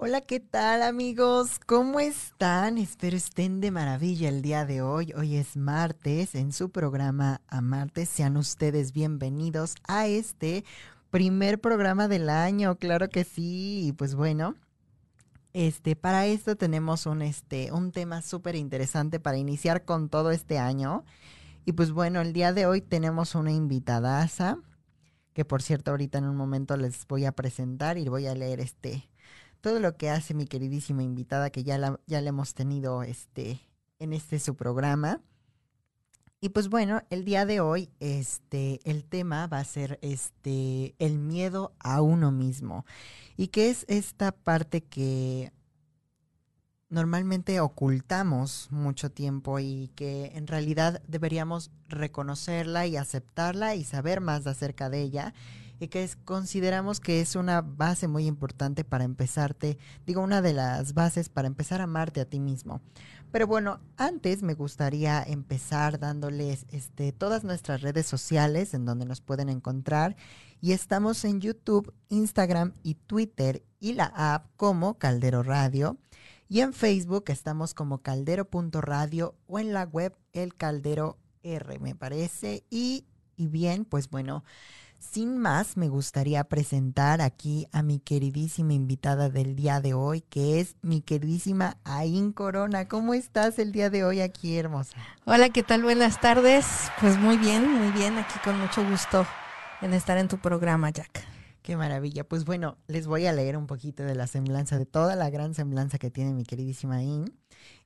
Hola, 0.00 0.20
¿qué 0.20 0.38
tal 0.38 0.82
amigos? 0.82 1.58
¿Cómo 1.66 1.98
están? 1.98 2.78
Espero 2.78 3.16
estén 3.16 3.60
de 3.60 3.72
maravilla 3.72 4.28
el 4.28 4.42
día 4.42 4.64
de 4.64 4.80
hoy. 4.80 5.12
Hoy 5.16 5.34
es 5.34 5.56
martes 5.56 6.36
en 6.36 6.52
su 6.52 6.70
programa 6.70 7.40
A 7.48 7.60
Martes. 7.62 8.08
Sean 8.08 8.36
ustedes 8.36 8.92
bienvenidos 8.92 9.74
a 9.88 10.06
este 10.06 10.64
primer 11.10 11.60
programa 11.60 12.06
del 12.06 12.30
año. 12.30 12.76
Claro 12.76 13.08
que 13.08 13.24
sí. 13.24 13.88
Y 13.88 13.92
pues 13.92 14.14
bueno, 14.14 14.54
este, 15.52 15.96
para 15.96 16.26
esto 16.26 16.54
tenemos 16.54 17.04
un, 17.06 17.20
este, 17.20 17.72
un 17.72 17.90
tema 17.90 18.22
súper 18.22 18.54
interesante 18.54 19.18
para 19.18 19.36
iniciar 19.36 19.84
con 19.84 20.10
todo 20.10 20.30
este 20.30 20.60
año. 20.60 21.04
Y 21.64 21.72
pues 21.72 21.90
bueno, 21.90 22.20
el 22.20 22.32
día 22.32 22.52
de 22.52 22.66
hoy 22.66 22.82
tenemos 22.82 23.34
una 23.34 23.50
invitadaza, 23.50 24.58
que 25.32 25.44
por 25.44 25.60
cierto 25.60 25.90
ahorita 25.90 26.18
en 26.18 26.26
un 26.26 26.36
momento 26.36 26.76
les 26.76 27.04
voy 27.08 27.24
a 27.24 27.32
presentar 27.32 27.98
y 27.98 28.08
voy 28.08 28.28
a 28.28 28.36
leer 28.36 28.60
este 28.60 29.08
todo 29.60 29.80
lo 29.80 29.96
que 29.96 30.10
hace 30.10 30.34
mi 30.34 30.46
queridísima 30.46 31.02
invitada, 31.02 31.50
que 31.50 31.64
ya 31.64 31.78
la, 31.78 32.00
ya 32.06 32.20
hemos 32.20 32.54
tenido 32.54 33.02
este, 33.02 33.60
en 33.98 34.12
este 34.12 34.38
su 34.38 34.54
programa. 34.54 35.20
Y 36.40 36.50
pues 36.50 36.68
bueno, 36.68 37.02
el 37.10 37.24
día 37.24 37.46
de 37.46 37.60
hoy, 37.60 37.90
este, 37.98 38.80
el 38.84 39.04
tema 39.04 39.48
va 39.48 39.58
a 39.58 39.64
ser 39.64 39.98
este, 40.02 40.94
el 40.98 41.18
miedo 41.18 41.72
a 41.80 42.00
uno 42.00 42.30
mismo. 42.30 42.86
Y 43.36 43.48
que 43.48 43.70
es 43.70 43.84
esta 43.88 44.30
parte 44.30 44.82
que 44.82 45.52
normalmente 46.90 47.60
ocultamos 47.60 48.68
mucho 48.70 49.10
tiempo 49.10 49.58
y 49.58 49.90
que 49.94 50.32
en 50.34 50.46
realidad 50.46 51.02
deberíamos 51.06 51.70
reconocerla 51.88 52.86
y 52.86 52.96
aceptarla 52.96 53.74
y 53.74 53.84
saber 53.84 54.20
más 54.20 54.46
acerca 54.46 54.88
de 54.88 55.02
ella 55.02 55.34
y 55.80 55.88
que 55.88 56.08
consideramos 56.24 57.00
que 57.00 57.20
es 57.20 57.36
una 57.36 57.60
base 57.60 58.08
muy 58.08 58.26
importante 58.26 58.84
para 58.84 59.04
empezarte, 59.04 59.78
digo, 60.06 60.22
una 60.22 60.42
de 60.42 60.52
las 60.52 60.94
bases 60.94 61.28
para 61.28 61.48
empezar 61.48 61.80
a 61.80 61.84
amarte 61.84 62.20
a 62.20 62.24
ti 62.24 62.40
mismo. 62.40 62.80
Pero 63.30 63.46
bueno, 63.46 63.80
antes 63.96 64.42
me 64.42 64.54
gustaría 64.54 65.22
empezar 65.22 65.98
dándoles 65.98 66.64
este, 66.70 67.12
todas 67.12 67.44
nuestras 67.44 67.82
redes 67.82 68.06
sociales 68.06 68.72
en 68.72 68.86
donde 68.86 69.04
nos 69.04 69.20
pueden 69.20 69.50
encontrar. 69.50 70.16
Y 70.60 70.72
estamos 70.72 71.24
en 71.24 71.40
YouTube, 71.40 71.92
Instagram 72.08 72.72
y 72.82 72.94
Twitter 72.94 73.62
y 73.80 73.92
la 73.92 74.12
app 74.16 74.46
como 74.56 74.98
Caldero 74.98 75.42
Radio. 75.42 75.98
Y 76.48 76.60
en 76.60 76.72
Facebook 76.72 77.24
estamos 77.28 77.74
como 77.74 77.98
caldero.radio 77.98 79.34
o 79.46 79.58
en 79.58 79.74
la 79.74 79.84
web 79.84 80.16
El 80.32 80.54
Caldero 80.54 81.18
R, 81.42 81.78
me 81.78 81.94
parece. 81.94 82.64
Y, 82.70 83.04
y 83.36 83.46
bien, 83.48 83.84
pues 83.84 84.08
bueno, 84.08 84.42
sin 84.98 85.38
más, 85.38 85.76
me 85.76 85.88
gustaría 85.88 86.44
presentar 86.44 87.20
aquí 87.20 87.66
a 87.72 87.82
mi 87.82 88.00
queridísima 88.00 88.72
invitada 88.72 89.28
del 89.28 89.56
día 89.56 89.80
de 89.80 89.94
hoy, 89.94 90.20
que 90.22 90.60
es 90.60 90.76
mi 90.82 91.00
queridísima 91.00 91.76
Ain 91.84 92.32
Corona. 92.32 92.88
¿Cómo 92.88 93.14
estás 93.14 93.58
el 93.58 93.72
día 93.72 93.90
de 93.90 94.04
hoy 94.04 94.20
aquí, 94.20 94.56
hermosa? 94.56 94.96
Hola, 95.24 95.48
¿qué 95.50 95.62
tal? 95.62 95.82
Buenas 95.82 96.20
tardes. 96.20 96.66
Pues 97.00 97.16
muy 97.18 97.36
bien, 97.36 97.70
muy 97.70 97.90
bien, 97.92 98.18
aquí 98.18 98.38
con 98.44 98.58
mucho 98.58 98.88
gusto 98.88 99.26
en 99.80 99.94
estar 99.94 100.18
en 100.18 100.28
tu 100.28 100.38
programa, 100.38 100.90
Jack. 100.90 101.37
Qué 101.68 101.76
maravilla. 101.76 102.24
Pues 102.24 102.46
bueno, 102.46 102.78
les 102.86 103.06
voy 103.06 103.26
a 103.26 103.32
leer 103.34 103.54
un 103.58 103.66
poquito 103.66 104.02
de 104.02 104.14
la 104.14 104.26
semblanza, 104.26 104.78
de 104.78 104.86
toda 104.86 105.16
la 105.16 105.28
gran 105.28 105.52
semblanza 105.52 105.98
que 105.98 106.10
tiene 106.10 106.32
mi 106.32 106.44
queridísima 106.44 106.96
Ain. 106.96 107.30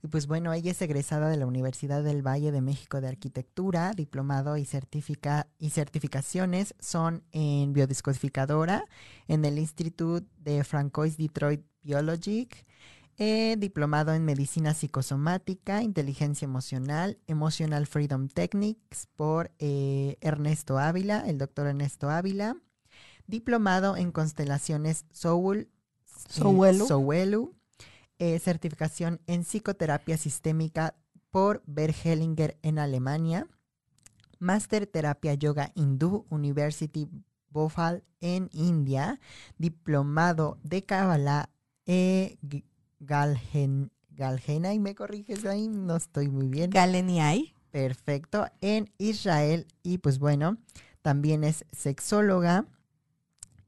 Y 0.05 0.07
pues 0.07 0.29
bueno, 0.29 0.53
ella 0.53 0.71
es 0.71 0.81
egresada 0.83 1.29
de 1.29 1.37
la 1.37 1.47
Universidad 1.47 2.05
del 2.05 2.25
Valle 2.25 2.53
de 2.53 2.61
México 2.61 3.01
de 3.01 3.09
Arquitectura, 3.09 3.91
diplomado 3.91 4.57
y, 4.57 4.67
certifica 4.67 5.49
y 5.59 5.71
certificaciones 5.71 6.77
son 6.79 7.25
en 7.33 7.73
biodiscodificadora, 7.73 8.85
en 9.27 9.45
el 9.45 9.59
Instituto 9.59 10.25
de 10.39 10.63
Francois 10.63 11.17
Detroit 11.17 11.63
Biologic, 11.83 12.65
eh, 13.19 13.57
diplomado 13.59 14.15
en 14.15 14.25
medicina 14.25 14.75
psicosomática, 14.75 15.83
inteligencia 15.83 16.45
emocional, 16.45 17.19
Emotional 17.27 17.89
Freedom 17.89 18.29
Techniques 18.29 19.09
por 19.17 19.51
eh, 19.59 20.19
Ernesto 20.21 20.79
Ávila, 20.79 21.25
el 21.27 21.39
doctor 21.39 21.67
Ernesto 21.67 22.11
Ávila, 22.11 22.57
diplomado 23.33 23.97
en 23.97 24.13
constelaciones 24.13 25.07
Soul, 25.11 25.71
Sowelu 26.29 27.55
eh, 28.19 28.39
certificación 28.39 29.23
en 29.27 29.43
psicoterapia 29.43 30.19
sistémica 30.19 30.95
por 31.31 31.63
Bergelinger 31.67 32.59
en 32.63 32.79
Alemania, 32.79 33.49
Master 34.39 34.87
Terapia 34.87 35.33
Yoga 35.33 35.73
Hindú 35.75 36.27
University 36.29 37.09
Bhopal 37.49 38.05
en 38.21 38.51
India, 38.53 39.19
diplomado 39.57 40.59
de 40.63 40.85
Kabbalah 40.85 41.49
e 41.87 42.39
Galgen, 43.01 43.91
Galgena, 44.11 44.75
y 44.75 44.79
me 44.79 44.95
corriges 44.95 45.47
ahí, 45.47 45.69
no 45.69 45.97
estoy 45.97 46.29
muy 46.29 46.49
bien. 46.49 46.71
Galeniai. 46.71 47.55
Perfecto, 47.71 48.47
en 48.61 48.93
Israel 48.99 49.67
y 49.83 49.99
pues 49.99 50.19
bueno, 50.19 50.59
también 51.01 51.45
es 51.45 51.65
sexóloga 51.73 52.67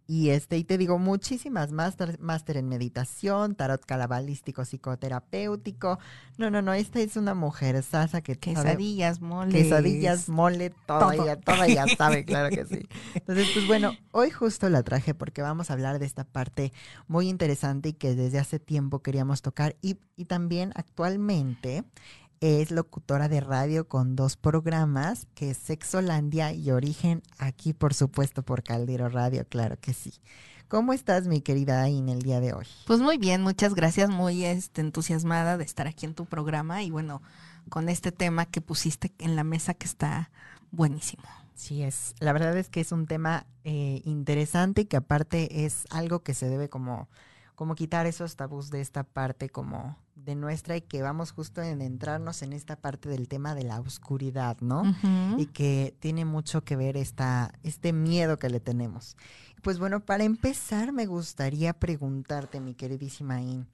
y 0.07 0.31
este, 0.31 0.59
y 0.59 0.65
te 0.65 0.77
digo, 0.77 0.99
muchísimas 0.99 1.73
máster, 1.73 2.21
máster 2.21 2.59
en 2.59 2.69
meditación, 2.69 3.55
tarot 3.55 3.85
calabalístico 3.85 4.65
psicoterapéutico. 4.65 5.99
No, 6.37 6.51
no, 6.51 6.61
no, 6.61 6.75
esta 6.75 7.01
es 7.01 7.17
una 7.17 7.35
mujer 7.35 7.83
sasa 7.83 8.21
que 8.21 8.37
Quesadillas, 8.37 9.21
mole. 9.21 9.53
Quesadillas, 9.53 10.29
mole, 10.29 10.75
todo, 10.87 11.11
Ella, 11.13 11.41
toda 11.41 11.67
ella 11.67 11.87
sabe, 11.97 12.25
claro 12.27 12.51
que 12.51 12.67
sí. 12.67 12.87
Entonces, 13.15 13.49
pues 13.55 13.67
bueno, 13.67 13.93
hoy 14.13 14.31
justo 14.31 14.69
la 14.69 14.83
traje 14.83 15.15
porque 15.15 15.41
vamos 15.41 15.71
a 15.71 15.73
hablar 15.73 15.99
de 15.99 16.07
esta 16.07 16.25
parte 16.25 16.73
muy 17.09 17.29
interesante 17.29 17.91
y 17.91 17.93
que 17.95 18.15
desde 18.15 18.39
hace 18.39 18.59
tiempo 18.59 19.01
queríamos 19.01 19.41
tocar. 19.41 19.77
Y, 19.81 19.97
y 20.17 20.27
también 20.27 20.73
actualmente 20.75 21.85
es 22.45 22.71
locutora 22.71 23.31
de 23.31 23.41
radio 23.41 23.89
con 23.89 24.17
dos 24.17 24.37
programas, 24.37 25.27
que 25.35 25.53
es 25.53 25.57
Sexolandia 25.57 26.53
y 26.53 26.71
Origen, 26.73 27.23
aquí 27.39 27.73
por 27.73 27.95
supuesto 27.95 28.43
por 28.43 28.63
Caldero 28.63 29.09
Radio, 29.09 29.47
claro 29.49 29.79
que 29.81 29.95
sí. 29.95 30.13
¿Cómo 30.69 30.93
estás, 30.93 31.27
mi 31.27 31.41
querida 31.41 31.81
Ain, 31.81 32.11
el 32.11 32.21
día 32.21 32.41
de 32.41 32.53
hoy? 32.53 32.67
Pues 32.87 33.01
muy 33.01 33.17
bien, 33.17 33.41
muchas 33.41 33.75
gracias, 33.75 34.11
muy 34.11 34.45
este, 34.45 34.83
entusiasmada 34.83 35.57
de 35.57 35.65
estar 35.65 35.87
aquí 35.87 36.05
en 36.05 36.13
tu 36.13 36.27
programa 36.27 36.83
y 36.83 36.91
bueno, 36.91 37.23
con 37.71 37.89
este 37.89 38.13
tema 38.13 38.45
que 38.45 38.61
pusiste 38.61 39.15
en 39.21 39.37
la 39.37 39.45
mesa 39.45 39.73
que 39.73 39.87
está 39.87 40.31
buenísimo. 40.71 41.25
Sí, 41.55 41.83
es. 41.83 42.15
La 42.19 42.35
verdad 42.35 42.55
es 42.59 42.69
que 42.69 42.83
es 42.83 42.93
un 42.93 43.07
tema 43.07 43.47
eh, 43.63 44.03
interesante 44.05 44.83
y 44.83 44.85
que 44.85 44.99
aparte 44.99 45.65
es 45.65 45.87
algo 45.89 46.23
que 46.23 46.35
se 46.35 46.51
debe 46.51 46.69
como, 46.69 47.09
como 47.55 47.75
quitar 47.75 48.05
esos 48.05 48.37
tabús 48.37 48.69
de 48.69 48.83
esta 48.83 49.03
parte 49.03 49.49
como 49.49 49.97
de 50.25 50.35
nuestra 50.35 50.77
y 50.77 50.81
que 50.81 51.03
vamos 51.03 51.33
justo 51.33 51.63
en 51.63 51.83
entrarnos 51.83 52.43
en 52.43 52.53
esta 52.53 52.77
parte 52.77 53.09
del 53.09 53.29
tema 53.29 53.55
de 53.55 53.65
la 53.65 53.81
oscuridad, 53.81 54.57
¿no? 54.61 54.83
Y 55.37 55.47
que 55.47 55.95
tiene 56.01 56.25
mucho 56.25 56.65
que 56.65 56.77
ver 56.77 56.97
esta, 56.97 57.53
este 57.63 57.93
miedo 57.93 58.39
que 58.39 58.49
le 58.49 58.61
tenemos. 58.61 59.17
Pues 59.63 59.79
bueno, 59.79 60.01
para 60.01 60.25
empezar 60.25 60.93
me 60.93 61.07
gustaría 61.07 61.73
preguntarte, 61.73 62.61
mi 62.61 62.75
queridísima 62.75 63.41
In, 63.41 63.67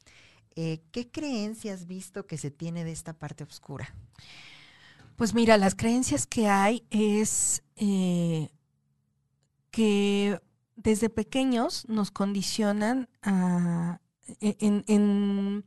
eh, 0.56 0.81
¿qué 0.93 1.10
creencias 1.10 1.81
has 1.81 1.87
visto 1.87 2.27
que 2.27 2.37
se 2.37 2.50
tiene 2.50 2.84
de 2.84 2.93
esta 2.93 3.12
parte 3.12 3.44
oscura? 3.44 3.94
Pues 5.16 5.34
mira, 5.34 5.56
las 5.56 5.75
creencias 5.75 6.27
que 6.27 6.49
hay 6.49 6.84
es 6.91 7.62
eh, 7.77 8.50
que 9.71 10.41
desde 10.77 11.10
pequeños 11.10 11.89
nos 11.89 12.10
condicionan 12.10 13.09
a, 13.22 14.01
en 14.41 14.84
en 14.86 15.65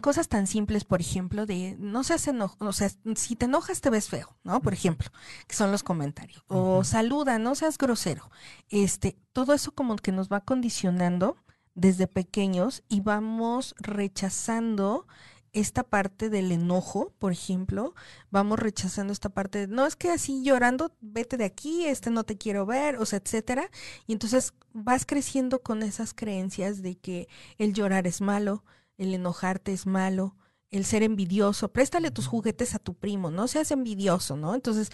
cosas 0.00 0.28
tan 0.28 0.46
simples, 0.46 0.84
por 0.84 1.00
ejemplo, 1.00 1.46
de 1.46 1.76
no 1.78 2.04
seas 2.04 2.26
enojo, 2.28 2.56
o 2.60 2.72
sea, 2.72 2.90
si 3.16 3.36
te 3.36 3.46
enojas 3.46 3.80
te 3.80 3.90
ves 3.90 4.08
feo, 4.08 4.36
¿no? 4.44 4.60
Por 4.60 4.72
ejemplo, 4.72 5.10
que 5.46 5.56
son 5.56 5.72
los 5.72 5.82
comentarios. 5.82 6.44
O 6.48 6.84
saluda, 6.84 7.38
no 7.38 7.54
seas 7.54 7.78
grosero. 7.78 8.30
Este, 8.68 9.16
todo 9.32 9.54
eso 9.54 9.72
como 9.72 9.96
que 9.96 10.12
nos 10.12 10.28
va 10.28 10.40
condicionando 10.40 11.36
desde 11.74 12.06
pequeños 12.06 12.82
y 12.88 13.00
vamos 13.00 13.74
rechazando 13.78 15.06
esta 15.52 15.82
parte 15.82 16.30
del 16.30 16.50
enojo, 16.50 17.12
por 17.18 17.32
ejemplo, 17.32 17.94
vamos 18.30 18.58
rechazando 18.58 19.12
esta 19.12 19.28
parte 19.28 19.66
de, 19.66 19.66
no 19.66 19.86
es 19.86 19.96
que 19.96 20.10
así 20.10 20.42
llorando, 20.42 20.92
vete 21.00 21.36
de 21.36 21.44
aquí, 21.44 21.84
este 21.84 22.10
no 22.10 22.24
te 22.24 22.38
quiero 22.38 22.64
ver, 22.64 22.96
o 22.96 23.04
sea, 23.04 23.20
etcétera. 23.22 23.70
Y 24.06 24.14
entonces 24.14 24.54
vas 24.72 25.04
creciendo 25.04 25.62
con 25.62 25.82
esas 25.82 26.14
creencias 26.14 26.82
de 26.82 26.96
que 26.96 27.28
el 27.58 27.74
llorar 27.74 28.06
es 28.06 28.20
malo, 28.22 28.64
el 28.98 29.14
enojarte 29.14 29.72
es 29.72 29.86
malo, 29.86 30.36
el 30.70 30.84
ser 30.84 31.02
envidioso, 31.02 31.72
préstale 31.72 32.10
tus 32.10 32.26
juguetes 32.26 32.74
a 32.74 32.78
tu 32.78 32.94
primo, 32.94 33.30
no 33.30 33.46
seas 33.46 33.70
envidioso, 33.70 34.36
¿no? 34.36 34.54
Entonces, 34.54 34.90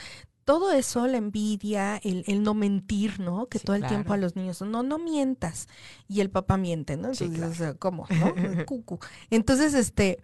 todo 0.49 0.73
eso, 0.73 1.07
la 1.07 1.19
envidia, 1.19 1.99
el, 1.99 2.25
el 2.27 2.43
no 2.43 2.55
mentir, 2.55 3.21
¿no? 3.21 3.49
Que 3.49 3.59
todo 3.59 3.77
el 3.77 3.87
tiempo 3.87 4.15
a 4.15 4.17
los 4.17 4.35
niños, 4.35 4.63
no, 4.63 4.83
no 4.83 4.99
mientas. 4.99 5.69
Y 6.09 6.23
el 6.23 6.31
papá 6.31 6.57
miente, 6.57 6.97
¿no? 6.97 7.11
Entonces, 7.11 7.75
¿cómo? 7.79 8.07
¿no? 8.19 8.65
Cucu. 8.65 8.99
Entonces, 9.29 9.75
este, 9.75 10.23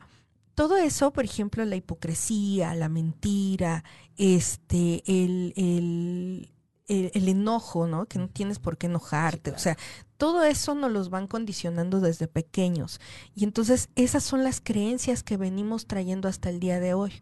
todo 0.54 0.78
eso, 0.78 1.12
por 1.12 1.24
ejemplo, 1.24 1.64
la 1.66 1.76
hipocresía, 1.76 2.74
la 2.74 2.88
mentira, 2.88 3.84
este, 4.16 5.02
el, 5.06 5.52
el, 5.56 6.50
el, 6.86 7.28
enojo, 7.28 7.86
¿no? 7.86 8.06
Que 8.06 8.18
no 8.18 8.28
tienes 8.28 8.58
por 8.58 8.78
qué 8.78 8.86
enojarte. 8.86 9.50
O 9.50 9.58
sea, 9.58 9.76
Todo 10.16 10.44
eso 10.44 10.74
nos 10.74 10.92
los 10.92 11.10
van 11.10 11.26
condicionando 11.26 12.00
desde 12.00 12.28
pequeños. 12.28 13.00
Y 13.34 13.44
entonces 13.44 13.88
esas 13.96 14.22
son 14.22 14.44
las 14.44 14.60
creencias 14.60 15.22
que 15.22 15.36
venimos 15.36 15.86
trayendo 15.86 16.28
hasta 16.28 16.50
el 16.50 16.60
día 16.60 16.80
de 16.80 16.94
hoy. 16.94 17.20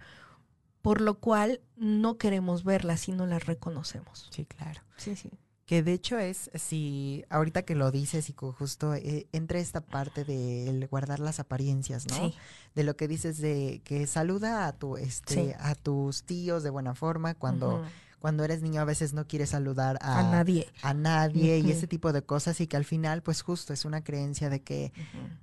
Por 0.83 1.01
lo 1.01 1.15
cual 1.21 1.61
no 1.77 2.19
queremos 2.19 2.65
verlas 2.65 3.09
y 3.09 3.13
no 3.13 3.27
las 3.27 3.47
reconocemos. 3.47 4.29
Sí, 4.31 4.45
claro. 4.45 4.81
Sí, 4.97 5.15
sí. 5.17 5.31
Que 5.65 5.83
de 5.85 5.93
hecho 5.93 6.19
es, 6.19 6.51
si 6.55 7.25
ahorita 7.31 7.63
que 7.63 7.77
lo 7.77 7.91
dices 7.93 8.29
y 8.29 8.35
justo 8.35 8.93
eh, 8.95 9.27
entra 9.33 9.59
esta 9.61 9.81
parte 9.81 10.25
de 10.25 10.87
guardar 10.91 11.21
las 11.21 11.39
apariencias, 11.39 12.07
¿no? 12.09 12.17
Sí. 12.17 12.35
De 12.75 12.83
lo 12.83 12.97
que 12.97 13.07
dices 13.09 13.39
de 13.39 13.81
que 13.85 14.07
saluda 14.09 14.67
a 14.67 14.73
tu, 14.73 14.97
este, 14.97 15.35
Sí. 15.35 15.53
a 15.59 15.75
tus 15.77 16.25
tíos 16.25 16.63
de 16.65 16.71
buena 16.71 16.95
forma 16.95 17.35
cuando. 17.35 17.85
Cuando 18.23 18.43
eres 18.45 18.63
niño 18.63 18.81
a 18.81 18.85
veces 18.87 19.13
no 19.13 19.27
quieres 19.27 19.51
saludar 19.51 19.99
a, 20.01 20.21
a 20.21 20.23
nadie. 20.31 20.67
a 20.83 20.95
nadie 20.95 21.59
y 21.59 21.71
ese 21.71 21.87
tipo 21.87 22.13
de 22.15 22.23
cosas 22.23 22.59
y 22.63 22.67
que 22.67 22.79
al 22.79 22.87
final 22.87 23.23
pues 23.23 23.43
justo 23.43 23.75
es 23.75 23.85
una 23.85 24.03
creencia 24.03 24.49
de 24.49 24.63
que 24.63 24.93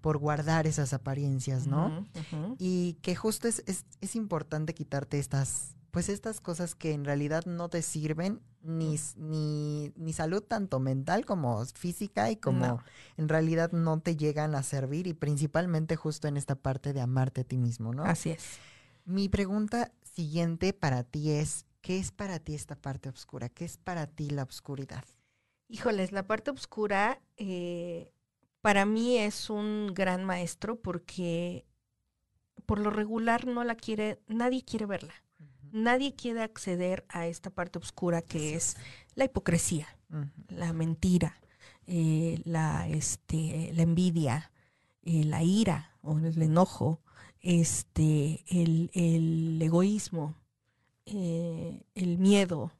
por 0.01 0.17
guardar 0.17 0.65
esas 0.65 0.93
apariencias, 0.93 1.67
¿no? 1.67 2.07
Y 2.57 2.93
que 3.03 3.15
justo 3.15 3.47
es, 3.47 3.61
es, 3.67 3.85
es 4.01 4.15
importante 4.15 4.73
quitarte 4.73 5.19
estas, 5.19 5.75
pues 5.91 6.09
estas 6.09 6.39
cosas 6.41 6.73
que 6.73 6.93
en 6.93 7.05
realidad 7.05 7.45
no 7.45 7.69
te 7.69 7.81
sirven 7.83 8.39
ni, 8.63 8.97
ni, 9.17 9.93
ni 9.95 10.11
salud 10.13 10.41
tanto 10.41 10.79
mental 10.79 11.25
como 11.25 11.63
física 11.65 12.29
y 12.31 12.35
como 12.37 12.65
No. 12.65 12.83
en 13.17 13.29
realidad 13.29 13.71
no 13.71 13.99
te 13.99 14.15
llegan 14.17 14.55
a 14.55 14.63
servir 14.63 15.07
y 15.07 15.13
principalmente 15.13 15.95
justo 15.95 16.27
en 16.27 16.37
esta 16.37 16.55
parte 16.55 16.91
de 16.93 17.01
amarte 17.01 17.41
a 17.41 17.43
ti 17.43 17.57
mismo, 17.57 17.93
¿no? 17.93 18.03
Así 18.03 18.31
es. 18.31 18.43
Mi 19.05 19.29
pregunta 19.29 19.91
siguiente 20.13 20.73
para 20.73 21.03
ti 21.03 21.31
es, 21.31 21.65
¿qué 21.81 21.99
es 21.99 22.11
para 22.11 22.39
ti 22.39 22.55
esta 22.55 22.75
parte 22.75 23.09
oscura? 23.09 23.49
¿Qué 23.49 23.65
es 23.65 23.77
para 23.77 24.07
ti 24.07 24.29
la 24.29 24.43
oscuridad? 24.43 25.03
Híjoles, 25.67 26.11
la 26.11 26.25
parte 26.25 26.51
oscura 26.51 27.21
eh, 27.37 28.11
para 28.61 28.85
mí 28.85 29.17
es 29.17 29.49
un 29.49 29.93
gran 29.93 30.25
maestro 30.25 30.79
porque 30.79 31.65
por 32.65 32.79
lo 32.79 32.89
regular 32.89 33.47
no 33.47 33.63
la 33.63 33.75
quiere, 33.75 34.19
nadie 34.27 34.63
quiere 34.63 34.85
verla. 34.85 35.13
Nadie 35.71 36.15
quiere 36.15 36.41
acceder 36.41 37.05
a 37.09 37.27
esta 37.27 37.51
parte 37.51 37.77
oscura 37.77 38.23
que 38.23 38.55
es 38.55 38.75
la 39.13 39.25
hipocresía, 39.25 39.87
la 40.47 40.73
mentira, 40.73 41.39
eh, 41.85 42.41
la, 42.43 42.87
este, 42.87 43.71
la 43.73 43.83
envidia, 43.83 44.51
eh, 45.03 45.23
la 45.25 45.43
ira 45.43 45.95
o 46.01 46.17
el 46.17 46.41
enojo, 46.41 47.01
este, 47.41 48.43
el, 48.47 48.89
el 48.93 49.61
egoísmo, 49.61 50.35
eh, 51.13 51.83
el 51.95 52.17
miedo. 52.17 52.71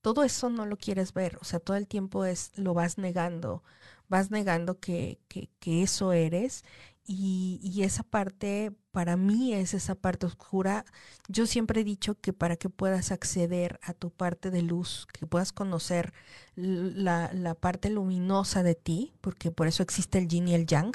Todo 0.00 0.24
eso 0.24 0.48
no 0.50 0.66
lo 0.66 0.76
quieres 0.76 1.12
ver, 1.12 1.38
o 1.40 1.44
sea, 1.44 1.60
todo 1.60 1.76
el 1.76 1.88
tiempo 1.88 2.24
es 2.24 2.52
lo 2.56 2.72
vas 2.74 2.98
negando, 2.98 3.62
vas 4.08 4.30
negando 4.30 4.78
que, 4.80 5.18
que, 5.28 5.50
que 5.60 5.82
eso 5.82 6.12
eres 6.12 6.64
y, 7.04 7.58
y 7.62 7.82
esa 7.82 8.02
parte 8.04 8.72
para 8.92 9.16
mí 9.16 9.54
es 9.54 9.74
esa 9.74 9.94
parte 9.94 10.26
oscura. 10.26 10.84
Yo 11.28 11.46
siempre 11.46 11.80
he 11.80 11.84
dicho 11.84 12.14
que 12.20 12.32
para 12.32 12.56
que 12.56 12.68
puedas 12.70 13.12
acceder 13.12 13.80
a 13.82 13.94
tu 13.94 14.10
parte 14.10 14.50
de 14.50 14.62
luz, 14.62 15.06
que 15.12 15.26
puedas 15.26 15.52
conocer 15.52 16.12
la, 16.54 17.30
la 17.32 17.54
parte 17.54 17.90
luminosa 17.90 18.62
de 18.62 18.74
ti, 18.74 19.14
porque 19.20 19.50
por 19.50 19.66
eso 19.68 19.82
existe 19.82 20.18
el 20.18 20.28
yin 20.28 20.48
y 20.48 20.54
el 20.54 20.66
yang, 20.66 20.92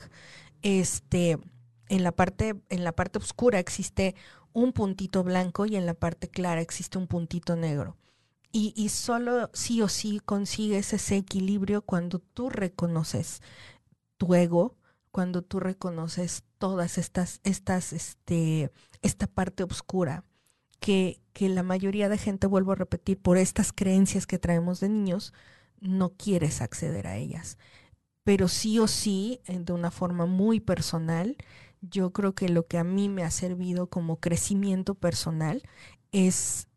este, 0.62 1.40
en 1.90 2.04
la 2.04 2.12
parte, 2.12 2.56
en 2.70 2.84
la 2.84 2.92
parte 2.94 3.20
oscura 3.20 3.60
existe 3.60 4.16
un 4.54 4.74
puntito 4.74 5.24
blanco 5.24 5.66
y 5.66 5.76
en 5.76 5.86
la 5.86 5.94
parte 5.94 6.30
clara 6.30 6.62
existe 6.62 6.98
un 6.98 7.08
puntito 7.08 7.56
negro. 7.56 7.98
Y, 8.52 8.74
y 8.76 8.90
solo 8.90 9.50
sí 9.54 9.82
o 9.82 9.88
sí 9.88 10.22
consigues 10.24 10.94
ese 10.94 11.18
equilibrio 11.18 11.82
cuando 11.82 12.20
tú 12.20 12.50
reconoces 12.50 13.42
tu 14.18 14.36
ego, 14.36 14.76
cuando 15.12 15.42
tú 15.42 15.60
reconoces 15.60 16.44
todas 16.58 16.98
estas, 16.98 17.40
estas, 17.44 17.94
este, 17.94 18.72
esta 19.02 19.28
parte 19.28 19.64
oscura 19.64 20.24
que, 20.80 21.20
que 21.34 21.50
la 21.50 21.64
mayoría 21.64 22.10
de 22.10 22.18
gente, 22.18 22.48
vuelvo 22.48 22.74
a 22.74 22.76
repetir, 22.76 23.20
por 23.20 23.38
estas 23.38 23.72
creencias 23.74 24.28
que 24.28 24.40
traemos 24.40 24.80
de 24.80 24.90
niños, 24.90 25.34
no 25.80 26.14
quieres 26.14 26.62
acceder 26.62 27.08
a 27.08 27.18
ellas. 27.18 27.58
Pero 28.24 28.48
sí 28.48 28.80
o 28.80 28.88
sí, 28.88 29.42
eh, 29.46 29.60
de 29.60 29.74
una 29.74 29.92
forma 29.92 30.26
muy 30.26 30.60
personal, 30.60 31.38
yo 31.90 32.12
creo 32.12 32.34
que 32.34 32.50
lo 32.50 32.66
que 32.66 32.78
a 32.78 32.84
mí 32.84 33.10
me 33.10 33.24
ha 33.24 33.32
servido 33.32 33.88
como 33.88 34.18
crecimiento 34.18 34.96
personal 34.96 35.64
es 36.12 36.68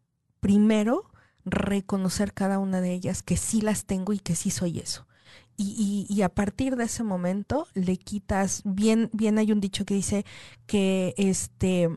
primero 0.40 1.10
reconocer 1.44 2.34
cada 2.34 2.58
una 2.58 2.80
de 2.80 2.92
ellas, 2.92 3.22
que 3.22 3.36
sí 3.36 3.60
las 3.60 3.84
tengo 3.84 4.12
y 4.12 4.18
que 4.18 4.34
sí 4.34 4.50
soy 4.50 4.80
eso. 4.80 5.06
Y, 5.58 6.06
y, 6.10 6.20
a 6.20 6.28
partir 6.28 6.76
de 6.76 6.84
ese 6.84 7.02
momento 7.02 7.66
le 7.72 7.96
quitas, 7.96 8.60
bien, 8.66 9.08
bien 9.14 9.38
hay 9.38 9.52
un 9.52 9.60
dicho 9.60 9.86
que 9.86 9.94
dice 9.94 10.26
que 10.66 11.14
este 11.16 11.88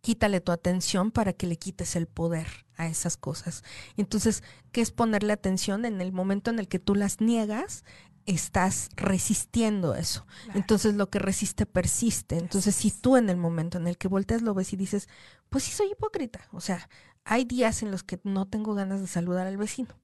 quítale 0.00 0.40
tu 0.40 0.52
atención 0.52 1.10
para 1.10 1.32
que 1.32 1.46
le 1.46 1.56
quites 1.56 1.96
el 1.96 2.06
poder 2.06 2.46
a 2.76 2.86
esas 2.86 3.16
cosas. 3.16 3.62
Entonces, 3.96 4.42
¿qué 4.72 4.80
es 4.80 4.90
ponerle 4.90 5.32
atención 5.32 5.84
en 5.84 6.00
el 6.00 6.12
momento 6.12 6.50
en 6.50 6.58
el 6.58 6.68
que 6.68 6.78
tú 6.78 6.94
las 6.94 7.20
niegas? 7.20 7.84
Estás 8.26 8.90
resistiendo 8.96 9.94
eso. 9.94 10.26
Claro. 10.44 10.58
Entonces 10.60 10.94
lo 10.94 11.10
que 11.10 11.18
resiste 11.18 11.66
persiste. 11.66 12.36
Entonces, 12.36 12.74
si 12.74 12.90
tú 12.90 13.16
en 13.16 13.30
el 13.30 13.36
momento 13.36 13.78
en 13.78 13.86
el 13.86 13.98
que 13.98 14.08
volteas 14.08 14.42
lo 14.42 14.54
ves 14.54 14.72
y 14.72 14.76
dices, 14.76 15.08
pues 15.48 15.64
sí 15.64 15.72
soy 15.72 15.92
hipócrita. 15.92 16.48
O 16.52 16.60
sea, 16.60 16.88
hay 17.24 17.44
días 17.44 17.82
en 17.82 17.90
los 17.90 18.02
que 18.02 18.20
no 18.24 18.46
tengo 18.48 18.74
ganas 18.74 19.00
de 19.00 19.06
saludar 19.06 19.46
al 19.46 19.56
vecino. 19.56 19.94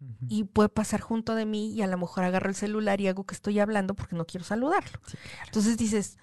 Uh 0.00 0.04
-huh. 0.04 0.26
Y 0.28 0.44
puede 0.44 0.68
pasar 0.68 1.00
junto 1.00 1.34
de 1.34 1.46
mí 1.46 1.72
y 1.72 1.82
a 1.82 1.86
lo 1.86 1.96
mejor 1.96 2.24
agarro 2.24 2.48
el 2.48 2.54
celular 2.54 3.00
y 3.00 3.08
hago 3.08 3.24
que 3.24 3.34
estoy 3.34 3.58
hablando 3.60 3.94
porque 3.94 4.16
no 4.16 4.26
quiero 4.26 4.44
saludarlo. 4.44 5.00
Sí, 5.06 5.16
claro. 5.16 5.46
Entonces 5.46 5.76
dices, 5.78 6.18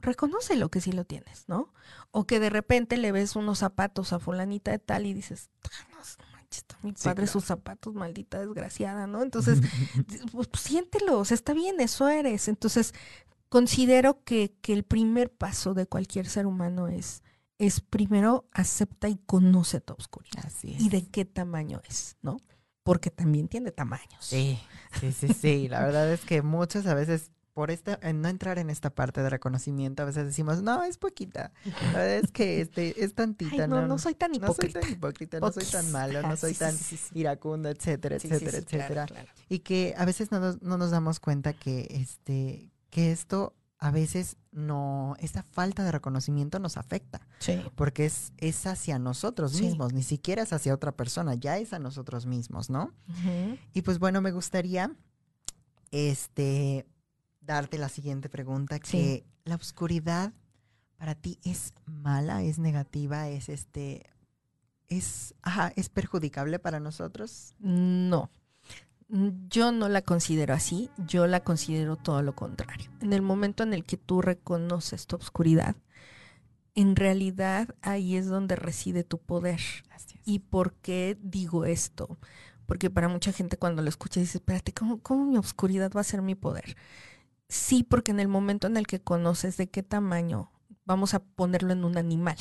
reconoce 0.00 0.56
lo 0.56 0.70
que 0.70 0.80
sí 0.80 0.92
lo 0.92 1.04
tienes, 1.04 1.48
¿no? 1.48 1.72
O 2.10 2.26
que 2.26 2.40
de 2.40 2.50
repente 2.50 2.96
le 2.96 3.12
ves 3.12 3.36
unos 3.36 3.58
zapatos 3.58 4.12
a 4.12 4.18
fulanita 4.18 4.70
de 4.70 4.78
tal 4.78 5.06
y 5.06 5.14
dices, 5.14 5.50
ah, 5.64 5.86
no, 5.90 5.98
manches, 6.46 6.58
está 6.58 6.78
mi 6.82 6.92
padre 6.92 6.98
sí, 6.98 7.14
claro. 7.14 7.26
sus 7.26 7.44
zapatos, 7.44 7.94
maldita 7.94 8.38
desgraciada, 8.40 9.06
¿no? 9.06 9.22
Entonces, 9.22 9.60
pues, 10.32 10.48
pues 10.48 10.62
siéntelo, 10.62 11.18
o 11.18 11.24
sea, 11.24 11.34
está 11.34 11.52
bien, 11.52 11.80
eso 11.80 12.08
eres. 12.08 12.48
Entonces, 12.48 12.94
considero 13.48 14.22
que, 14.24 14.54
que 14.60 14.72
el 14.72 14.84
primer 14.84 15.30
paso 15.32 15.74
de 15.74 15.86
cualquier 15.86 16.26
ser 16.26 16.46
humano 16.46 16.88
es 16.88 17.22
es 17.58 17.80
primero 17.80 18.48
acepta 18.52 19.08
y 19.08 19.16
conoce 19.16 19.80
tu 19.80 19.94
oscuridad. 19.94 20.44
Así 20.46 20.74
es. 20.74 20.82
Y 20.82 20.88
de 20.88 21.06
qué 21.06 21.24
tamaño 21.24 21.80
es, 21.88 22.16
¿no? 22.22 22.38
Porque 22.82 23.10
también 23.10 23.48
tiene 23.48 23.72
tamaños. 23.72 24.24
Sí, 24.24 24.58
sí, 25.00 25.12
sí, 25.12 25.28
sí. 25.28 25.68
La 25.68 25.80
verdad 25.84 26.12
es 26.12 26.20
que 26.20 26.42
muchas 26.42 26.86
a 26.86 26.94
veces, 26.94 27.32
por 27.56 27.70
esta, 27.70 27.98
no 28.12 28.28
entrar 28.28 28.58
en 28.58 28.68
esta 28.68 28.90
parte 28.90 29.22
de 29.22 29.30
reconocimiento, 29.30 30.02
a 30.02 30.04
veces 30.04 30.26
decimos, 30.26 30.60
no, 30.62 30.84
es 30.84 30.98
poquita. 30.98 31.52
Es 31.96 32.30
que 32.30 32.60
este, 32.60 33.02
es 33.02 33.14
tantita. 33.14 33.62
Ay, 33.62 33.68
no, 33.70 33.80
no, 33.80 33.86
no, 33.86 33.98
soy 33.98 34.14
tan 34.14 34.34
hipócrita. 34.34 34.78
No 34.78 34.82
soy 34.82 34.90
tan 34.90 34.92
hipócrita, 34.92 35.40
no 35.40 35.50
soy 35.50 35.64
tan 35.64 35.90
malo, 35.90 36.20
no 36.20 36.36
soy 36.36 36.52
sí, 36.52 36.58
tan 36.58 36.76
sí, 36.76 36.98
sí, 36.98 37.18
iracundo, 37.18 37.70
etcétera, 37.70 38.16
etcétera, 38.16 38.58
etcétera. 38.58 38.86
Claro, 39.06 39.14
claro. 39.14 39.28
Y 39.48 39.60
que 39.60 39.94
a 39.96 40.04
veces 40.04 40.30
no 40.30 40.38
nos, 40.38 40.60
no 40.60 40.76
nos 40.76 40.90
damos 40.90 41.18
cuenta 41.18 41.54
que, 41.54 41.86
este, 41.92 42.70
que 42.90 43.10
esto 43.10 43.54
a 43.78 43.90
veces 43.90 44.36
no, 44.52 45.16
esta 45.18 45.42
falta 45.42 45.82
de 45.82 45.92
reconocimiento 45.92 46.58
nos 46.58 46.76
afecta. 46.76 47.26
Sí. 47.38 47.58
Porque 47.74 48.04
es, 48.04 48.34
es 48.36 48.66
hacia 48.66 48.98
nosotros 48.98 49.52
Sí. 49.52 49.64
mismos, 49.64 49.94
ni 49.94 50.02
siquiera 50.02 50.42
es 50.42 50.52
hacia 50.52 50.74
otra 50.74 50.92
persona, 50.92 51.34
ya 51.34 51.56
es 51.56 51.72
a 51.72 51.78
nosotros 51.78 52.26
mismos, 52.26 52.68
¿no? 52.68 52.92
Y 53.72 53.80
pues 53.80 53.98
bueno, 53.98 54.20
me 54.20 54.32
gustaría 54.32 54.94
este 55.90 56.84
darte 57.46 57.78
la 57.78 57.88
siguiente 57.88 58.28
pregunta, 58.28 58.78
que 58.78 58.86
Sí. 58.88 59.24
la 59.44 59.54
oscuridad 59.54 60.32
para 60.98 61.14
ti 61.14 61.38
es 61.44 61.72
mala, 61.86 62.42
es 62.42 62.58
negativa, 62.58 63.28
es 63.28 63.48
este 63.48 64.06
es 64.88 65.34
ajá, 65.42 65.72
es 65.76 65.88
perjudicable 65.88 66.58
para 66.58 66.80
nosotros. 66.80 67.54
No. 67.58 68.30
Yo 69.48 69.70
no 69.72 69.88
la 69.88 70.02
considero 70.02 70.52
así, 70.54 70.90
yo 71.06 71.26
la 71.26 71.40
considero 71.40 71.96
todo 71.96 72.22
lo 72.22 72.34
contrario. 72.34 72.90
En 73.00 73.12
el 73.12 73.22
momento 73.22 73.62
en 73.62 73.72
el 73.72 73.84
que 73.84 73.96
tú 73.96 74.20
reconoces 74.20 75.06
tu 75.06 75.16
oscuridad, 75.16 75.76
en 76.74 76.96
realidad 76.96 77.74
ahí 77.82 78.16
es 78.16 78.26
donde 78.26 78.56
reside 78.56 79.04
tu 79.04 79.18
poder. 79.18 79.60
¿Y 80.24 80.40
por 80.40 80.72
qué 80.74 81.16
digo 81.22 81.64
esto? 81.64 82.18
Porque 82.66 82.90
para 82.90 83.08
mucha 83.08 83.32
gente 83.32 83.56
cuando 83.56 83.80
lo 83.80 83.88
escucha 83.88 84.18
dice, 84.18 84.38
espérate, 84.38 84.72
¿cómo, 84.72 84.98
¿cómo 85.00 85.24
mi 85.24 85.36
oscuridad 85.36 85.92
va 85.96 86.00
a 86.00 86.04
ser 86.04 86.20
mi 86.20 86.34
poder? 86.34 86.76
Sí, 87.48 87.82
porque 87.84 88.10
en 88.10 88.20
el 88.20 88.28
momento 88.28 88.66
en 88.66 88.76
el 88.76 88.86
que 88.86 89.00
conoces 89.02 89.56
de 89.56 89.68
qué 89.68 89.82
tamaño, 89.82 90.50
vamos 90.84 91.14
a 91.14 91.20
ponerlo 91.20 91.72
en 91.72 91.84
un 91.84 91.96
animal. 91.96 92.36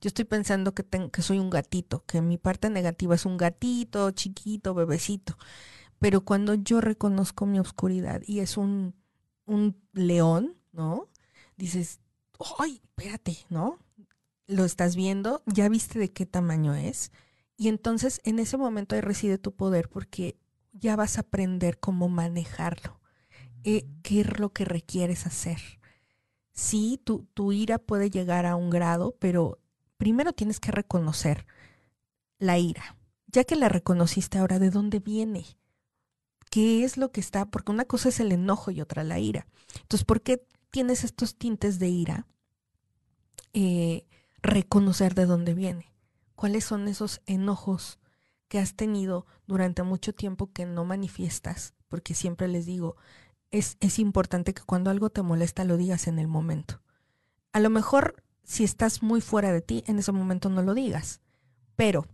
Yo 0.00 0.08
estoy 0.08 0.24
pensando 0.24 0.74
que, 0.74 0.82
ten- 0.82 1.10
que 1.10 1.22
soy 1.22 1.38
un 1.38 1.50
gatito, 1.50 2.04
que 2.06 2.20
mi 2.20 2.36
parte 2.38 2.68
negativa 2.70 3.14
es 3.14 3.26
un 3.26 3.36
gatito, 3.36 4.10
chiquito, 4.12 4.74
bebecito. 4.74 5.36
Pero 6.00 6.22
cuando 6.24 6.54
yo 6.54 6.80
reconozco 6.80 7.46
mi 7.46 7.60
oscuridad 7.60 8.22
y 8.26 8.40
es 8.40 8.56
un, 8.58 8.94
un 9.46 9.76
león, 9.94 10.56
¿no? 10.72 11.08
Dices, 11.56 12.00
¡ay, 12.58 12.82
espérate, 12.84 13.38
¿no? 13.50 13.78
Lo 14.48 14.64
estás 14.66 14.96
viendo, 14.96 15.42
ya 15.46 15.68
viste 15.70 15.98
de 15.98 16.12
qué 16.12 16.26
tamaño 16.26 16.74
es. 16.76 17.12
Y 17.56 17.68
entonces 17.68 18.20
en 18.24 18.38
ese 18.40 18.56
momento 18.58 18.94
ahí 18.96 19.02
reside 19.02 19.38
tu 19.38 19.54
poder 19.56 19.88
porque 19.90 20.38
ya 20.72 20.96
vas 20.96 21.18
a 21.18 21.22
aprender 21.22 21.80
cómo 21.80 22.08
manejarlo. 22.10 22.99
Eh, 23.64 23.86
qué 24.02 24.20
es 24.20 24.38
lo 24.38 24.52
que 24.52 24.64
requieres 24.64 25.26
hacer. 25.26 25.60
Sí, 26.52 27.00
tu, 27.04 27.26
tu 27.34 27.52
ira 27.52 27.78
puede 27.78 28.10
llegar 28.10 28.46
a 28.46 28.56
un 28.56 28.70
grado, 28.70 29.16
pero 29.18 29.58
primero 29.96 30.32
tienes 30.32 30.60
que 30.60 30.72
reconocer 30.72 31.46
la 32.38 32.58
ira. 32.58 32.96
Ya 33.28 33.44
que 33.44 33.56
la 33.56 33.68
reconociste 33.68 34.38
ahora, 34.38 34.58
¿de 34.58 34.70
dónde 34.70 34.98
viene? 34.98 35.46
¿Qué 36.50 36.84
es 36.84 36.96
lo 36.96 37.12
que 37.12 37.20
está? 37.20 37.46
Porque 37.46 37.70
una 37.70 37.84
cosa 37.84 38.08
es 38.08 38.18
el 38.18 38.32
enojo 38.32 38.72
y 38.72 38.80
otra 38.80 39.04
la 39.04 39.20
ira. 39.20 39.46
Entonces, 39.82 40.04
¿por 40.04 40.20
qué 40.20 40.44
tienes 40.70 41.04
estos 41.04 41.36
tintes 41.36 41.78
de 41.78 41.88
ira? 41.88 42.26
Eh, 43.52 44.06
reconocer 44.42 45.14
de 45.14 45.26
dónde 45.26 45.54
viene. 45.54 45.92
¿Cuáles 46.34 46.64
son 46.64 46.88
esos 46.88 47.20
enojos 47.26 48.00
que 48.48 48.58
has 48.58 48.74
tenido 48.74 49.26
durante 49.46 49.82
mucho 49.84 50.12
tiempo 50.12 50.50
que 50.52 50.66
no 50.66 50.84
manifiestas? 50.84 51.74
Porque 51.88 52.14
siempre 52.14 52.48
les 52.48 52.66
digo, 52.66 52.96
es, 53.50 53.76
es 53.80 53.98
importante 53.98 54.54
que 54.54 54.62
cuando 54.62 54.90
algo 54.90 55.10
te 55.10 55.22
molesta 55.22 55.64
lo 55.64 55.76
digas 55.76 56.06
en 56.06 56.18
el 56.18 56.28
momento. 56.28 56.82
A 57.52 57.60
lo 57.60 57.70
mejor 57.70 58.22
si 58.44 58.64
estás 58.64 59.02
muy 59.02 59.20
fuera 59.20 59.52
de 59.52 59.60
ti, 59.60 59.84
en 59.86 59.98
ese 59.98 60.12
momento 60.12 60.48
no 60.48 60.62
lo 60.62 60.74
digas. 60.74 61.20
Pero 61.76 62.06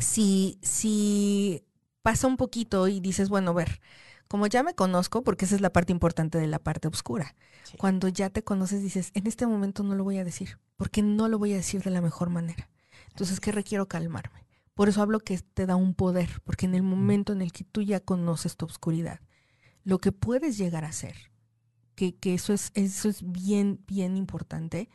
si, 0.00 0.58
si 0.62 1.64
pasa 2.02 2.26
un 2.26 2.36
poquito 2.36 2.88
y 2.88 3.00
dices, 3.00 3.28
bueno, 3.28 3.50
a 3.50 3.54
ver, 3.54 3.80
como 4.28 4.46
ya 4.46 4.62
me 4.62 4.74
conozco, 4.74 5.22
porque 5.22 5.44
esa 5.44 5.54
es 5.54 5.60
la 5.60 5.72
parte 5.72 5.92
importante 5.92 6.38
de 6.38 6.46
la 6.46 6.58
parte 6.58 6.88
oscura. 6.88 7.34
Cuando 7.78 8.08
ya 8.08 8.30
te 8.30 8.42
conoces, 8.42 8.82
dices, 8.82 9.10
en 9.14 9.26
este 9.26 9.46
momento 9.46 9.82
no 9.82 9.94
lo 9.94 10.04
voy 10.04 10.18
a 10.18 10.24
decir, 10.24 10.58
porque 10.76 11.02
no 11.02 11.28
lo 11.28 11.38
voy 11.38 11.52
a 11.52 11.56
decir 11.56 11.82
de 11.82 11.90
la 11.90 12.00
mejor 12.00 12.30
manera. 12.30 12.68
Entonces, 13.10 13.40
¿qué 13.40 13.52
requiero 13.52 13.88
calmarme? 13.88 14.46
Por 14.74 14.88
eso 14.88 15.02
hablo 15.02 15.20
que 15.20 15.38
te 15.38 15.66
da 15.66 15.76
un 15.76 15.94
poder, 15.94 16.40
porque 16.44 16.66
en 16.66 16.74
el 16.74 16.82
momento 16.82 17.32
en 17.32 17.42
el 17.42 17.52
que 17.52 17.64
tú 17.64 17.82
ya 17.82 18.00
conoces 18.00 18.56
tu 18.56 18.64
oscuridad, 18.64 19.20
lo 19.84 19.98
que 19.98 20.12
puedes 20.12 20.58
llegar 20.58 20.84
a 20.84 20.88
hacer, 20.88 21.14
que, 21.94 22.14
que 22.14 22.34
eso, 22.34 22.52
es, 22.52 22.70
eso 22.74 23.08
es 23.08 23.22
bien, 23.32 23.80
bien 23.86 24.16
importante, 24.16 24.88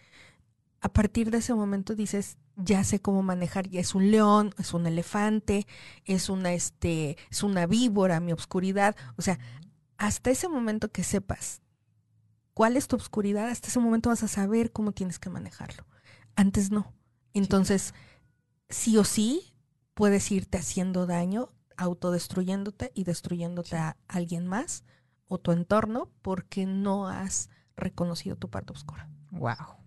a 0.82 0.90
partir 0.90 1.32
de 1.32 1.40
ese 1.40 1.54
momento 1.54 1.96
dices, 1.96 2.38
ya 2.56 2.84
sé 2.84 3.00
cómo 3.00 3.24
manejar, 3.24 3.70
ya 3.70 3.80
es 3.80 3.96
un 3.96 4.12
león, 4.12 4.54
es 4.58 4.74
un 4.74 4.88
elefante, 4.88 5.68
es 6.06 6.30
una, 6.30 6.54
este, 6.54 7.18
es 7.30 7.44
una 7.44 7.68
víbora, 7.68 8.20
mi 8.20 8.32
obscuridad. 8.32 8.96
O 9.16 9.22
sea, 9.22 9.40
hasta 9.98 10.32
ese 10.32 10.48
momento 10.50 10.92
que 10.92 11.04
sepas 11.04 11.62
cuál 12.54 12.78
es 12.78 12.88
tu 12.88 12.96
obscuridad, 12.96 13.50
hasta 13.50 13.68
ese 13.68 13.80
momento 13.80 14.10
vas 14.10 14.24
a 14.24 14.28
saber 14.28 14.72
cómo 14.72 14.92
tienes 14.92 15.20
que 15.20 15.30
manejarlo. 15.30 15.86
Antes 16.36 16.72
no. 16.72 16.94
Entonces, 17.34 17.94
sí 18.70 18.98
o 18.98 19.04
sí, 19.04 19.54
puedes 19.94 20.32
irte 20.32 20.58
haciendo 20.58 21.06
daño, 21.06 21.50
autodestruyéndote 21.78 22.92
y 22.94 23.04
destruyéndote 23.04 23.78
a 23.78 23.98
alguien 24.08 24.48
más 24.48 24.84
o 25.28 25.38
tu 25.38 25.52
entorno 25.52 26.10
porque 26.22 26.66
no 26.66 27.08
has 27.08 27.50
reconocido 27.76 28.36
tu 28.36 28.50
parte 28.50 28.74
oscura. 28.74 29.10
Wow 29.32 29.78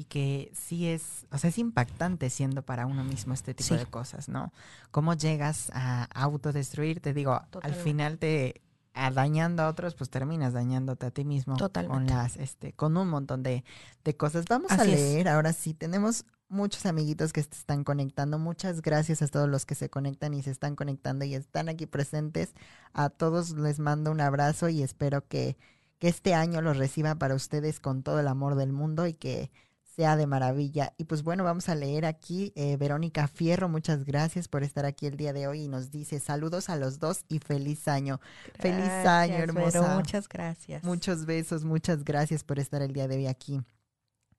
y 0.00 0.04
que 0.04 0.50
sí 0.54 0.86
es, 0.86 1.26
o 1.30 1.36
sea, 1.36 1.50
es 1.50 1.58
impactante 1.58 2.30
siendo 2.30 2.62
para 2.62 2.86
uno 2.86 3.04
mismo 3.04 3.34
este 3.34 3.52
tipo 3.52 3.74
de 3.74 3.84
cosas, 3.84 4.30
¿no? 4.30 4.50
¿Cómo 4.90 5.12
llegas 5.12 5.70
a 5.74 6.04
autodestruirte? 6.14 7.12
Digo, 7.12 7.38
al 7.62 7.74
final 7.74 8.16
te 8.16 8.62
a 8.94 9.10
dañando 9.10 9.62
a 9.62 9.68
otros, 9.68 9.94
pues 9.94 10.08
terminas 10.08 10.54
dañándote 10.54 11.04
a 11.04 11.10
ti 11.10 11.26
mismo 11.26 11.54
con 11.86 12.06
las, 12.06 12.36
este, 12.36 12.72
con 12.72 12.96
un 12.96 13.08
montón 13.08 13.42
de, 13.42 13.62
de 14.02 14.16
cosas. 14.16 14.46
Vamos 14.48 14.72
a 14.72 14.84
leer, 14.84 15.28
ahora 15.28 15.52
sí, 15.52 15.74
tenemos 15.74 16.24
muchos 16.50 16.84
amiguitos 16.84 17.32
que 17.32 17.42
se 17.42 17.50
están 17.52 17.84
conectando. 17.84 18.38
Muchas 18.38 18.82
gracias 18.82 19.22
a 19.22 19.28
todos 19.28 19.48
los 19.48 19.64
que 19.64 19.74
se 19.74 19.88
conectan 19.88 20.34
y 20.34 20.42
se 20.42 20.50
están 20.50 20.76
conectando 20.76 21.24
y 21.24 21.34
están 21.34 21.68
aquí 21.68 21.86
presentes. 21.86 22.52
A 22.92 23.08
todos 23.08 23.52
les 23.52 23.78
mando 23.78 24.10
un 24.10 24.20
abrazo 24.20 24.68
y 24.68 24.82
espero 24.82 25.26
que, 25.26 25.56
que 25.98 26.08
este 26.08 26.34
año 26.34 26.60
los 26.60 26.76
reciba 26.76 27.14
para 27.14 27.34
ustedes 27.34 27.80
con 27.80 28.02
todo 28.02 28.20
el 28.20 28.28
amor 28.28 28.56
del 28.56 28.72
mundo 28.72 29.06
y 29.06 29.14
que 29.14 29.50
sea 29.96 30.16
de 30.16 30.26
maravilla. 30.26 30.92
Y 30.98 31.04
pues 31.04 31.22
bueno, 31.22 31.44
vamos 31.44 31.68
a 31.68 31.74
leer 31.74 32.04
aquí. 32.04 32.52
Eh, 32.56 32.76
Verónica 32.76 33.28
Fierro, 33.28 33.68
muchas 33.68 34.04
gracias 34.04 34.48
por 34.48 34.62
estar 34.62 34.86
aquí 34.86 35.06
el 35.06 35.16
día 35.16 35.32
de 35.32 35.46
hoy 35.46 35.62
y 35.62 35.68
nos 35.68 35.90
dice 35.90 36.20
saludos 36.20 36.68
a 36.68 36.76
los 36.76 36.98
dos 36.98 37.24
y 37.28 37.38
feliz 37.38 37.86
año. 37.86 38.20
feliz 38.58 38.88
año, 39.06 39.34
hermosa. 39.34 39.94
muchas 39.94 40.28
gracias. 40.28 40.84
Muchos 40.84 41.26
besos, 41.26 41.64
muchas 41.64 42.04
gracias 42.04 42.44
por 42.44 42.58
estar 42.58 42.82
el 42.82 42.92
día 42.92 43.08
de 43.08 43.16
hoy 43.16 43.26
aquí. 43.26 43.60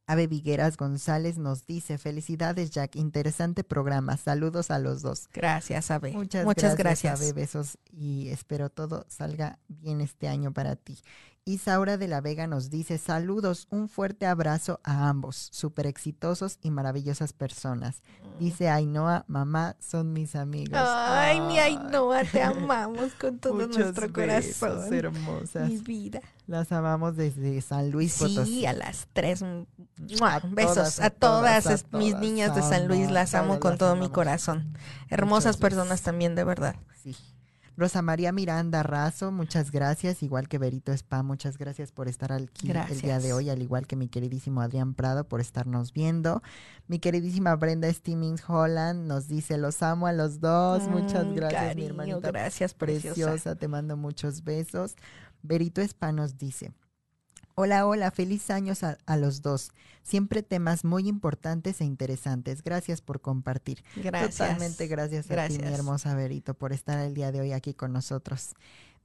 Ave 0.08 0.28
Vigueras 0.28 0.78
González 0.78 1.38
nos 1.38 1.66
dice, 1.66 1.98
felicidades 1.98 2.72
Jack, 2.72 2.96
interesante 2.96 3.64
programa, 3.64 4.18
saludos 4.18 4.72
a 4.72 4.80
los 4.80 5.02
dos. 5.02 5.30
Gracias, 5.32 5.90
Ave. 5.92 6.12
Muchas, 6.12 6.44
Muchas 6.44 6.76
gracias, 6.76 7.20
gracias. 7.20 7.22
Ave, 7.22 7.34
besos 7.34 7.78
y 7.92 8.30
espero 8.30 8.70
todo 8.70 9.06
salga 9.08 9.60
bien 9.68 10.02
este 10.02 10.28
año 10.28 10.52
para 10.52 10.76
ti. 10.76 11.00
Isaura 11.44 11.98
de 11.98 12.08
la 12.08 12.22
Vega 12.22 12.46
nos 12.46 12.70
dice, 12.70 13.00
saludos, 13.00 13.68
un 13.72 13.90
fuerte 13.90 14.28
abrazo 14.28 14.80
a 14.84 15.10
ambos, 15.10 15.50
súper 15.52 15.88
exitosos 15.88 16.60
y 16.62 16.70
maravillosas 16.70 17.34
personas. 17.34 18.04
Dice 18.40 18.70
Ainhoa, 18.70 19.26
mamá, 19.28 19.76
son 19.80 20.14
mis 20.14 20.36
amigos. 20.36 20.80
Ay, 20.80 21.42
mi 21.42 21.58
Ainhoa, 21.58 22.24
te 22.26 22.44
amamos 22.44 23.14
con 23.20 23.40
todo 23.40 23.68
nuestro 23.68 24.14
corazón. 24.14 24.94
hermosas. 24.94 25.68
Mi 25.68 25.78
vida. 25.80 26.22
Las 26.46 26.72
amamos 26.72 27.16
desde 27.16 27.60
San 27.62 27.90
Luis 27.90 28.20
Potosí. 28.20 28.60
Sí, 28.60 28.66
a 28.68 28.74
las 28.74 29.08
tres. 29.12 29.44
Besos 30.52 31.00
a, 31.00 31.10
todas, 31.10 31.86
mis 31.92 32.16
niñas 32.18 32.56
de 32.56 32.62
San 32.62 32.88
Luis, 32.88 33.10
las 33.10 33.34
amo 33.34 33.60
con 33.60 33.80
todo 33.80 33.96
mi 33.96 34.10
corazón. 34.10 34.78
Hermosas 35.10 35.58
personas 35.58 36.04
también, 36.04 36.36
de 36.36 36.44
verdad. 36.44 36.76
Sí. 37.02 37.16
Rosa 37.78 38.02
María 38.02 38.32
Miranda 38.32 38.84
Razo, 38.84 39.32
muchas 39.32 39.72
gracias, 39.72 40.24
igual 40.24 40.48
que 40.48 40.58
Berito 40.58 40.92
Spa, 40.92 41.24
muchas 41.24 41.58
gracias 41.58 41.92
por 41.92 42.08
estar 42.08 42.32
aquí 42.34 42.70
el 42.70 43.02
día 43.02 43.20
de 43.20 43.34
hoy, 43.34 43.50
al 43.50 43.62
igual 43.62 43.88
que 43.88 43.96
mi 43.96 44.08
queridísimo 44.08 44.62
Adrián 44.62 44.94
Prado 44.94 45.24
por 45.24 45.40
estarnos 45.40 45.94
viendo. 45.94 46.44
Mi 46.88 47.00
queridísima 47.00 47.56
Brenda 47.56 47.92
Steamings 47.92 48.44
Holland 48.48 49.08
nos 49.08 49.28
dice, 49.28 49.58
los 49.58 49.82
amo 49.82 50.08
a 50.08 50.14
los 50.14 50.42
dos, 50.42 50.88
muchas 50.90 51.26
mm, 51.26 51.34
gracias, 51.34 51.76
mi 51.76 51.86
hermanita. 51.86 52.32
Gracias, 52.32 52.74
preciosa, 52.74 53.56
te 53.56 53.68
mando 53.68 53.96
muchos 53.96 54.44
besos. 54.44 54.96
Berito 55.42 55.82
Spa 55.82 56.12
nos 56.12 56.38
dice, 56.38 56.74
Hola, 57.56 57.86
hola, 57.86 58.12
feliz 58.12 58.50
años 58.50 58.84
a, 58.84 58.98
los 59.18 59.42
dos. 59.42 59.72
Siempre 60.04 60.44
temas 60.44 60.84
muy 60.84 61.08
importantes 61.08 61.82
e 61.82 61.86
interesantes. 61.86 62.64
Gracias 62.64 63.02
por 63.02 63.22
compartir. 63.22 63.84
Gracias. 63.96 64.38
Totalmente 64.38 64.88
gracias, 64.88 65.30
a 65.30 65.48
ti, 65.48 65.60
mi 65.60 65.68
hermosa 65.68 66.16
Verito, 66.16 66.54
por 66.54 66.74
estar 66.74 67.00
el 67.00 67.14
día 67.14 67.32
de 67.32 67.42
hoy 67.42 67.52
aquí 67.52 67.74
con 67.74 67.94
nosotros. 67.94 68.54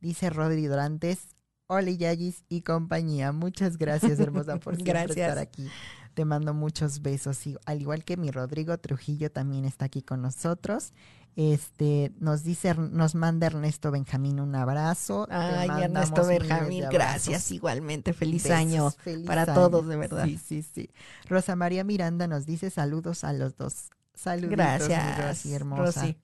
Dice 0.01 0.31
Rodri 0.31 0.67
Dorantes, 0.67 1.29
hola 1.67 1.91
Yagis 1.91 2.45
y 2.49 2.63
compañía. 2.63 3.33
Muchas 3.33 3.79
gracias, 3.79 4.21
hermosa, 4.21 4.59
por 4.59 4.75
estar 4.75 5.39
aquí. 5.39 5.69
Te 6.17 6.25
mando 6.25 6.55
muchos 6.55 7.03
besos. 7.03 7.47
Y, 7.47 7.59
al 7.67 7.83
igual 7.83 8.03
que 8.03 8.17
mi 8.17 8.31
Rodrigo 8.31 8.79
Trujillo 8.79 9.31
también 9.31 9.67
está 9.67 9.85
aquí 9.85 10.01
con 10.01 10.23
nosotros. 10.23 10.95
Este, 11.37 12.11
nos 12.19 12.43
dice, 12.43 12.75
nos 12.75 13.15
manda 13.15 13.49
Ernesto 13.49 13.91
Benjamín 13.91 14.41
un 14.41 14.55
abrazo. 14.55 15.29
Ay, 15.31 15.69
Ernesto 15.83 16.27
Benjamín, 16.27 16.85
gracias 16.91 17.53
igualmente. 17.53 18.15
Feliz 18.15 18.51
año 18.51 18.95
para 19.27 19.45
todos, 19.45 19.87
de 19.87 19.97
verdad. 19.97 20.25
Sí, 20.25 20.39
sí, 20.39 20.63
sí. 20.63 20.91
Rosa 21.29 21.55
María 21.55 21.85
Miranda 21.85 22.27
nos 22.27 22.47
dice 22.47 22.71
saludos 22.71 23.23
a 23.23 23.35
los 23.35 23.59
dos. 23.59 23.91
Saludos. 24.15 24.53
Gracias. 24.53 25.45
hermosa. 25.45 26.17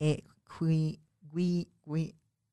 Eh, 0.00 0.22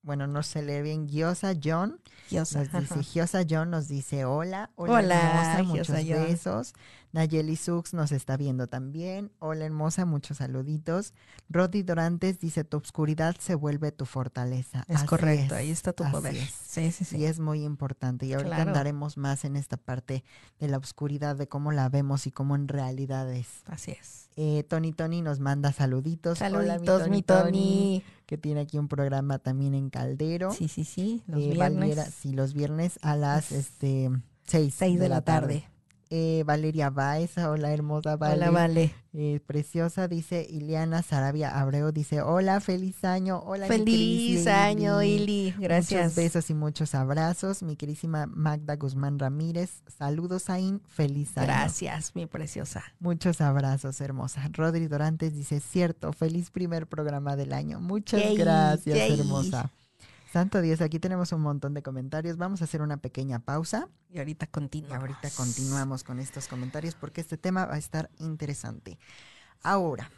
bueno, 0.01 0.27
no 0.27 0.43
se 0.43 0.61
lee 0.61 0.81
bien, 0.81 1.07
Giosa 1.07 1.53
John. 1.61 1.99
Giosa, 2.29 2.63
nos 2.63 2.71
dice, 2.71 3.03
Giosa 3.03 3.43
John 3.49 3.69
nos 3.69 3.87
dice 3.87 4.25
hola, 4.25 4.69
hola, 4.75 4.99
hola 4.99 5.63
muchos 5.63 5.89
besos. 5.89 6.73
Nayeli 7.11 7.55
Sux 7.55 7.93
nos 7.93 8.11
está 8.11 8.37
viendo 8.37 8.67
también. 8.67 9.31
Hola 9.39 9.65
hermosa, 9.65 10.05
muchos 10.05 10.37
saluditos. 10.37 11.13
Rodi 11.49 11.81
Dorantes 11.81 12.39
dice, 12.39 12.63
tu 12.63 12.77
obscuridad 12.77 13.35
se 13.39 13.55
vuelve 13.55 13.91
tu 13.91 14.05
fortaleza. 14.05 14.85
Es 14.87 15.03
correcto, 15.03 15.55
ahí 15.55 15.71
está 15.71 15.93
tu 15.93 16.03
poder. 16.11 16.35
Sí, 16.35 16.91
sí, 16.91 17.05
sí. 17.05 17.17
Y 17.17 17.25
es 17.25 17.39
muy 17.39 17.63
importante. 17.63 18.27
Y 18.27 18.33
ahorita 18.33 18.61
andaremos 18.61 19.17
más 19.17 19.43
en 19.43 19.55
esta 19.55 19.77
parte 19.77 20.23
de 20.59 20.67
la 20.67 20.77
obscuridad, 20.77 21.35
de 21.35 21.47
cómo 21.47 21.71
la 21.71 21.89
vemos 21.89 22.27
y 22.27 22.31
cómo 22.31 22.55
en 22.55 22.67
realidad 22.67 23.31
es. 23.33 23.47
Así 23.65 23.91
es. 23.91 24.29
Eh, 24.35 24.63
Tony 24.63 24.93
Tony 24.93 25.21
nos 25.21 25.39
manda 25.39 25.73
saluditos. 25.73 26.37
Saluditos, 26.37 27.09
mi 27.09 27.23
Tony, 27.23 28.03
Que 28.25 28.37
tiene 28.37 28.61
aquí 28.61 28.77
un 28.77 28.87
programa 28.87 29.39
también 29.39 29.73
en 29.73 29.89
Caldero. 29.89 30.53
Sí, 30.53 30.67
sí, 30.67 30.85
sí. 30.85 31.23
Los 31.27 31.41
eh, 31.41 31.49
viernes. 31.53 32.13
sí, 32.13 32.31
los 32.33 32.53
viernes 32.53 32.99
a 33.01 33.15
las 33.15 33.51
este, 33.51 34.09
seis, 34.45 34.77
de, 34.77 35.09
la 35.09 35.21
tarde. 35.21 35.67
Eh, 36.11 36.43
Valeria 36.43 36.89
Baez, 36.89 37.37
hola 37.37 37.71
hermosa 37.71 38.15
Vale. 38.15 38.33
Hola, 38.33 38.49
Vale. 38.49 38.95
Eh, 39.13 39.39
preciosa, 39.45 40.07
dice 40.07 40.45
Iliana 40.49 41.03
Sarabia 41.03 41.59
Abreu, 41.59 41.91
dice, 41.91 42.21
hola, 42.21 42.59
feliz 42.61 43.03
año, 43.03 43.39
hola. 43.45 43.67
Feliz 43.67 44.47
año, 44.47 45.03
Ili, 45.03 45.53
gracias. 45.59 46.01
Muchos 46.01 46.15
besos 46.15 46.49
y 46.49 46.55
muchos 46.55 46.95
abrazos. 46.95 47.61
Mi 47.61 47.75
querísima 47.75 48.25
Magda 48.25 48.75
Guzmán 48.75 49.19
Ramírez, 49.19 49.83
saludos 49.87 50.49
Ain, 50.49 50.81
feliz 50.87 51.37
año. 51.37 51.45
Gracias, 51.45 52.15
mi 52.15 52.25
preciosa. 52.25 52.83
Muchos 52.99 53.39
abrazos, 53.39 54.01
hermosa. 54.01 54.49
Rodri 54.51 54.87
Dorantes 54.87 55.35
dice, 55.35 55.59
cierto, 55.59 56.11
feliz 56.11 56.49
primer 56.49 56.87
programa 56.87 57.35
del 57.35 57.53
año. 57.53 57.79
Muchas 57.79 58.35
gracias, 58.35 58.97
hermosa. 58.97 59.71
Santo 60.31 60.61
Dios, 60.61 60.81
aquí 60.81 60.99
tenemos 60.99 61.31
un 61.31 61.41
montón 61.41 61.73
de 61.73 61.81
comentarios. 61.81 62.37
Vamos 62.37 62.61
a 62.61 62.65
hacer 62.65 62.81
una 62.83 62.97
pequeña 62.97 63.39
pausa. 63.39 63.89
Y 64.11 64.19
ahorita 64.19 64.45
continuamos. 64.45 64.99
ahorita 64.99 65.29
continuamos 65.31 66.03
con 66.03 66.19
estos 66.19 66.47
comentarios 66.47 66.93
porque 66.93 67.21
este 67.21 67.37
tema 67.37 67.65
va 67.65 67.75
a 67.75 67.79
estar 67.79 68.11
interesante. 68.19 68.99
Ahora, 69.63 70.11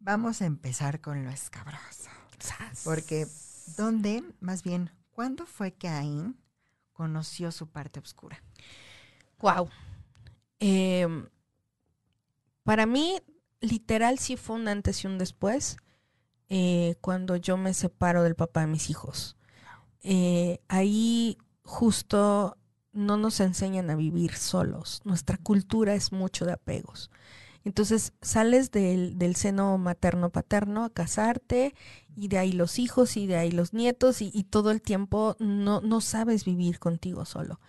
vamos 0.00 0.40
a 0.40 0.46
empezar 0.46 1.00
con 1.00 1.24
lo 1.24 1.30
escabroso. 1.30 2.10
Porque, 2.84 3.26
¿dónde, 3.76 4.24
más 4.40 4.62
bien, 4.62 4.90
cuándo 5.10 5.46
fue 5.46 5.72
que 5.72 5.88
Caín 5.88 6.36
conoció 6.94 7.52
su 7.52 7.68
parte 7.68 8.00
oscura? 8.00 8.42
Wow. 9.38 9.68
Em, 10.60 11.28
para 12.64 12.86
mí, 12.86 13.20
literal, 13.60 14.18
sí 14.18 14.36
fue 14.36 14.56
un 14.56 14.68
antes 14.68 15.04
y 15.04 15.06
un 15.08 15.18
después 15.18 15.76
eh, 16.48 16.96
cuando 17.00 17.36
yo 17.36 17.56
me 17.56 17.74
separo 17.74 18.22
del 18.22 18.34
papá 18.34 18.62
de 18.62 18.66
mis 18.68 18.88
hijos. 18.88 19.36
Eh, 20.02 20.60
ahí 20.68 21.38
justo 21.64 22.56
no 22.92 23.16
nos 23.16 23.40
enseñan 23.40 23.90
a 23.90 23.96
vivir 23.96 24.34
solos. 24.34 25.00
Nuestra 25.04 25.38
cultura 25.38 25.94
es 25.94 26.12
mucho 26.12 26.44
de 26.44 26.52
apegos. 26.52 27.10
Entonces 27.64 28.12
sales 28.20 28.70
del, 28.72 29.18
del 29.18 29.36
seno 29.36 29.78
materno-paterno 29.78 30.84
a 30.84 30.90
casarte 30.90 31.74
y 32.16 32.28
de 32.28 32.38
ahí 32.38 32.52
los 32.52 32.78
hijos 32.78 33.16
y 33.16 33.26
de 33.26 33.36
ahí 33.36 33.52
los 33.52 33.72
nietos 33.72 34.20
y, 34.20 34.30
y 34.34 34.44
todo 34.44 34.72
el 34.72 34.82
tiempo 34.82 35.36
no, 35.38 35.80
no 35.80 36.00
sabes 36.00 36.44
vivir 36.44 36.80
contigo 36.80 37.24
solo 37.24 37.60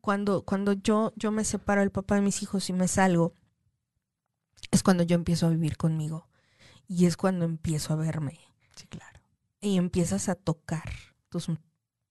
cuando, 0.00 0.42
cuando 0.42 0.72
yo, 0.72 1.12
yo 1.16 1.30
me 1.30 1.44
separo 1.44 1.80
del 1.80 1.90
papá 1.90 2.16
de 2.16 2.22
mis 2.22 2.42
hijos 2.42 2.68
y 2.70 2.72
me 2.72 2.88
salgo, 2.88 3.34
es 4.70 4.82
cuando 4.82 5.02
yo 5.02 5.14
empiezo 5.14 5.46
a 5.46 5.50
vivir 5.50 5.76
conmigo. 5.76 6.28
Y 6.88 7.06
es 7.06 7.16
cuando 7.16 7.44
empiezo 7.44 7.92
a 7.92 7.96
verme. 7.96 8.40
Sí, 8.74 8.86
claro. 8.86 9.20
Y 9.60 9.76
empiezas 9.76 10.28
a 10.28 10.34
tocar 10.34 10.92
tus, 11.28 11.48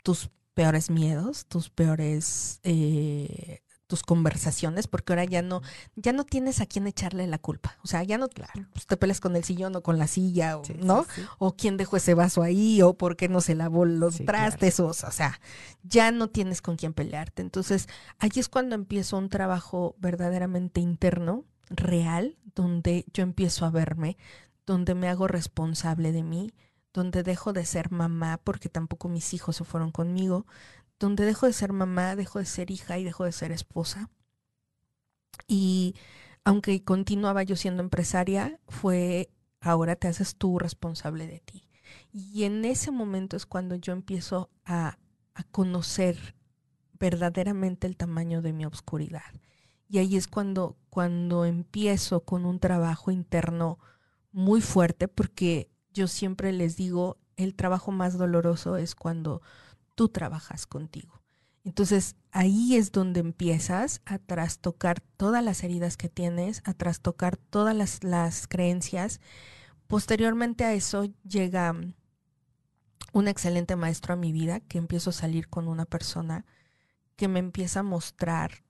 tus 0.03 0.29
peores 0.53 0.89
miedos, 0.89 1.46
tus 1.46 1.70
peores 1.70 2.60
eh, 2.63 3.62
tus 3.89 4.03
conversaciones, 4.03 4.88
porque 4.88 5.13
ahora 5.13 5.25
ya 5.25 5.41
no, 5.41 5.63
ya 5.96 6.13
no 6.13 6.24
tienes 6.24 6.62
a 6.62 6.68
quién 6.68 6.86
echarle 6.86 7.25
la 7.25 7.39
culpa. 7.39 7.79
O 7.84 7.88
sea, 7.88 8.03
ya 8.03 8.20
no 8.20 8.27
pues, 8.72 8.86
te 8.86 8.98
peleas 8.98 9.20
con 9.20 9.36
el 9.36 9.44
sillón 9.44 9.75
o 9.75 9.82
con 9.82 9.98
la 9.98 10.06
silla, 10.06 10.60
o, 10.60 10.63
Sí, 10.63 10.75
¿no? 10.79 11.08
sí. 11.15 11.24
o 11.39 11.56
quién 11.56 11.75
dejó 11.75 11.98
ese 11.98 12.13
vaso 12.13 12.44
ahí, 12.44 12.84
o 12.84 12.94
por 12.94 13.18
qué 13.18 13.29
no 13.29 13.41
se 13.41 13.56
lavó 13.56 13.86
los 13.86 14.18
trastes, 14.18 14.79
o, 14.79 14.89
o 14.89 14.94
sea, 14.94 15.41
ya 15.82 16.12
no 16.12 16.29
tienes 16.29 16.62
con 16.62 16.75
quién 16.75 16.94
pelearte. 16.94 17.41
Entonces, 17.41 17.88
ahí 18.20 18.29
es 18.36 18.48
cuando 18.48 18.75
empiezo 18.75 19.18
un 19.18 19.29
trabajo 19.29 19.96
verdaderamente 19.98 20.82
interno, 20.82 21.46
real, 21.72 22.38
donde 22.53 23.06
yo 23.12 23.24
empiezo 23.24 23.65
a 23.65 23.72
verme, 23.72 24.18
donde 24.68 24.94
me 24.94 25.10
hago 25.10 25.27
responsable 25.27 26.12
de 26.12 26.22
mí, 26.22 26.53
donde 26.93 27.24
dejo 27.24 27.53
de 27.53 27.65
ser 27.65 27.91
mamá, 27.91 28.39
porque 28.43 28.69
tampoco 28.69 29.10
mis 29.10 29.34
hijos 29.34 29.55
se 29.58 29.63
fueron 29.63 29.91
conmigo, 29.91 30.46
donde 31.00 31.25
dejo 31.25 31.46
de 31.46 31.53
ser 31.53 31.74
mamá, 31.74 32.15
dejo 32.15 32.39
de 32.39 32.46
ser 32.46 32.72
hija 32.72 32.98
y 32.98 33.03
dejo 33.03 33.24
de 33.25 33.31
ser 33.31 33.51
esposa. 33.51 34.10
Y 35.48 35.96
aunque 36.43 36.84
continuaba 36.84 37.43
yo 37.43 37.55
siendo 37.55 37.84
empresaria, 37.84 38.60
fue 38.67 39.29
ahora 39.62 39.96
te 39.96 40.08
haces 40.08 40.36
tú 40.36 40.60
responsable 40.60 41.27
de 41.27 41.39
ti. 41.39 41.67
Y 42.12 42.43
en 42.43 42.65
ese 42.65 42.91
momento 42.91 43.36
es 43.36 43.46
cuando 43.46 43.75
yo 43.75 43.93
empiezo 43.93 44.50
a, 44.65 44.98
a 45.34 45.43
conocer 45.43 46.36
verdaderamente 47.00 47.88
el 47.88 47.98
tamaño 47.98 48.41
de 48.41 48.53
mi 48.53 48.65
obscuridad. 48.65 49.34
Y 49.88 49.98
ahí 49.98 50.16
es 50.16 50.27
cuando, 50.27 50.77
cuando 50.90 51.46
empiezo 51.46 52.24
con 52.24 52.46
un 52.46 52.59
trabajo 52.59 53.09
interno 53.09 53.79
muy 54.31 54.61
fuerte, 54.61 55.07
porque 55.07 55.70
yo 56.00 56.07
siempre 56.07 56.53
les 56.53 56.77
digo, 56.77 57.18
el 57.35 57.55
trabajo 57.55 57.92
más 57.92 58.18
doloroso 58.18 58.77
es 58.77 58.96
cuando 58.96 59.42
tú 59.96 60.07
trabajas 60.07 60.66
contigo. 60.66 61.22
Entonces 61.66 62.16
ahí 62.31 62.77
es 62.77 62.94
donde 62.94 63.20
empiezas 63.20 64.01
a 64.05 64.18
trastocar 64.18 65.01
todas 65.01 65.44
las 65.44 65.62
heridas 65.62 65.98
que 65.98 66.07
tienes, 66.07 66.62
a 66.64 66.74
trastocar 66.74 67.35
todas 67.35 67.75
las, 67.75 68.05
las 68.05 68.48
creencias. 68.48 69.20
Posteriormente 69.88 70.64
a 70.64 70.74
eso 70.74 71.03
llega 71.27 71.75
un 73.12 73.27
excelente 73.27 73.75
maestro 73.75 74.14
a 74.14 74.18
mi 74.18 74.31
vida, 74.31 74.62
que 74.62 74.77
empiezo 74.77 75.09
a 75.09 75.14
salir 75.14 75.50
con 75.50 75.68
una 75.68 75.83
persona 75.83 76.46
que 77.18 77.27
me 77.27 77.40
empieza 77.40 77.81
a 77.81 77.83
mostrar, 77.83 78.64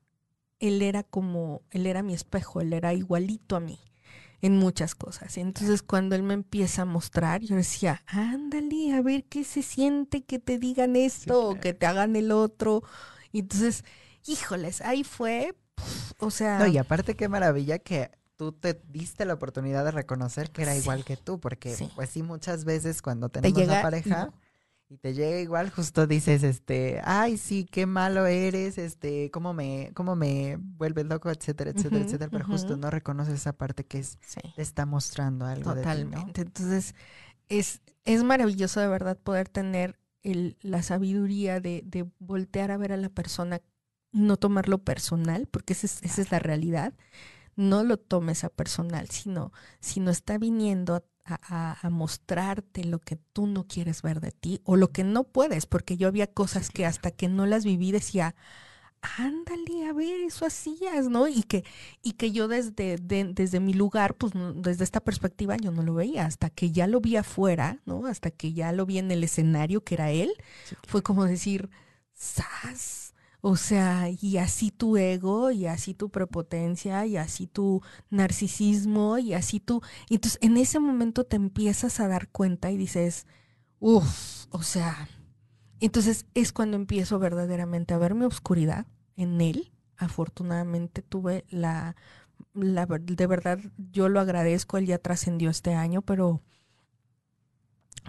él 0.58 0.82
era 0.82 1.04
como, 1.04 1.62
él 1.70 1.86
era 1.86 2.02
mi 2.02 2.12
espejo, 2.12 2.60
él 2.60 2.72
era 2.72 2.92
igualito 2.92 3.54
a 3.54 3.60
mí 3.60 3.78
en 4.42 4.56
muchas 4.58 4.94
cosas. 4.94 5.36
Entonces 5.36 5.82
cuando 5.82 6.14
él 6.16 6.22
me 6.22 6.34
empieza 6.34 6.82
a 6.82 6.84
mostrar, 6.86 7.42
yo 7.42 7.56
decía, 7.56 8.02
ándale, 8.06 8.92
a 8.94 9.02
ver 9.02 9.24
qué 9.24 9.44
se 9.44 9.62
siente 9.62 10.22
que 10.24 10.38
te 10.38 10.58
digan 10.58 10.96
esto 10.96 11.24
claro. 11.34 11.48
o 11.48 11.60
que 11.60 11.74
te 11.74 11.86
hagan 11.86 12.16
el 12.16 12.32
otro. 12.32 12.82
Y 13.32 13.40
entonces, 13.40 13.84
híjoles, 14.26 14.80
ahí 14.80 15.04
fue, 15.04 15.54
o 16.18 16.30
sea... 16.30 16.58
No, 16.58 16.66
y 16.66 16.78
aparte 16.78 17.14
qué 17.16 17.28
maravilla 17.28 17.78
que 17.78 18.10
tú 18.36 18.52
te 18.52 18.80
diste 18.88 19.26
la 19.26 19.34
oportunidad 19.34 19.84
de 19.84 19.90
reconocer 19.90 20.50
que 20.50 20.62
era 20.62 20.72
Sí. 20.72 20.80
igual 20.80 21.04
que 21.04 21.16
tú, 21.18 21.38
porque 21.38 21.74
Sí. 21.76 21.90
pues 21.94 22.08
sí, 22.10 22.22
muchas 22.22 22.64
veces 22.64 23.02
cuando 23.02 23.28
tenemos 23.28 23.56
llega 23.58 23.74
una 23.74 23.82
pareja 23.82 24.24
no. 24.26 24.34
Y 24.90 24.98
te 24.98 25.14
llega 25.14 25.38
igual, 25.38 25.70
justo 25.70 26.08
dices, 26.08 26.42
este, 26.42 27.00
ay, 27.04 27.38
sí, 27.38 27.64
qué 27.64 27.86
malo 27.86 28.26
eres, 28.26 28.76
este, 28.76 29.30
cómo 29.30 29.54
me, 29.54 29.92
cómo 29.94 30.16
me 30.16 30.56
vuelves 30.58 31.06
loco, 31.06 31.30
etcétera, 31.30 31.70
etcétera, 31.70 32.04
etcétera, 32.04 32.28
pero 32.28 32.44
justo 32.44 32.76
no 32.76 32.90
reconoces 32.90 33.34
esa 33.34 33.52
parte 33.52 33.86
que 33.86 34.00
es, 34.00 34.18
sí. 34.20 34.40
te 34.56 34.62
está 34.62 34.86
mostrando 34.86 35.46
algo 35.46 35.76
de 35.76 35.82
ti, 35.82 35.86
¿no? 35.86 35.94
Totalmente. 35.94 36.40
Entonces, 36.40 36.96
es, 37.48 37.82
es 38.04 38.24
maravilloso 38.24 38.80
de 38.80 38.88
verdad 38.88 39.16
poder 39.16 39.48
tener 39.48 39.96
el, 40.24 40.56
la 40.60 40.82
sabiduría 40.82 41.60
de, 41.60 41.82
de 41.86 42.10
voltear 42.18 42.72
a 42.72 42.76
ver 42.76 42.92
a 42.92 42.96
la 42.96 43.10
persona 43.10 43.62
no 44.10 44.38
tomarlo 44.38 44.78
personal, 44.78 45.46
porque 45.46 45.72
esa 45.72 45.86
es, 45.86 46.02
esa 46.02 46.20
es 46.20 46.32
la 46.32 46.40
realidad. 46.40 46.94
No 47.54 47.84
lo 47.84 47.96
tomes 47.96 48.42
a 48.42 48.48
personal, 48.48 49.08
sino, 49.10 49.52
sino 49.78 50.10
está 50.10 50.36
viniendo 50.36 50.96
a, 50.96 51.04
a- 51.42 51.78
a 51.80 51.90
mostrarte 51.90 52.84
lo 52.84 52.98
que 52.98 53.16
tú 53.32 53.46
no 53.46 53.66
quieres 53.66 54.02
ver 54.02 54.20
de 54.20 54.32
ti 54.32 54.60
o 54.64 54.76
lo 54.76 54.88
que 54.92 55.04
no 55.04 55.24
puedes, 55.24 55.66
porque 55.66 55.96
yo 55.96 56.08
había 56.08 56.26
cosas 56.26 56.70
que 56.70 56.86
hasta 56.86 57.10
que 57.10 57.28
no 57.28 57.46
las 57.46 57.64
viví 57.64 57.92
decía, 57.92 58.34
ándale, 59.02 59.86
a 59.88 59.92
ver, 59.94 60.20
eso 60.20 60.44
hacías, 60.46 61.08
¿no? 61.08 61.26
Y 61.26 61.42
que, 61.44 61.64
y 62.02 62.12
que 62.12 62.32
yo 62.32 62.48
desde, 62.48 62.96
de- 62.98 63.30
desde 63.32 63.58
mi 63.60 63.72
lugar, 63.72 64.14
pues 64.14 64.32
desde 64.56 64.84
esta 64.84 65.00
perspectiva 65.00 65.56
yo 65.56 65.70
no 65.70 65.82
lo 65.82 65.94
veía, 65.94 66.26
hasta 66.26 66.50
que 66.50 66.70
ya 66.70 66.86
lo 66.86 67.00
vi 67.00 67.16
afuera, 67.16 67.80
¿no? 67.86 68.06
Hasta 68.06 68.30
que 68.30 68.52
ya 68.52 68.72
lo 68.72 68.84
vi 68.86 68.98
en 68.98 69.10
el 69.10 69.24
escenario 69.24 69.82
que 69.84 69.94
era 69.94 70.10
él, 70.10 70.30
Sí, 70.68 70.76
fue 70.86 71.02
como 71.02 71.24
decir, 71.24 71.70
¡zas! 72.14 73.09
O 73.42 73.56
sea, 73.56 74.08
y 74.10 74.36
así 74.36 74.70
tu 74.70 74.96
ego, 74.96 75.50
y 75.50 75.66
así 75.66 75.94
tu 75.94 76.10
prepotencia, 76.10 77.06
y 77.06 77.16
así 77.16 77.46
tu 77.46 77.82
narcisismo, 78.10 79.18
y 79.18 79.34
así 79.34 79.60
tu... 79.60 79.80
Entonces, 80.10 80.38
en 80.42 80.56
ese 80.56 80.78
momento 80.78 81.24
te 81.24 81.36
empiezas 81.36 82.00
a 82.00 82.08
dar 82.08 82.28
cuenta 82.28 82.70
y 82.70 82.76
dices, 82.76 83.26
uff, 83.78 84.46
o 84.50 84.62
sea... 84.62 85.08
Entonces 85.80 86.26
es 86.34 86.52
cuando 86.52 86.76
empiezo 86.76 87.18
verdaderamente 87.18 87.94
a 87.94 87.98
ver 87.98 88.14
mi 88.14 88.26
oscuridad 88.26 88.86
en 89.16 89.40
él. 89.40 89.72
Afortunadamente 89.96 91.00
tuve 91.02 91.44
la, 91.48 91.96
la 92.54 92.86
de 92.86 93.26
verdad, 93.26 93.58
yo 93.90 94.08
lo 94.08 94.20
agradezco, 94.20 94.76
él 94.76 94.86
ya 94.86 94.98
trascendió 94.98 95.50
este 95.50 95.74
año, 95.74 96.02
pero 96.02 96.42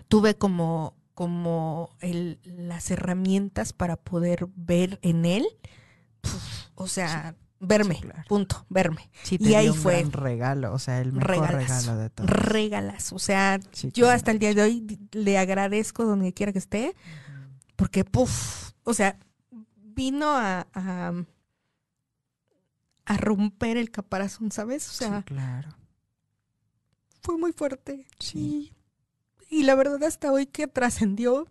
tuve 0.07 0.35
como, 0.35 0.95
como 1.13 1.95
el, 2.00 2.39
las 2.43 2.91
herramientas 2.91 3.74
para 3.74 3.95
poder 3.95 4.47
ver 4.56 5.00
en 5.02 5.26
él, 5.26 5.45
puf, 6.21 6.43
o 6.76 6.88
sea, 6.88 7.36
verme, 7.60 7.95
sí, 7.95 8.02
claro. 8.02 8.24
punto, 8.28 8.65
verme. 8.69 9.10
Sí, 9.24 9.36
Y 9.36 9.50
te 9.50 9.56
ahí 9.56 9.65
dio 9.65 9.74
un 9.74 9.80
fue 9.80 10.00
gran 10.00 10.12
regalo, 10.12 10.74
o 10.74 10.80
sea, 10.80 11.00
el 11.00 11.13
mejor 11.13 11.30
regalazo, 11.32 11.58
regalo 11.58 11.97
de 11.97 12.10
todo. 12.10 12.28
Regalas, 12.28 13.13
o 13.13 13.19
sea, 13.19 13.60
yo 13.60 13.91
claro. 13.91 14.15
hasta 14.15 14.32
el 14.32 14.39
día 14.39 14.54
de 14.54 14.62
hoy 14.62 15.00
le 15.12 15.38
agradezco 15.38 16.06
donde 16.06 16.34
quiera 16.34 16.52
que 16.52 16.60
esté, 16.60 16.95
porque, 17.76 18.04
puff, 18.04 18.71
o 18.84 18.93
sea, 18.93 19.17
vino 19.76 20.30
a, 20.32 20.67
a, 20.74 21.13
a 23.06 23.17
romper 23.17 23.78
el 23.78 23.91
caparazón, 23.91 24.52
¿sabes? 24.52 24.89
O 24.89 24.93
sea, 24.93 25.19
sí, 25.19 25.24
claro. 25.26 25.69
fue 27.21 27.38
muy 27.38 27.52
fuerte. 27.52 28.08
Sí. 28.19 28.74
Y, 29.51 29.63
la 29.63 29.75
verdad, 29.75 30.01
hasta 30.03 30.31
hoy 30.31 30.47
que 30.47 30.65
trascendió, 30.67 31.47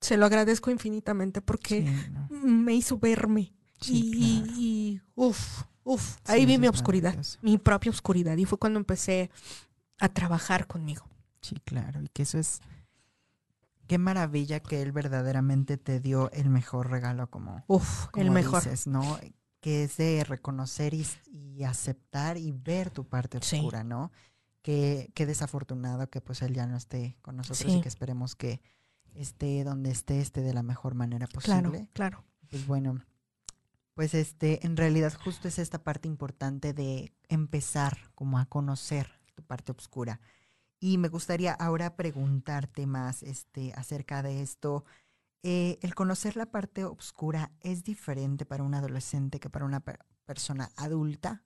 se 0.00 0.16
lo 0.16 0.26
agradezco 0.26 0.70
infinitamente 0.70 1.40
porque 1.40 1.82
Sí, 1.86 2.10
no. 2.12 2.28
me 2.30 2.74
hizo 2.74 2.98
verme. 2.98 3.52
Sí, 3.80 4.12
y, 4.14 4.40
claro. 4.42 4.52
y, 4.60 5.00
uff, 5.16 5.62
uff, 5.84 6.02
Sí, 6.16 6.20
ahí 6.26 6.46
vi 6.46 6.52
eso 6.54 6.60
mi 6.60 6.68
maravilloso. 6.68 7.38
mi 7.42 7.58
propia 7.58 7.90
oscuridad. 7.90 8.36
Y 8.36 8.44
fue 8.44 8.58
cuando 8.58 8.78
empecé 8.78 9.30
a 9.98 10.08
trabajar 10.08 10.66
conmigo. 10.66 11.08
Sí, 11.40 11.56
claro. 11.64 12.02
Y 12.02 12.08
que 12.08 12.22
eso 12.22 12.38
es. 12.38 12.60
Qué 13.86 13.96
maravilla 13.96 14.60
que 14.60 14.82
él 14.82 14.92
verdaderamente 14.92 15.78
te 15.78 15.98
dio 15.98 16.30
el 16.32 16.50
mejor 16.50 16.90
regalo, 16.90 17.30
como, 17.30 17.64
Uf, 17.68 18.08
como 18.08 18.22
el 18.22 18.30
mejor. 18.30 18.62
dices, 18.62 18.86
¿no? 18.86 19.18
Que 19.60 19.84
es 19.84 19.96
de 19.96 20.24
reconocer 20.24 20.92
y, 20.92 21.06
y 21.32 21.64
aceptar 21.64 22.36
y 22.36 22.52
ver 22.52 22.90
tu 22.90 23.06
parte 23.08 23.38
Sí. 23.40 23.56
oscura, 23.56 23.84
¿no? 23.84 24.12
Que, 24.62 25.10
qué 25.14 25.24
desafortunado 25.24 26.10
que 26.10 26.20
pues 26.20 26.42
él 26.42 26.52
ya 26.52 26.66
no 26.66 26.76
esté 26.76 27.16
con 27.22 27.36
nosotros 27.36 27.74
y 27.74 27.80
que 27.80 27.88
esperemos 27.88 28.34
que 28.34 28.60
esté 29.14 29.64
donde 29.64 29.90
esté, 29.90 30.20
esté 30.20 30.42
de 30.42 30.52
la 30.52 30.62
mejor 30.62 30.94
manera 30.94 31.26
posible. 31.26 31.70
Claro, 31.70 31.88
claro. 31.92 32.24
Pues 32.50 32.66
bueno, 32.66 33.00
pues 33.94 34.14
este, 34.14 34.64
en 34.64 34.76
realidad 34.76 35.12
justo 35.12 35.48
es 35.48 35.58
esta 35.58 35.82
parte 35.82 36.06
importante 36.06 36.72
de 36.72 37.12
empezar 37.28 37.98
como 38.14 38.38
a 38.38 38.46
conocer 38.46 39.10
tu 39.34 39.42
parte 39.42 39.72
oscura. 39.72 40.20
Y 40.80 40.98
me 40.98 41.08
gustaría 41.08 41.52
ahora 41.52 41.96
preguntarte 41.96 42.86
más 42.86 43.22
este, 43.24 43.72
acerca 43.74 44.22
de 44.22 44.40
esto. 44.40 44.84
Eh, 45.42 45.78
¿El 45.82 45.94
conocer 45.94 46.36
la 46.36 46.46
parte 46.46 46.84
oscura 46.84 47.50
es 47.60 47.82
diferente 47.82 48.46
para 48.46 48.62
un 48.62 48.74
adolescente 48.74 49.40
que 49.40 49.50
para 49.50 49.64
una 49.64 49.82
persona 50.24 50.70
adulta? 50.76 51.42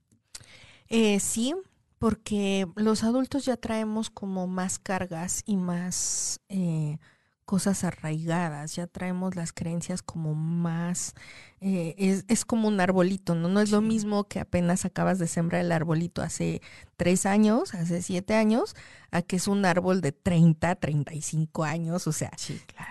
Eh, 0.88 1.20
sí, 1.20 1.54
porque 2.02 2.66
los 2.74 3.04
adultos 3.04 3.44
ya 3.44 3.56
traemos 3.56 4.10
como 4.10 4.48
más 4.48 4.80
cargas 4.80 5.44
y 5.46 5.56
más 5.56 6.40
eh, 6.48 6.98
cosas 7.44 7.84
arraigadas, 7.84 8.74
ya 8.74 8.88
traemos 8.88 9.36
las 9.36 9.52
creencias 9.52 10.02
como 10.02 10.34
más, 10.34 11.14
eh, 11.60 11.94
es, 11.98 12.24
es, 12.26 12.44
como 12.44 12.66
un 12.66 12.80
arbolito, 12.80 13.36
¿no? 13.36 13.46
No 13.46 13.60
es 13.60 13.70
lo 13.70 13.80
mismo 13.80 14.24
que 14.24 14.40
apenas 14.40 14.84
acabas 14.84 15.20
de 15.20 15.28
sembrar 15.28 15.60
el 15.60 15.70
arbolito 15.70 16.22
hace 16.22 16.60
tres 16.96 17.24
años, 17.24 17.72
hace 17.72 18.02
siete 18.02 18.34
años, 18.34 18.74
a 19.12 19.22
que 19.22 19.36
es 19.36 19.46
un 19.46 19.64
árbol 19.64 20.00
de 20.00 20.10
30, 20.10 20.74
35 20.74 21.62
años, 21.62 22.08
o 22.08 22.12
sea, 22.12 22.32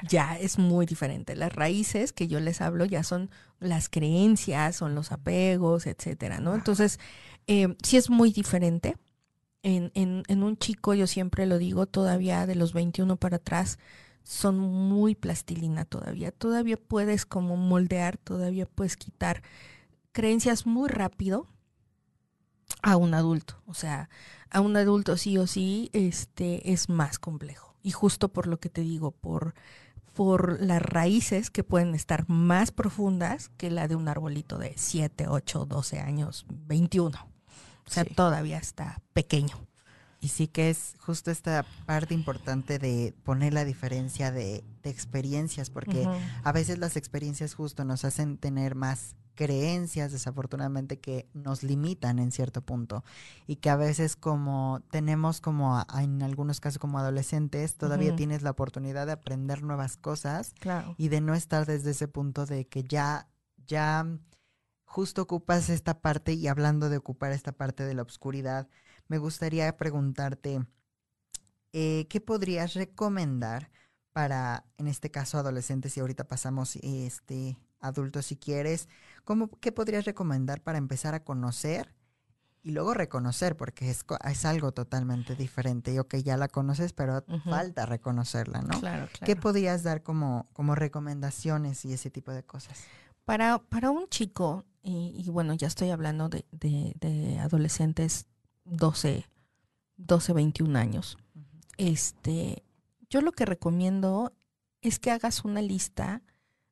ya 0.07 0.39
es 0.39 0.57
muy 0.57 0.85
diferente. 0.85 1.35
Las 1.35 1.51
raíces 1.51 2.13
que 2.13 2.29
yo 2.29 2.39
les 2.39 2.61
hablo 2.61 2.85
ya 2.85 3.03
son 3.03 3.29
las 3.59 3.89
creencias, 3.89 4.77
son 4.77 4.95
los 4.95 5.11
apegos, 5.11 5.85
etcétera, 5.85 6.39
¿no? 6.39 6.55
Entonces, 6.55 6.97
eh, 7.51 7.75
sí 7.83 7.97
es 7.97 8.09
muy 8.09 8.31
diferente. 8.31 8.95
En, 9.61 9.91
en, 9.93 10.23
en 10.29 10.41
un 10.41 10.57
chico, 10.57 10.93
yo 10.93 11.05
siempre 11.05 11.45
lo 11.45 11.57
digo, 11.57 11.85
todavía 11.85 12.47
de 12.47 12.55
los 12.55 12.71
21 12.71 13.17
para 13.17 13.35
atrás, 13.35 13.77
son 14.23 14.57
muy 14.57 15.15
plastilina 15.15 15.83
todavía. 15.83 16.31
Todavía 16.31 16.77
puedes 16.77 17.25
como 17.25 17.57
moldear, 17.57 18.17
todavía 18.17 18.65
puedes 18.65 18.95
quitar 18.95 19.43
creencias 20.13 20.65
muy 20.65 20.87
rápido 20.87 21.45
a 22.81 22.95
un 22.95 23.13
adulto. 23.13 23.61
O 23.65 23.73
sea, 23.73 24.09
a 24.49 24.61
un 24.61 24.77
adulto 24.77 25.17
sí 25.17 25.37
o 25.37 25.45
sí 25.45 25.89
este, 25.91 26.71
es 26.71 26.87
más 26.87 27.19
complejo. 27.19 27.75
Y 27.83 27.91
justo 27.91 28.29
por 28.29 28.47
lo 28.47 28.61
que 28.61 28.69
te 28.69 28.79
digo, 28.79 29.11
por, 29.11 29.55
por 30.13 30.61
las 30.61 30.81
raíces 30.81 31.51
que 31.51 31.65
pueden 31.65 31.95
estar 31.95 32.29
más 32.29 32.71
profundas 32.71 33.49
que 33.57 33.69
la 33.69 33.89
de 33.89 33.97
un 33.97 34.07
arbolito 34.07 34.57
de 34.57 34.73
7, 34.77 35.27
8, 35.27 35.65
12 35.65 35.99
años, 35.99 36.45
21. 36.49 37.30
O 37.91 37.93
sea, 37.93 38.05
todavía 38.05 38.57
está 38.57 39.01
pequeño. 39.11 39.67
Y 40.21 40.29
sí 40.29 40.47
que 40.47 40.69
es 40.69 40.95
justo 40.99 41.31
esta 41.31 41.65
parte 41.85 42.13
importante 42.13 42.77
de 42.77 43.13
poner 43.23 43.53
la 43.53 43.65
diferencia 43.65 44.31
de, 44.31 44.63
experiencias, 44.83 45.69
porque 45.69 46.07
a 46.43 46.51
veces 46.51 46.79
las 46.79 46.95
experiencias 46.95 47.53
justo 47.53 47.85
nos 47.85 48.03
hacen 48.03 48.37
tener 48.37 48.73
más 48.73 49.15
creencias, 49.35 50.11
desafortunadamente, 50.11 50.99
que 50.99 51.27
nos 51.33 51.63
limitan 51.63 52.19
en 52.19 52.31
cierto 52.31 52.61
punto. 52.61 53.03
Y 53.47 53.57
que 53.57 53.69
a 53.69 53.75
veces 53.75 54.15
como 54.15 54.81
tenemos 54.91 55.41
como, 55.41 55.83
en 55.99 56.21
algunos 56.23 56.59
casos 56.59 56.79
como 56.79 56.99
adolescentes, 56.99 57.75
todavía 57.75 58.15
tienes 58.15 58.41
la 58.41 58.51
oportunidad 58.51 59.07
de 59.07 59.13
aprender 59.13 59.63
nuevas 59.63 59.97
cosas 59.97 60.53
y 60.97 61.09
de 61.09 61.21
no 61.21 61.33
estar 61.33 61.65
desde 61.65 61.91
ese 61.91 62.07
punto 62.07 62.45
de 62.45 62.65
que 62.67 62.83
ya, 62.83 63.27
ya 63.67 64.05
justo 64.91 65.21
ocupas 65.21 65.69
esta 65.69 66.01
parte 66.01 66.33
y 66.33 66.49
hablando 66.49 66.89
de 66.89 66.97
ocupar 66.97 67.31
esta 67.31 67.53
parte 67.53 67.85
de 67.85 67.93
la 67.93 68.01
oscuridad, 68.01 68.67
me 69.07 69.19
gustaría 69.19 69.77
preguntarte, 69.77 70.67
eh, 71.71 72.07
¿qué 72.09 72.19
podrías 72.19 72.73
recomendar 72.73 73.71
para, 74.11 74.65
en 74.77 74.87
este 74.87 75.09
caso, 75.09 75.37
adolescentes 75.37 75.95
y 75.95 76.01
ahorita 76.01 76.27
pasamos 76.27 76.75
este 76.75 77.57
adultos 77.79 78.25
si 78.25 78.35
quieres? 78.35 78.89
¿cómo, 79.23 79.49
¿Qué 79.61 79.71
podrías 79.71 80.03
recomendar 80.03 80.61
para 80.61 80.77
empezar 80.77 81.15
a 81.15 81.23
conocer 81.23 81.95
y 82.61 82.71
luego 82.71 82.93
reconocer? 82.93 83.55
Porque 83.55 83.89
es, 83.89 84.03
es 84.29 84.43
algo 84.43 84.73
totalmente 84.73 85.37
diferente. 85.37 85.93
Yo 85.93 86.09
que 86.09 86.21
ya 86.21 86.35
la 86.35 86.49
conoces, 86.49 86.91
pero 86.91 87.23
falta 87.45 87.85
reconocerla, 87.85 88.61
¿no? 88.61 88.77
Claro, 88.81 89.07
claro. 89.07 89.25
¿Qué 89.25 89.37
podrías 89.37 89.83
dar 89.83 90.03
como, 90.03 90.49
como 90.51 90.75
recomendaciones 90.75 91.85
y 91.85 91.93
ese 91.93 92.11
tipo 92.11 92.33
de 92.33 92.43
cosas? 92.43 92.77
Para, 93.23 93.59
para 93.59 93.89
un 93.89 94.09
chico, 94.09 94.65
y, 94.83 95.29
bueno, 95.29 95.53
ya 95.53 95.67
estoy 95.67 95.91
hablando 95.91 96.27
de, 96.29 96.43
de 96.51 97.39
adolescentes 97.39 98.25
12, 98.65 99.25
12, 99.97 100.33
21 100.33 100.77
años. 100.77 101.17
Este, 101.77 102.63
yo 103.09 103.21
lo 103.21 103.31
que 103.31 103.45
recomiendo 103.45 104.33
es 104.81 104.99
que 104.99 105.11
hagas 105.11 105.45
una 105.45 105.61
lista 105.61 106.23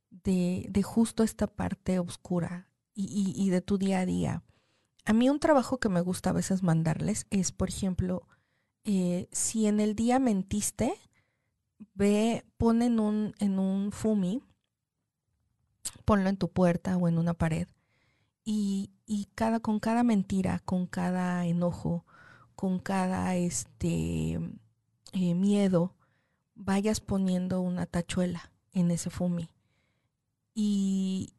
de, 0.10 0.66
de 0.70 0.84
justo 0.84 1.24
esta 1.24 1.48
parte 1.48 2.00
oscura 2.00 2.68
y, 2.94 3.34
y, 3.36 3.50
de 3.50 3.62
tu 3.62 3.78
día 3.78 4.00
a 4.00 4.06
día. 4.06 4.44
A 5.06 5.14
mí 5.14 5.30
un 5.30 5.40
trabajo 5.40 5.80
que 5.80 5.90
me 5.90 6.02
gusta 6.02 6.32
a 6.32 6.34
veces 6.34 6.64
mandarles 6.64 7.28
es, 7.30 7.52
por 7.52 7.70
ejemplo, 7.70 8.28
eh, 8.84 9.30
si 9.32 9.68
en 9.68 9.80
el 9.80 9.96
día 9.96 10.20
mentiste, 10.20 10.94
ve, 11.94 12.44
pon 12.58 12.82
en 12.82 13.00
un, 13.00 13.34
en 13.40 13.60
un 13.60 13.92
fumi, 13.92 14.42
ponlo 16.04 16.30
en 16.30 16.38
tu 16.38 16.52
puerta 16.52 16.98
o 16.98 17.08
en 17.08 17.18
una 17.18 17.34
pared 17.34 17.68
y, 18.52 19.28
cada, 19.36 19.60
con 19.60 19.80
cada 19.80 20.04
mentira, 20.04 20.60
con 20.66 20.88
cada 20.88 21.46
enojo, 21.46 22.06
con 22.56 22.80
cada 22.80 23.36
este 23.36 24.40
eh, 25.14 25.36
miedo, 25.36 25.96
vayas 26.56 27.00
poniendo 27.00 27.62
una 27.62 27.86
tachuela 27.86 28.52
en 28.74 28.90
ese 28.90 29.12
fumi. 29.12 29.52
Y, 30.56 31.36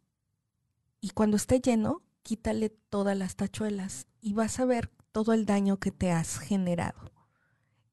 y 1.00 1.10
cuando 1.10 1.36
esté 1.36 1.60
lleno, 1.60 2.02
quítale 2.22 2.70
todas 2.70 3.16
las 3.16 3.34
tachuelas 3.34 4.06
y 4.20 4.34
vas 4.34 4.60
a 4.60 4.64
ver 4.64 4.88
todo 5.10 5.32
el 5.32 5.46
daño 5.46 5.78
que 5.78 5.90
te 5.90 6.12
has 6.12 6.38
generado. 6.38 7.10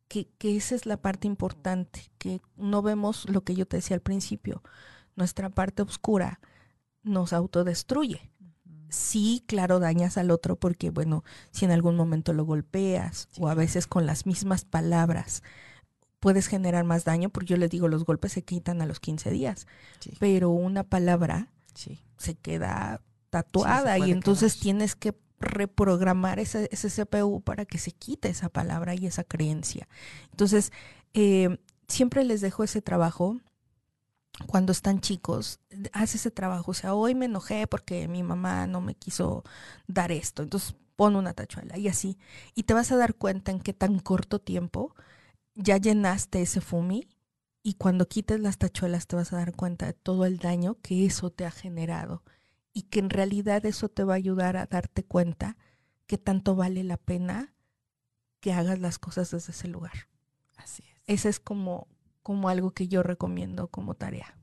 Que, 0.08 0.30
que, 0.38 0.56
esa 0.56 0.76
es 0.76 0.86
la 0.86 1.02
parte 1.02 1.28
importante, 1.28 2.12
que 2.20 2.40
no 2.56 2.84
vemos 2.84 3.28
lo 3.28 3.44
que 3.44 3.56
yo 3.56 3.68
te 3.68 3.78
decía 3.78 3.96
al 3.96 4.02
principio. 4.02 4.62
Nuestra 5.16 5.50
parte 5.50 5.82
oscura 5.82 6.40
nos 7.02 7.34
autodestruye 7.34 8.32
sí, 8.90 9.44
claro, 9.48 9.80
dañas 9.80 10.18
al 10.18 10.32
otro 10.32 10.56
porque, 10.56 10.90
bueno, 10.90 11.24
si 11.52 11.66
en 11.66 11.72
algún 11.72 11.96
momento 11.96 12.34
lo 12.34 12.46
golpeas 12.46 13.30
o 13.40 13.50
a 13.50 13.54
veces 13.54 13.88
con 13.88 14.06
las 14.06 14.26
mismas 14.26 14.66
palabras 14.66 15.44
puedes 16.20 16.48
generar 16.48 16.84
más 16.84 17.04
daño, 17.04 17.30
porque 17.30 17.48
yo 17.48 17.58
les 17.58 17.70
digo, 17.70 17.88
los 17.88 18.06
golpes 18.06 18.32
se 18.34 18.44
quitan 18.44 18.82
a 18.82 18.86
los 18.86 19.00
15 19.00 19.30
días, 19.32 19.68
pero 20.20 20.50
una 20.50 20.84
palabra 20.84 21.52
se 22.18 22.36
queda 22.36 23.02
tatuada 23.30 24.00
y 24.00 24.12
entonces 24.12 24.60
tienes 24.60 24.96
que 24.96 25.16
reprogramar 25.40 26.40
ese, 26.40 26.68
ese, 26.72 26.90
CPU 26.90 27.42
para 27.42 27.66
que 27.66 27.78
se 27.78 27.92
quite 27.92 28.30
esa 28.30 28.50
palabra 28.50 28.96
y 28.96 29.06
esa 29.06 29.24
creencia. 29.24 29.88
Entonces, 30.32 30.72
eh, 31.14 31.60
siempre 31.88 32.24
les 32.24 32.42
dejo 32.42 32.64
ese 32.64 32.82
trabajo 32.82 33.40
cuando 34.46 34.72
están 34.72 35.02
chicos, 35.02 35.60
hace 35.94 36.18
ese 36.18 36.32
trabajo. 36.32 36.72
O 36.72 36.74
sea, 36.74 36.94
hoy 36.94 37.16
me 37.16 37.26
enojé 37.26 37.68
porque 37.68 38.08
mi 38.08 38.24
mamá 38.24 38.68
no 38.68 38.82
me 38.82 38.96
quiso 38.96 39.44
dar 39.88 40.12
esto. 40.12 40.44
Entonces 40.44 40.76
pon 40.96 41.16
una 41.16 41.34
tachuela 41.34 41.78
y 41.78 41.88
así. 41.88 42.18
Y 42.54 42.64
te 42.64 42.74
vas 42.74 42.92
a 42.92 42.98
dar 42.98 43.16
cuenta 43.16 43.52
en 43.52 43.60
qué 43.60 43.74
tan 43.74 44.00
corto 44.00 44.40
tiempo 44.40 44.96
ya 45.56 45.78
llenaste 45.78 46.42
ese 46.42 46.62
fumi. 46.62 47.08
Y 47.64 47.74
cuando 47.74 48.08
quites 48.08 48.40
las 48.40 48.58
tachuelas 48.58 49.08
te 49.08 49.16
vas 49.16 49.34
a 49.34 49.38
dar 49.38 49.56
cuenta 49.56 49.88
de 49.88 49.94
todo 49.94 50.26
el 50.26 50.38
daño 50.38 50.78
que 50.82 51.06
eso 51.06 51.32
te 51.32 51.46
ha 51.46 51.52
generado. 51.52 52.24
Y 52.74 52.84
que 52.84 53.00
en 53.00 53.10
realidad 53.10 53.66
eso 53.66 53.90
te 53.90 54.04
va 54.04 54.14
a 54.14 54.18
ayudar 54.18 54.56
a 54.56 54.68
darte 54.68 55.04
cuenta 55.04 55.58
que 56.06 56.18
tanto 56.18 56.56
vale 56.56 56.84
la 56.84 56.98
pena 56.98 57.54
que 58.40 58.54
hagas 58.54 58.80
las 58.80 59.00
cosas 59.00 59.32
desde 59.32 59.52
ese 59.52 59.68
lugar. 59.68 60.08
Así 60.56 60.84
es. 60.84 61.02
Ese 61.08 61.30
es 61.30 61.40
como, 61.40 61.88
como 62.28 62.50
algo 62.50 62.72
que 62.72 62.90
yo 62.90 63.04
recomiendo 63.04 63.70
como 63.70 63.94
tarea. 63.94 64.36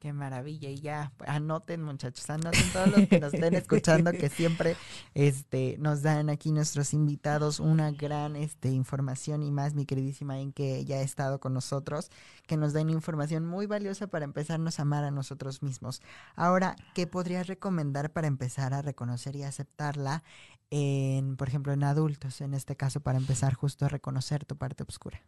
Qué 0.00 0.12
maravilla. 0.12 0.68
Y 0.68 0.80
ya, 0.80 1.12
anoten 1.28 1.80
muchachos, 1.80 2.28
anoten 2.28 2.72
todos 2.72 2.88
los 2.88 3.08
que 3.08 3.20
nos 3.20 3.32
estén 3.32 3.54
escuchando, 3.54 4.10
que 4.10 4.28
siempre 4.28 4.74
este, 5.14 5.76
nos 5.78 6.02
dan 6.02 6.28
aquí 6.28 6.50
nuestros 6.50 6.92
invitados 6.92 7.60
una 7.60 7.92
gran 7.92 8.34
este, 8.34 8.70
información 8.70 9.44
y 9.44 9.52
más, 9.52 9.74
mi 9.74 9.86
queridísima 9.86 10.40
en 10.40 10.52
que 10.52 10.84
ya 10.84 10.96
ha 10.96 11.02
estado 11.02 11.38
con 11.38 11.54
nosotros, 11.54 12.10
que 12.48 12.56
nos 12.56 12.72
den 12.72 12.90
información 12.90 13.46
muy 13.46 13.66
valiosa 13.66 14.08
para 14.08 14.24
empezarnos 14.24 14.80
a 14.80 14.82
amar 14.82 15.04
a 15.04 15.12
nosotros 15.12 15.62
mismos. 15.62 16.02
Ahora, 16.34 16.74
¿qué 16.96 17.06
podrías 17.06 17.46
recomendar 17.46 18.10
para 18.10 18.26
empezar 18.26 18.74
a 18.74 18.82
reconocer 18.82 19.36
y 19.36 19.44
aceptarla 19.44 20.24
en, 20.70 21.36
por 21.36 21.46
ejemplo, 21.46 21.72
en 21.72 21.84
adultos, 21.84 22.40
en 22.40 22.54
este 22.54 22.74
caso, 22.74 22.98
para 22.98 23.18
empezar 23.18 23.54
justo 23.54 23.84
a 23.84 23.88
reconocer 23.88 24.44
tu 24.44 24.56
parte 24.56 24.82
oscura? 24.82 25.22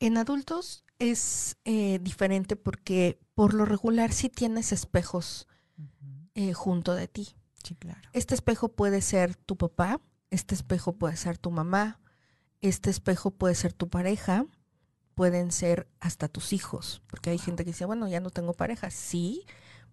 En 0.00 0.16
adultos 0.18 0.84
es 0.98 1.56
eh, 1.64 1.98
diferente 2.00 2.56
porque 2.56 3.18
por 3.34 3.54
lo 3.54 3.64
regular 3.64 4.12
sí 4.12 4.28
tienes 4.28 4.72
espejos 4.72 5.46
eh, 6.34 6.52
junto 6.52 6.94
de 6.94 7.08
ti. 7.08 7.34
Sí, 7.62 7.74
claro. 7.74 8.08
Este 8.12 8.34
espejo 8.34 8.68
puede 8.68 9.00
ser 9.00 9.34
tu 9.34 9.56
papá, 9.56 10.00
este 10.30 10.54
espejo 10.54 10.92
puede 10.92 11.16
ser 11.16 11.38
tu 11.38 11.50
mamá, 11.50 12.00
este 12.60 12.90
espejo 12.90 13.30
puede 13.30 13.54
ser 13.54 13.72
tu 13.72 13.88
pareja, 13.88 14.46
pueden 15.14 15.50
ser 15.50 15.88
hasta 15.98 16.28
tus 16.28 16.52
hijos, 16.52 17.02
porque 17.08 17.30
hay 17.30 17.38
gente 17.38 17.64
que 17.64 17.70
dice, 17.70 17.86
bueno, 17.86 18.06
ya 18.06 18.20
no 18.20 18.30
tengo 18.30 18.52
pareja, 18.52 18.90
sí, 18.90 19.44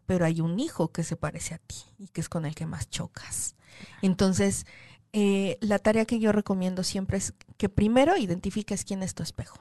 pero 0.05 0.25
hay 0.25 0.41
un 0.41 0.59
hijo 0.59 0.91
que 0.91 1.03
se 1.03 1.15
parece 1.15 1.55
a 1.55 1.59
ti 1.59 1.77
y 1.97 2.09
que 2.09 2.21
es 2.21 2.29
con 2.29 2.45
el 2.45 2.55
que 2.55 2.65
más 2.65 2.89
chocas. 2.89 3.55
Entonces, 4.01 4.65
eh, 5.13 5.57
la 5.61 5.79
tarea 5.79 6.05
que 6.05 6.19
yo 6.19 6.31
recomiendo 6.31 6.83
siempre 6.83 7.17
es 7.17 7.33
que 7.57 7.69
primero 7.69 8.17
identifiques 8.17 8.83
quién 8.83 9.01
es 9.01 9.13
tu 9.13 9.23
espejo. 9.23 9.57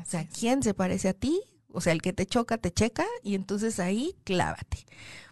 O 0.00 0.04
sea, 0.04 0.26
quién 0.26 0.62
se 0.62 0.74
parece 0.74 1.08
a 1.08 1.14
ti, 1.14 1.40
o 1.72 1.80
sea, 1.80 1.92
el 1.92 2.02
que 2.02 2.12
te 2.12 2.26
choca, 2.26 2.58
te 2.58 2.72
checa, 2.72 3.04
y 3.22 3.34
entonces 3.34 3.80
ahí 3.80 4.16
clávate. 4.24 4.86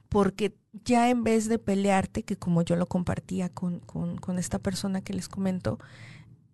Porque 0.09 0.57
ya 0.85 1.11
en 1.11 1.25
vez 1.25 1.49
de 1.49 1.59
pelearte, 1.59 2.23
que 2.23 2.37
como 2.37 2.63
yo 2.63 2.77
lo 2.77 2.87
compartía 2.87 3.49
con, 3.49 3.81
con, 3.81 4.39
esta 4.39 4.59
persona 4.59 5.03
que 5.03 5.15
les 5.15 5.29
comento, 5.29 5.79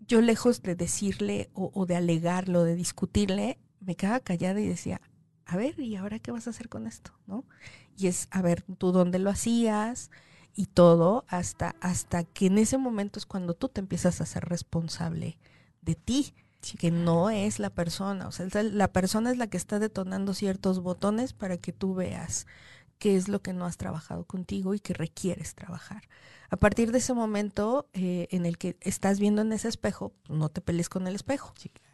yo 0.07 0.21
lejos 0.21 0.63
de 0.63 0.75
decirle 0.75 1.51
o, 1.55 1.71
o, 1.75 1.87
de 1.87 1.97
alegarlo, 1.97 2.65
de 2.65 2.75
discutirle, 2.75 3.59
me 3.81 3.97
quedaba 3.97 4.21
callada 4.21 4.61
y 4.61 4.67
decía, 4.67 5.01
a 5.45 5.57
ver, 5.57 5.79
¿y 5.81 5.97
ahora 5.97 6.19
qué 6.19 6.31
vas 6.31 6.47
a 6.47 6.51
hacer 6.51 6.69
con 6.69 6.87
esto? 6.87 7.13
¿No? 7.27 7.45
Y 7.97 8.07
es, 8.07 8.29
a 8.31 8.43
ver, 8.43 8.63
tú 8.77 8.93
dónde 8.93 9.19
lo 9.19 9.31
hacías 9.31 10.11
y 10.55 10.67
todo, 10.67 11.25
hasta, 11.29 11.77
hasta 11.81 12.25
que 12.25 12.47
en 12.47 12.59
ese 12.59 12.79
momento 12.79 13.19
es 13.19 13.27
cuando 13.27 13.55
tú 13.55 13.69
te 13.69 13.81
empiezas 13.81 14.21
a 14.21 14.27
ser 14.27 14.45
responsable 14.45 15.39
de 15.83 15.95
ti 15.95 16.35
que 16.79 16.91
no 16.91 17.31
es 17.31 17.59
la 17.59 17.71
persona, 17.71 18.29
o 18.29 18.33
sea, 18.33 18.47
la 18.63 18.89
persona 18.93 19.31
es 19.31 19.39
la 19.39 19.47
que 19.47 19.57
está 19.57 19.79
detonando 19.79 20.35
ciertos 20.35 20.81
botones 20.81 21.33
para 21.33 21.57
que 21.57 21.73
tú 21.73 21.95
veas 21.95 22.47
qué 22.99 23.17
es 23.17 23.29
lo 23.29 23.41
que 23.41 23.53
no 23.53 23.65
has 23.65 23.77
trabajado 23.77 24.25
contigo 24.25 24.75
y 24.75 24.81
que 24.81 24.93
requieres 24.93 25.55
trabajar. 25.55 26.09
A 26.51 26.57
partir 26.57 26.93
de 26.93 26.99
ese 26.99 27.13
momento 27.13 27.89
eh, 27.93 28.27
en 28.31 28.47
el 28.47 28.57
que 28.57 28.77
estás 28.81 29.21
viendo 29.21 29.43
en 29.43 29.53
ese 29.53 29.69
espejo, 29.69 30.13
no 30.29 30.49
te 30.49 30.61
pelees 30.63 30.89
con 30.89 31.07
el 31.07 31.15
espejo, 31.15 31.53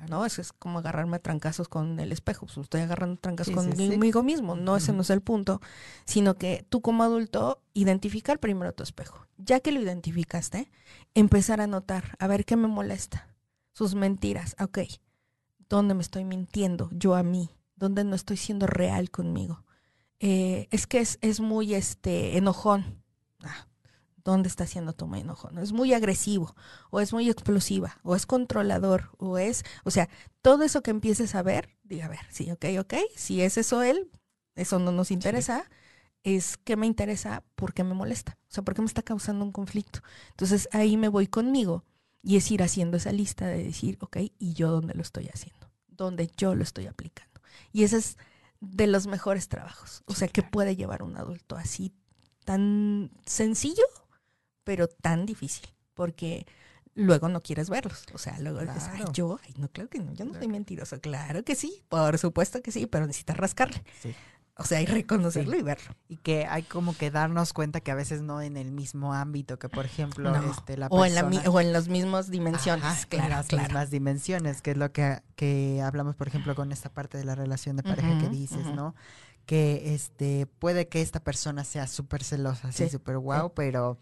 ¿no? 0.09 0.25
Eso 0.25 0.41
es 0.41 0.53
como 0.53 0.79
agarrarme 0.79 1.17
a 1.17 1.19
trancazos 1.19 1.69
con 1.69 1.99
el 1.99 2.13
espejo, 2.13 2.47
pues 2.47 2.59
estoy 2.59 2.83
agarrando 2.83 3.17
trancas 3.17 3.51
conmigo 3.51 4.23
mismo, 4.23 4.55
no, 4.55 4.77
ese 4.77 4.93
no 4.93 5.03
es 5.03 5.11
el 5.11 5.23
punto, 5.23 5.61
sino 6.05 6.37
que 6.37 6.65
tú 6.69 6.81
como 6.83 7.03
adulto 7.03 7.61
identificar 7.75 8.39
primero 8.39 8.73
tu 8.73 8.83
espejo. 8.83 9.27
Ya 9.37 9.59
que 9.59 9.73
lo 9.73 9.81
identificaste, 9.81 10.71
empezar 11.15 11.61
a 11.61 11.67
notar, 11.67 12.17
a 12.21 12.29
ver 12.29 12.45
qué 12.45 12.57
me 12.57 12.69
molesta, 12.69 13.34
sus 13.75 13.95
mentiras. 13.95 14.57
Ok, 14.59 14.79
¿dónde 15.69 15.95
me 15.95 16.01
estoy 16.01 16.25
mintiendo 16.25 16.89
yo 16.93 17.15
a 17.15 17.23
mí? 17.23 17.51
¿Dónde 17.77 18.05
no 18.05 18.17
estoy 18.17 18.39
siendo 18.39 18.67
real 18.67 19.11
conmigo? 19.11 19.65
Eh, 20.21 20.69
es 20.71 20.87
que 20.87 21.01
es, 21.01 21.19
es, 21.21 21.41
muy 21.41 21.75
este 21.75 22.39
enojón. 22.39 23.03
Ah, 23.43 23.67
¿Dónde 24.25 24.49
está 24.49 24.67
siendo 24.67 24.95
tu 24.95 25.13
enojón? 25.15 25.59
Es 25.59 25.73
muy 25.73 25.93
agresivo, 25.93 26.55
o 26.91 27.01
es 27.01 27.13
muy 27.13 27.29
explosiva, 27.29 27.99
o 28.03 28.17
es 28.17 28.25
controlador, 28.25 29.11
o 29.19 29.37
es, 29.37 29.65
o 29.85 29.91
sea, 29.91 30.09
todo 30.41 30.63
eso 30.63 30.83
que 30.83 30.93
empieces 30.93 31.35
a 31.35 31.43
ver, 31.43 31.77
diga, 31.83 32.07
a 32.07 32.09
ver, 32.09 32.21
sí, 32.31 32.51
ok, 32.51 32.65
ok, 32.81 32.95
si 33.17 33.43
es 33.43 33.59
eso 33.59 33.83
él, 33.83 34.11
eso 34.55 34.79
no 34.79 34.93
nos 34.93 35.11
interesa, 35.11 35.69
es 36.23 36.57
que 36.57 36.77
me 36.77 36.87
interesa 36.87 37.45
porque 37.55 37.85
me 37.85 37.93
molesta, 37.93 38.39
o 38.49 38.53
sea, 38.55 38.65
porque 38.65 38.81
me 38.81 38.87
está 38.87 39.03
causando 39.03 39.45
un 39.45 39.53
conflicto. 39.53 40.01
Entonces 40.31 40.71
ahí 40.73 40.97
me 40.97 41.09
voy 41.09 41.27
conmigo 41.27 41.85
y 42.25 42.37
es 42.37 42.51
ir 42.51 42.63
haciendo 42.63 42.97
esa 42.97 43.13
lista 43.13 43.47
de 43.47 43.63
decir, 43.63 43.99
ok, 44.01 44.17
¿y 44.39 44.55
yo 44.55 44.71
dónde 44.71 44.95
lo 44.95 45.03
estoy 45.03 45.29
haciendo? 45.29 45.71
¿Dónde 45.89 46.31
yo 46.39 46.55
lo 46.55 46.63
estoy 46.63 46.87
aplicando? 46.87 47.41
Y 47.71 47.85
ese 47.85 47.99
es 47.99 48.17
de 48.61 48.87
los 48.87 49.07
mejores 49.07 49.49
trabajos. 49.49 50.03
O 50.07 50.15
sea, 50.15 50.29
que 50.29 50.43
puede 50.43 50.75
llevar 50.75 51.03
un 51.03 51.19
adulto 51.19 51.55
así 51.57 51.93
tan 52.47 53.11
sencillo, 53.27 53.85
pero 54.65 54.89
tan 54.89 55.27
difícil. 55.27 55.69
Porque 55.93 56.47
luego 56.95 57.29
no 57.29 57.43
quieres 57.43 57.69
verlos. 57.69 58.07
O 58.15 58.19
sea, 58.19 58.39
luego 58.41 58.61
dices, 58.61 58.89
ay, 58.91 59.05
yo, 59.13 59.39
ay, 59.45 59.53
no, 59.59 59.69
claro 59.69 59.91
que 59.91 59.99
no, 59.99 60.15
yo 60.15 60.25
no 60.25 60.33
soy 60.33 60.49
mentiroso. 60.49 60.99
Claro 61.01 61.45
que 61.45 61.55
sí, 61.55 61.83
por 61.91 62.19
supuesto 62.19 62.63
que 62.63 62.73
sí, 62.73 62.87
pero 62.87 63.07
necesitas 63.07 63.37
rascarle. 63.37 63.85
Sí. 64.01 64.15
O 64.57 64.65
sea, 64.65 64.79
hay 64.79 64.87
reconocerlo 64.87 65.57
y 65.57 65.63
verlo. 65.63 65.97
Y 66.09 66.17
que 66.19 66.47
hay 66.47 66.63
como 66.63 66.97
que 66.97 67.11
darnos 67.11 67.53
cuenta 67.53 67.81
que 67.81 67.91
a 67.91 67.97
veces 67.97 68.23
no 68.23 68.41
en 68.41 68.57
el 68.57 68.71
mismo 68.71 69.13
ámbito 69.13 69.59
que, 69.59 69.69
por 69.69 69.85
ejemplo, 69.85 70.33
este, 70.49 70.77
la 70.77 70.87
o, 70.89 71.05
en 71.05 71.17
la, 71.17 71.25
o 71.27 71.61
en 71.61 71.73
las 71.73 71.89
mismas 71.89 72.31
dimensiones. 72.31 73.07
claro, 73.07 73.25
en 73.27 73.31
las 73.31 73.53
mismas 73.53 73.91
dimensiones, 73.91 74.63
que 74.63 74.71
es 74.71 74.77
lo 74.77 74.93
que, 74.93 75.23
que 75.35 75.83
hablamos, 75.83 76.15
por 76.15 76.29
ejemplo, 76.29 76.55
con 76.55 76.71
esta 76.71 76.93
parte 76.93 77.19
de 77.19 77.25
la 77.25 77.35
relación 77.35 77.77
de 77.77 77.83
pareja 77.83 78.19
que 78.21 78.29
dices, 78.29 78.67
¿no? 78.67 78.95
Que 79.45 79.95
este 79.95 80.47
puede 80.47 80.89
que 80.89 81.03
esta 81.03 81.19
persona 81.19 81.65
sea 81.65 81.89
súper 81.89 82.23
celosa, 82.23 82.69
así 82.69 82.89
súper 82.89 83.19
guau, 83.19 83.53
pero... 83.55 83.99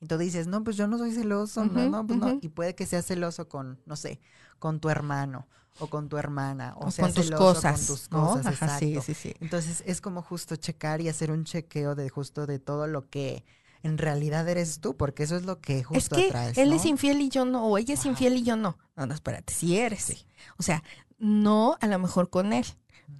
Y 0.00 0.06
tú 0.06 0.16
dices, 0.18 0.46
no, 0.46 0.64
pues 0.64 0.76
yo 0.76 0.86
no 0.86 0.98
soy 0.98 1.12
celoso, 1.12 1.64
no, 1.66 1.88
no, 1.88 2.06
pues 2.06 2.18
no. 2.18 2.38
Y 2.40 2.48
puede 2.48 2.74
que 2.74 2.86
sea 2.86 3.02
celoso 3.02 3.48
con, 3.48 3.80
no 3.84 3.96
sé, 3.96 4.20
con 4.58 4.80
tu 4.80 4.88
hermano 4.88 5.46
o 5.78 5.88
con 5.88 6.08
tu 6.08 6.16
hermana 6.16 6.74
o, 6.78 6.90
sea, 6.90 7.04
con 7.04 7.14
tus 7.14 7.30
cosas, 7.30 7.86
con 8.10 8.42
tus 8.42 8.48
cosas, 8.48 8.78
sí, 8.78 8.98
sí, 9.04 9.14
sí. 9.14 9.34
Entonces 9.40 9.82
es 9.86 10.00
como 10.00 10.22
justo 10.22 10.56
checar 10.56 11.00
y 11.00 11.08
hacer 11.08 11.30
un 11.30 11.44
chequeo 11.44 11.94
de 11.94 12.08
justo 12.08 12.46
de 12.46 12.58
todo 12.58 12.86
lo 12.86 13.08
que 13.08 13.44
en 13.82 13.98
realidad 13.98 14.48
eres 14.48 14.80
tú, 14.80 14.96
porque 14.96 15.22
eso 15.22 15.36
es 15.36 15.44
lo 15.44 15.60
que 15.60 15.84
justo 15.84 16.16
es 16.16 16.32
que 16.32 16.60
Él 16.60 16.72
es 16.72 16.84
infiel 16.84 17.20
y 17.20 17.28
yo 17.28 17.44
no, 17.44 17.66
o 17.66 17.78
ella 17.78 17.94
es 17.94 18.04
infiel 18.04 18.36
y 18.36 18.42
yo 18.42 18.56
no. 18.56 18.78
No, 18.96 19.06
no, 19.06 19.14
espérate, 19.14 19.52
si 19.52 19.78
eres. 19.78 20.02
Sí. 20.02 20.26
O 20.58 20.62
sea, 20.62 20.82
no 21.18 21.76
a 21.80 21.86
lo 21.86 21.98
mejor 21.98 22.30
con 22.30 22.52
él, 22.52 22.66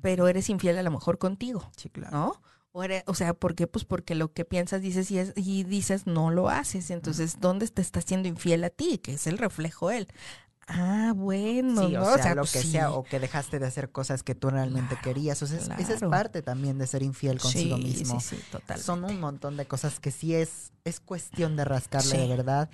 pero 0.00 0.28
eres 0.28 0.50
infiel 0.50 0.78
a 0.78 0.82
lo 0.82 0.90
mejor 0.90 1.18
contigo. 1.18 1.70
Sí, 1.76 1.90
claro. 1.90 2.16
¿No? 2.16 2.42
O, 2.72 2.84
o 3.06 3.14
sea, 3.14 3.32
¿por 3.32 3.54
qué? 3.54 3.66
Pues 3.66 3.84
porque 3.84 4.14
lo 4.14 4.32
que 4.32 4.44
piensas, 4.44 4.82
dices 4.82 5.10
y, 5.10 5.18
es, 5.18 5.32
y 5.34 5.64
dices, 5.64 6.06
no 6.06 6.30
lo 6.30 6.50
haces. 6.50 6.90
Entonces, 6.90 7.38
¿dónde 7.40 7.66
te 7.68 7.80
está 7.80 8.02
siendo 8.02 8.28
infiel 8.28 8.64
a 8.64 8.70
ti? 8.70 8.98
Que 8.98 9.14
es 9.14 9.26
el 9.26 9.38
reflejo 9.38 9.90
él. 9.90 10.08
Ah, 10.68 11.12
bueno, 11.14 11.86
sí, 11.86 11.96
o, 11.96 12.16
sea, 12.16 12.34
lo 12.34 12.42
pues 12.42 12.52
que 12.52 12.62
sea, 12.62 12.90
o 12.90 13.04
que 13.04 13.20
dejaste 13.20 13.60
de 13.60 13.66
hacer 13.66 13.90
cosas 13.90 14.24
que 14.24 14.34
tú 14.34 14.50
realmente 14.50 14.98
querías. 15.00 15.40
O 15.42 15.46
sea, 15.46 15.58
esa 15.78 15.94
es 15.94 16.00
parte 16.02 16.42
también 16.42 16.76
de 16.76 16.88
ser 16.88 17.04
infiel 17.04 17.38
consigo 17.38 17.78
mismo. 17.78 18.18
Sí, 18.20 18.36
sí, 18.36 18.42
total. 18.50 18.80
Son 18.80 19.04
un 19.04 19.20
montón 19.20 19.56
de 19.56 19.66
cosas 19.66 20.00
que 20.00 20.10
sí 20.10 20.34
es, 20.34 20.72
es 20.84 20.98
cuestión 20.98 21.54
de 21.54 21.64
rascarle 21.64 22.18
de 22.18 22.28
verdad. 22.28 22.68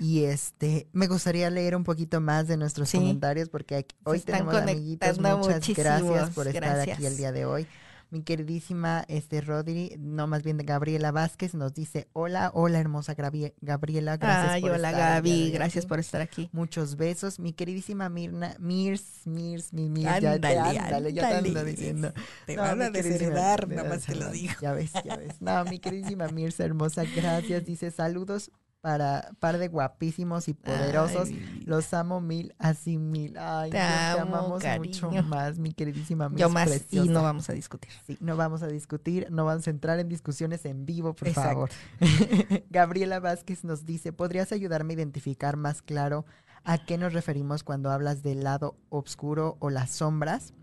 Y 0.00 0.24
este, 0.24 0.88
me 0.92 1.06
gustaría 1.06 1.48
leer 1.50 1.76
un 1.76 1.84
poquito 1.84 2.20
más 2.20 2.48
de 2.48 2.56
nuestros 2.56 2.90
comentarios 2.90 3.48
porque 3.48 3.86
hoy 4.02 4.20
tenemos 4.20 4.54
amiguitos. 4.54 5.20
Muchas 5.20 5.68
gracias 5.68 6.30
por 6.30 6.48
estar 6.48 6.80
aquí 6.80 7.06
el 7.06 7.16
día 7.16 7.30
de 7.30 7.46
hoy. 7.46 7.68
Mi 8.16 8.22
queridísima 8.22 9.04
este 9.08 9.42
Rodri, 9.42 9.94
no 9.98 10.26
más 10.26 10.42
bien 10.42 10.56
de 10.56 10.64
Gabriela 10.64 11.12
Vázquez, 11.12 11.52
nos 11.52 11.74
dice, 11.74 12.08
hola, 12.14 12.50
hola 12.54 12.80
hermosa 12.80 13.12
Gabriela, 13.12 14.16
gracias 14.16 14.52
Ay, 14.52 14.62
hola 14.64 14.90
Gaby, 14.90 15.50
gracias 15.50 15.84
por 15.84 16.00
estar 16.00 16.22
aquí. 16.22 16.48
Muchos 16.50 16.96
besos. 16.96 17.38
Mi 17.38 17.52
queridísima 17.52 18.08
Mirna, 18.08 18.56
Mirs, 18.58 19.26
Mirs, 19.26 19.74
mi 19.74 19.90
Mirs, 19.90 20.22
ya, 20.22 20.32
ándale, 20.32 21.12
ya 21.12 21.28
te 21.28 21.34
ando 21.34 21.62
diciendo. 21.62 22.14
Te 22.46 22.56
no, 22.56 22.62
van 22.62 22.80
a 22.80 22.88
desheredar, 22.88 23.68
nada 23.68 23.86
más 23.86 24.06
te 24.06 24.14
lo 24.14 24.30
digo. 24.30 24.54
Ya 24.62 24.72
ves, 24.72 24.92
ya 25.04 25.16
ves. 25.16 25.42
No, 25.42 25.62
mi 25.66 25.78
queridísima 25.78 26.28
Mirs, 26.28 26.58
hermosa, 26.58 27.04
gracias. 27.14 27.66
Dice, 27.66 27.90
saludos 27.90 28.50
para 28.86 29.32
par 29.40 29.58
de 29.58 29.66
guapísimos 29.66 30.46
y 30.46 30.54
poderosos. 30.54 31.30
Los 31.64 31.92
amo 31.92 32.20
mil 32.20 32.54
así 32.56 32.98
mil. 32.98 33.36
Ay, 33.36 33.72
te, 33.72 33.80
amamos 33.80 34.62
mucho 34.78 35.10
más, 35.24 35.58
mi 35.58 35.72
queridísima 35.72 36.30
Yo 36.36 36.48
más 36.50 36.70
y 36.92 37.08
no 37.08 37.20
vamos 37.24 37.50
a 37.50 37.52
discutir. 37.52 37.90
Sí, 38.06 38.16
no 38.20 38.36
vamos 38.36 38.62
a 38.62 38.68
discutir, 38.68 39.26
no 39.32 39.44
vamos 39.44 39.66
a 39.66 39.70
entrar 39.70 39.98
en 39.98 40.08
discusiones 40.08 40.64
en 40.66 40.86
vivo, 40.86 41.14
por 41.14 41.30
favor. 41.30 41.68
Gabriela 42.70 43.18
Vázquez 43.18 43.64
nos 43.64 43.86
dice, 43.86 44.12
¿podrías 44.12 44.52
ayudarme 44.52 44.92
a 44.92 44.98
identificar 44.98 45.56
más 45.56 45.82
claro 45.82 46.24
a 46.62 46.78
qué 46.78 46.96
nos 46.96 47.12
referimos 47.12 47.64
cuando 47.64 47.90
hablas 47.90 48.22
del 48.22 48.44
lado 48.44 48.76
oscuro 48.88 49.56
o 49.58 49.68
las 49.68 49.90
sombras? 49.90 50.54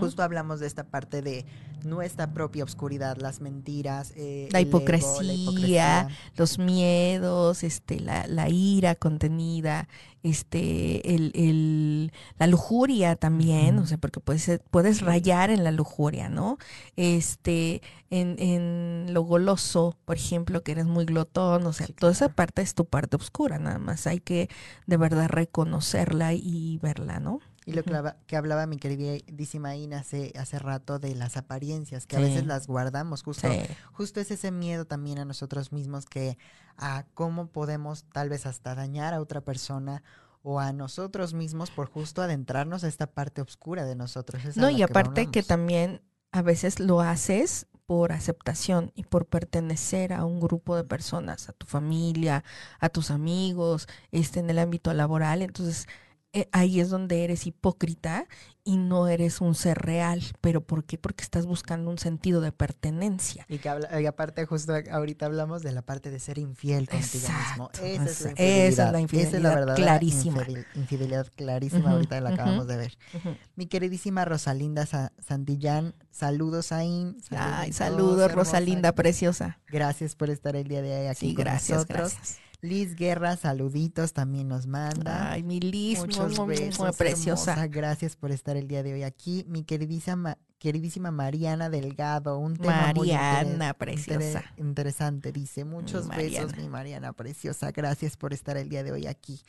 Justo 0.00 0.22
hablamos 0.22 0.60
de 0.60 0.66
esta 0.66 0.84
parte 0.84 1.22
de 1.22 1.44
nuestra 1.84 2.32
propia 2.32 2.64
oscuridad, 2.64 3.16
las 3.16 3.40
mentiras, 3.40 4.12
eh, 4.16 4.48
la, 4.50 4.60
hipocresía, 4.60 6.08
los 6.36 6.58
miedos, 6.58 7.62
este, 7.62 8.00
la, 8.00 8.26
la, 8.26 8.48
ira 8.48 8.94
contenida, 8.94 9.88
este, 10.22 11.14
el, 11.14 11.32
el, 11.34 12.12
la 12.38 12.46
lujuria 12.46 13.16
también, 13.16 13.78
o 13.78 13.86
sea, 13.86 13.98
porque 13.98 14.20
puedes, 14.20 14.60
puedes 14.70 15.00
rayar 15.00 15.50
en 15.50 15.64
la 15.64 15.70
lujuria, 15.70 16.28
¿no? 16.28 16.58
Este, 16.96 17.82
en, 18.10 18.36
en 18.38 19.14
lo 19.14 19.22
goloso, 19.22 19.96
por 20.04 20.16
ejemplo, 20.16 20.62
que 20.62 20.72
eres 20.72 20.86
muy 20.86 21.04
glotón, 21.04 21.66
o 21.66 21.72
sea, 21.72 21.86
toda 21.98 22.12
esa 22.12 22.28
parte 22.28 22.62
es 22.62 22.74
tu 22.74 22.84
parte 22.84 23.16
oscura, 23.16 23.58
nada 23.58 23.78
más 23.78 24.06
hay 24.06 24.20
que 24.20 24.48
de 24.86 24.96
verdad 24.96 25.28
reconocerla 25.28 26.34
y 26.34 26.78
verla, 26.82 27.20
¿no? 27.20 27.40
Y 27.64 27.72
lo 27.72 27.82
que, 28.26 28.36
hablaba 28.36 28.66
mi 28.66 28.76
queridísima 28.76 29.76
Ina 29.76 30.00
hace, 30.00 30.32
hace 30.36 30.58
rato 30.58 30.98
de 30.98 31.14
las 31.14 31.36
apariencias, 31.36 32.06
que 32.06 32.16
a 32.16 32.20
veces 32.20 32.46
las 32.46 32.66
guardamos, 32.66 33.22
justo, 33.22 33.48
justo 33.92 34.20
es 34.20 34.30
ese 34.30 34.50
miedo 34.50 34.84
también 34.84 35.18
a 35.18 35.24
nosotros 35.24 35.72
mismos 35.72 36.06
que 36.06 36.38
a 36.76 37.04
cómo 37.14 37.46
podemos 37.46 38.04
tal 38.12 38.28
vez 38.28 38.46
hasta 38.46 38.74
dañar 38.74 39.14
a 39.14 39.20
otra 39.20 39.40
persona 39.42 40.02
o 40.42 40.58
a 40.58 40.72
nosotros 40.72 41.34
mismos 41.34 41.70
por 41.70 41.88
justo 41.88 42.20
adentrarnos 42.20 42.82
a 42.82 42.88
esta 42.88 43.06
parte 43.06 43.42
oscura 43.42 43.84
de 43.84 43.94
nosotros. 43.94 44.56
no, 44.56 44.70
y 44.70 44.82
aparte 44.82 45.26
que 45.26 45.42
también 45.42 46.02
a 46.32 46.42
veces 46.42 46.80
lo 46.80 47.00
haces 47.00 47.68
por 47.86 48.12
aceptación 48.12 48.90
y 48.94 49.04
por 49.04 49.26
pertenecer 49.26 50.12
a 50.12 50.24
un 50.24 50.40
grupo 50.40 50.76
de 50.76 50.84
personas, 50.84 51.48
a 51.48 51.52
tu 51.52 51.66
familia, 51.66 52.42
a 52.80 52.88
tus 52.88 53.10
amigos, 53.10 53.86
este 54.10 54.40
en 54.40 54.50
el 54.50 54.58
ámbito 54.58 54.92
laboral, 54.94 55.42
entonces 55.42 55.86
ahí 56.52 56.80
es 56.80 56.88
donde 56.88 57.24
eres 57.24 57.46
hipócrita 57.46 58.26
y 58.64 58.76
no 58.76 59.08
eres 59.08 59.40
un 59.40 59.54
ser 59.54 59.78
real. 59.78 60.22
¿Pero 60.40 60.62
por 60.62 60.84
qué? 60.84 60.98
Porque 60.98 61.22
estás 61.22 61.46
buscando 61.46 61.90
un 61.90 61.98
sentido 61.98 62.40
de 62.40 62.52
pertenencia. 62.52 63.44
Y 63.48 63.58
que 63.58 63.68
habla, 63.68 64.00
y 64.00 64.06
aparte 64.06 64.46
justo 64.46 64.72
ahorita 64.90 65.26
hablamos 65.26 65.62
de 65.62 65.72
la 65.72 65.82
parte 65.82 66.10
de 66.10 66.18
ser 66.20 66.38
infiel 66.38 66.88
contigo 66.88 67.28
mismo. 67.28 67.70
Esa 67.82 68.04
es 68.04 68.20
la 68.22 68.30
infidelidad. 68.30 68.68
Esa 68.68 68.86
es 68.86 68.92
la, 68.92 69.00
infidelidad 69.00 69.28
Esa 69.28 69.36
es 69.36 69.42
la 69.42 69.54
verdad 69.54 69.76
clarísima. 69.76 70.46
Infidelidad 70.74 71.26
clarísima, 71.34 71.90
ahorita 71.90 72.20
la 72.20 72.30
acabamos 72.30 72.66
de 72.66 72.76
ver. 72.76 72.98
Mi 73.56 73.66
queridísima 73.66 74.24
Rosalinda 74.24 74.86
Santillán, 75.18 75.94
saludos 76.10 76.72
ahí. 76.72 77.16
Ay, 77.30 77.72
saludos 77.72 78.32
Rosalinda, 78.32 78.92
preciosa. 78.92 79.58
Gracias 79.68 80.14
por 80.14 80.30
estar 80.30 80.56
el 80.56 80.68
día 80.68 80.82
de 80.82 81.00
hoy 81.00 81.06
aquí 81.06 81.34
con 81.34 81.44
gracias, 81.44 81.78
nosotros. 81.78 82.14
Gracias. 82.14 82.41
Liz 82.62 82.94
Guerra, 82.94 83.36
saluditos, 83.36 84.12
también 84.12 84.46
nos 84.46 84.68
manda. 84.68 85.32
Ay, 85.32 85.42
mi 85.42 85.58
Liz, 85.58 85.98
muchos 85.98 86.46
besos, 86.46 86.96
preciosa. 86.96 87.66
Gracias 87.66 88.14
por 88.14 88.30
estar 88.30 88.56
el 88.56 88.68
día 88.68 88.84
de 88.84 88.94
hoy 88.94 89.02
aquí. 89.02 89.44
Mi 89.48 89.64
queridísima, 89.64 90.38
queridísima 90.60 91.10
Mariana 91.10 91.70
Delgado, 91.70 92.38
un 92.38 92.56
tema 92.56 92.92
Mariana, 92.94 93.74
preciosa. 93.74 94.44
interesante, 94.58 95.32
dice. 95.32 95.64
Muchos 95.64 96.06
besos, 96.06 96.56
mi 96.56 96.68
Mariana 96.68 97.12
preciosa. 97.12 97.72
Gracias 97.72 98.16
por 98.16 98.32
estar 98.32 98.56
el 98.56 98.68
día 98.68 98.84
de 98.84 98.92
hoy 98.92 99.08
aquí. 99.08 99.40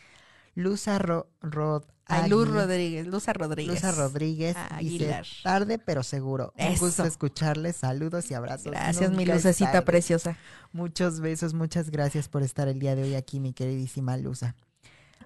Luza 0.56 1.00
Rod 1.00 1.84
Luz 2.28 2.50
Rodríguez, 2.50 3.08
Luza 3.08 3.34
Rodríguez. 3.34 3.76
Luza 3.76 3.92
Rodríguez 3.92 4.56
dice, 4.80 5.22
tarde 5.42 5.80
pero 5.80 6.04
seguro. 6.04 6.54
Un 6.58 6.76
gusto 6.78 7.06
escucharles, 7.06 7.78
saludos 7.78 8.30
y 8.30 8.34
abrazos. 8.34 8.72
Gracias, 8.72 9.12
mi 9.12 9.26
lucecita 9.26 9.84
preciosa. 9.86 10.38
Muchos 10.74 11.20
besos, 11.20 11.54
muchas 11.54 11.90
gracias 11.90 12.28
por 12.28 12.44
estar 12.44 12.68
el 12.68 12.80
día 12.80 12.96
de 12.96 13.04
hoy 13.04 13.16
aquí, 13.16 13.40
mi 13.40 13.54
queridísima 13.54 14.18
Luza. 14.18 14.56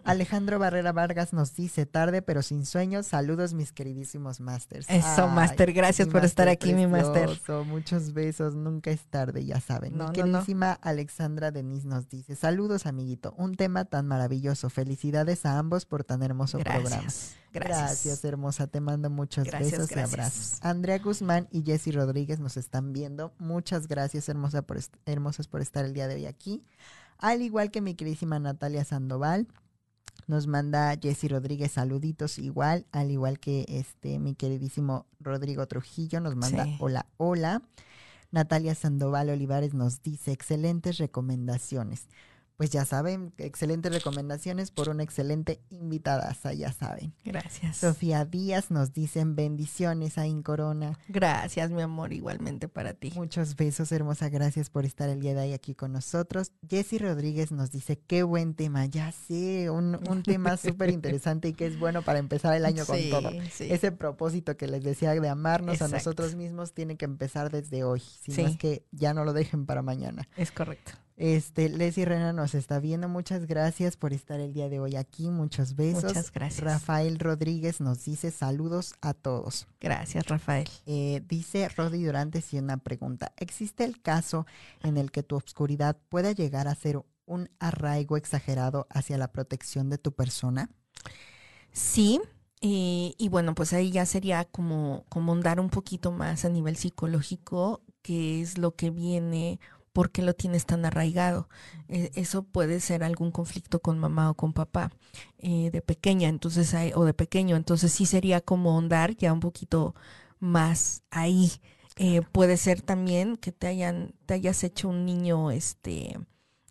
Alejandro 0.07 0.59
Barrera 0.59 0.91
Vargas 0.91 1.33
nos 1.33 1.55
dice, 1.55 1.85
tarde 1.85 2.21
pero 2.21 2.41
sin 2.41 2.65
sueños, 2.65 3.07
saludos 3.07 3.53
mis 3.53 3.71
queridísimos 3.71 4.39
masters. 4.39 4.89
Eso, 4.89 5.27
master, 5.27 5.73
gracias 5.73 6.07
por 6.07 6.25
estar 6.25 6.47
aquí, 6.47 6.73
mi 6.73 6.87
master. 6.87 7.29
Muchos 7.65 8.13
besos, 8.13 8.55
nunca 8.55 8.91
es 8.91 9.05
tarde, 9.05 9.45
ya 9.45 9.59
saben. 9.59 9.97
mi 9.97 10.11
queridísima 10.11 10.73
Alexandra 10.73 11.51
Denise 11.51 11.87
nos 11.87 12.09
dice, 12.09 12.35
saludos 12.35 12.85
amiguito, 12.85 13.33
un 13.37 13.55
tema 13.55 13.85
tan 13.85 14.07
maravilloso, 14.07 14.69
felicidades 14.69 15.45
a 15.45 15.59
ambos 15.59 15.85
por 15.85 16.03
tan 16.03 16.23
hermoso 16.23 16.59
programa. 16.59 16.89
Gracias. 16.89 17.35
Gracias, 17.53 18.23
hermosa. 18.23 18.67
Te 18.67 18.81
mando 18.81 19.09
muchos 19.09 19.49
besos 19.49 19.91
y 19.91 19.99
abrazos. 19.99 20.59
Andrea 20.61 20.99
Guzmán 20.99 21.47
y 21.51 21.63
Jessy 21.63 21.91
Rodríguez 21.91 22.39
nos 22.39 22.57
están 22.57 22.93
viendo. 22.93 23.33
Muchas 23.39 23.87
gracias, 23.87 24.29
hermosa 24.29 24.61
por 24.61 24.79
hermosas, 25.05 25.47
por 25.47 25.61
estar 25.61 25.85
el 25.85 25.93
día 25.93 26.07
de 26.07 26.15
hoy 26.15 26.25
aquí. 26.25 26.63
Al 27.17 27.41
igual 27.41 27.71
que 27.71 27.81
mi 27.81 27.95
queridísima 27.95 28.39
Natalia 28.39 28.83
Sandoval. 28.83 29.47
Nos 30.27 30.45
manda 30.45 30.93
Jessy 31.01 31.29
Rodríguez 31.29 31.71
saluditos 31.71 32.37
igual, 32.37 32.85
al 32.91 33.11
igual 33.11 33.39
que 33.39 33.65
este 33.69 34.19
mi 34.19 34.35
queridísimo 34.35 35.05
Rodrigo 35.21 35.65
Trujillo 35.67 36.19
nos 36.19 36.35
manda 36.35 36.67
hola, 36.79 37.05
hola. 37.15 37.61
Natalia 38.31 38.75
Sandoval 38.75 39.29
Olivares 39.29 39.73
nos 39.73 40.03
dice 40.03 40.33
excelentes 40.33 40.97
recomendaciones 40.97 42.09
pues 42.57 42.71
ya 42.71 42.85
saben, 42.85 43.33
excelentes 43.37 43.93
recomendaciones 43.93 44.71
por 44.71 44.89
una 44.89 45.03
excelente 45.03 45.61
invitada, 45.69 46.35
ya 46.55 46.71
saben. 46.71 47.13
Gracias. 47.23 47.77
Sofía 47.77 48.25
Díaz 48.25 48.71
nos 48.71 48.93
dicen 48.93 49.35
bendiciones 49.35 50.17
ahí 50.17 50.31
en 50.31 50.41
Corona. 50.41 50.97
Gracias, 51.07 51.69
mi 51.69 51.83
amor, 51.83 52.13
igualmente 52.13 52.67
para 52.67 52.95
ti. 52.95 53.13
Muchos 53.15 53.55
besos, 53.55 53.91
hermosa, 53.91 54.29
gracias 54.29 54.71
por 54.71 54.85
estar 54.85 55.07
el 55.09 55.19
día 55.19 55.35
de 55.35 55.41
hoy 55.41 55.53
aquí 55.53 55.75
con 55.75 55.91
nosotros. 55.93 56.51
Jessy 56.67 56.97
Rodríguez 56.97 57.51
nos 57.51 57.71
dice, 57.71 57.99
qué 57.99 58.23
buen 58.23 58.55
tema, 58.55 58.87
ya 58.87 59.11
sé, 59.11 59.69
un, 59.69 59.99
un 60.09 60.23
tema 60.23 60.57
súper 60.57 60.89
interesante 60.89 61.49
y 61.49 61.53
que 61.53 61.67
es 61.67 61.77
bueno 61.77 62.01
para 62.01 62.17
empezar 62.17 62.55
el 62.55 62.65
año 62.65 62.85
con 62.87 62.97
todo. 63.11 63.29
Ese 63.59 63.91
propósito 63.91 64.57
que 64.57 64.65
les 64.65 64.83
decía 64.83 65.13
de 65.13 65.29
amarnos 65.29 65.83
a 65.83 65.87
nosotros 65.87 66.33
mismos 66.33 66.73
tiene 66.73 66.97
que 66.97 67.05
empezar 67.05 67.51
desde 67.51 67.83
hoy, 67.83 67.99
si 67.99 68.31
no 68.31 68.47
es 68.47 68.57
que 68.57 68.83
ya 68.91 69.13
no 69.13 69.25
lo 69.25 69.33
dejen 69.33 69.67
para 69.67 69.83
mañana. 69.83 70.27
Es 70.37 70.51
correcto. 70.51 70.93
Este, 71.17 71.67
Leslie 71.67 72.06
Rena 72.06 72.32
nos 72.32 72.53
está 72.53 72.80
viendo. 72.80 73.10
Muchas 73.10 73.47
gracias 73.47 73.97
por 73.97 74.13
estar 74.13 74.39
el 74.39 74.53
día 74.53 74.69
de 74.69 74.80
hoy 74.80 74.95
aquí. 74.95 75.32
Muchos 75.32 75.75
besos. 75.75 76.03
Muchas 76.03 76.32
gracias. 76.32 76.63
Rafael 76.63 77.17
Rodríguez 77.17 77.82
nos 77.82 78.06
dice 78.06 78.30
saludos 78.30 78.93
a 79.01 79.15
todos. 79.15 79.67
Gracias, 79.82 80.27
Rafael. 80.27 80.69
Eh, 80.86 81.23
dice 81.27 81.69
Rodi 81.69 82.03
Durante 82.03 82.43
y 82.51 82.60
una 82.60 82.77
pregunta. 82.77 83.34
¿Existe 83.38 83.84
el 83.84 83.99
caso 83.99 84.45
en 84.84 84.97
el 84.97 85.12
que 85.12 85.23
tu 85.23 85.36
obscuridad 85.36 85.97
pueda 86.10 86.34
llegar 86.34 86.67
a 86.67 86.75
ser 86.75 87.01
un 87.25 87.49
arraigo 87.58 88.15
exagerado 88.15 88.86
hacia 88.91 89.17
la 89.17 89.32
protección 89.32 89.89
de 89.89 89.97
tu 89.97 90.12
persona? 90.12 90.69
Sí, 91.71 92.21
y, 92.60 93.27
bueno, 93.30 93.53
pues 93.53 93.73
ahí 93.73 93.91
ya 93.91 94.06
sería 94.06 94.45
como, 94.45 95.06
como 95.10 95.34
andar 95.34 95.60
un 95.60 95.69
poquito 95.69 96.12
más 96.12 96.43
a 96.43 96.49
nivel 96.49 96.75
psicológico, 96.75 97.84
que 98.01 98.41
es 98.41 98.58
lo 98.58 98.75
que 98.75 98.89
viene 98.89 99.60
¿por 99.97 100.12
qué 100.12 100.21
lo 100.21 100.36
tienes 100.36 100.67
tan 100.67 100.86
arraigado? 100.86 101.49
Eh, 101.89 102.12
eso 102.13 102.43
puede 102.43 102.81
ser 102.81 103.03
algún 103.03 103.31
conflicto 103.31 103.79
con 103.79 103.97
mamá 103.97 104.29
o 104.29 104.36
con 104.36 104.53
papá 104.53 104.91
eh, 105.39 105.71
de 105.71 105.81
pequeña, 105.81 106.29
entonces 106.29 106.75
o 106.93 107.03
de 107.03 107.15
pequeño, 107.15 107.55
entonces 107.55 107.93
sí 107.93 108.05
sería 108.05 108.39
como 108.39 108.77
andar 108.77 109.15
ya 109.15 109.33
un 109.33 109.39
poquito 109.39 109.95
más 110.39 111.01
ahí. 111.10 111.51
Eh, 111.95 112.21
puede 112.31 112.57
ser 112.57 112.83
también 112.83 113.38
que 113.38 113.51
te 113.51 113.65
hayan, 113.65 114.13
te 114.27 114.36
hayas 114.36 114.63
hecho 114.63 114.88
un 114.88 115.03
niño, 115.03 115.49
este, 115.49 116.15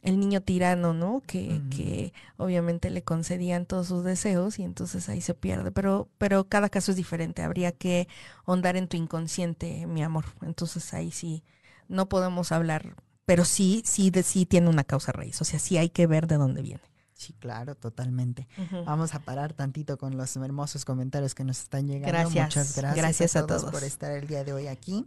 el 0.03 0.21
niño 0.21 0.41
tirano, 0.43 0.95
¿no? 0.95 1.21
Que, 1.27 1.61
que 1.69 2.13
obviamente 2.37 2.91
le 2.91 3.03
concedían 3.03 3.67
todos 3.67 3.89
sus 3.89 4.05
deseos 4.05 4.61
y 4.61 4.63
entonces 4.63 5.09
ahí 5.09 5.21
se 5.21 5.35
pierde. 5.35 5.73
Pero, 5.73 6.09
pero 6.19 6.45
cada 6.45 6.69
caso 6.69 6.93
es 6.93 6.97
diferente. 6.97 7.43
Habría 7.43 7.73
que 7.73 8.07
ahondar 8.45 8.77
en 8.77 8.87
tu 8.87 8.97
inconsciente, 8.97 9.85
mi 9.89 10.05
amor. 10.05 10.27
Entonces 10.43 10.95
ahí 10.95 11.11
sí 11.11 11.43
no 11.89 12.09
podemos 12.09 12.53
hablar 12.53 12.95
pero 13.27 13.45
sí, 13.45 13.83
sí, 13.85 14.11
de, 14.11 14.23
sí 14.23 14.47
tiene 14.47 14.71
una 14.71 14.85
causa 14.85 15.13
raíz, 15.13 15.41
o 15.43 15.45
sea, 15.45 15.59
sí 15.59 15.77
hay 15.77 15.91
que 15.91 16.07
ver 16.07 16.27
de 16.27 16.37
dónde 16.37 16.63
viene. 16.63 16.83
Sí, 17.13 17.33
claro, 17.33 17.75
totalmente. 17.75 18.47
Vamos 18.85 19.15
a 19.15 19.21
parar 19.21 19.55
tantito 19.55 19.97
con 19.97 20.19
los 20.19 20.37
hermosos 20.37 20.85
comentarios 20.85 21.35
que 21.35 21.45
nos 21.45 21.61
están 21.61 21.87
llegando. 21.87 22.09
Gracias. 22.09 22.47
Muchas 22.47 22.77
gracias, 22.77 22.97
gracias 22.97 23.37
a, 23.37 23.47
todos 23.47 23.71
por 23.71 23.83
estar 23.85 24.13
el 24.13 24.27
día 24.27 24.45
de 24.45 24.53
hoy 24.53 24.67
aquí. 24.67 25.07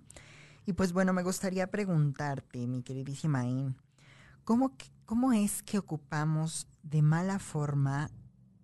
Y 0.66 0.74
pues 0.74 0.92
bueno, 0.92 1.14
me 1.14 1.22
gustaría 1.22 1.68
preguntarte, 1.68 2.66
mi 2.68 2.82
queridísima 2.82 3.46
In, 3.46 3.76
¿cómo, 4.44 4.74
¿cómo 5.06 5.34
es 5.34 5.62
que 5.62 5.78
ocupamos 5.78 6.68
de 6.82 7.04
mala 7.04 7.38
forma 7.38 8.10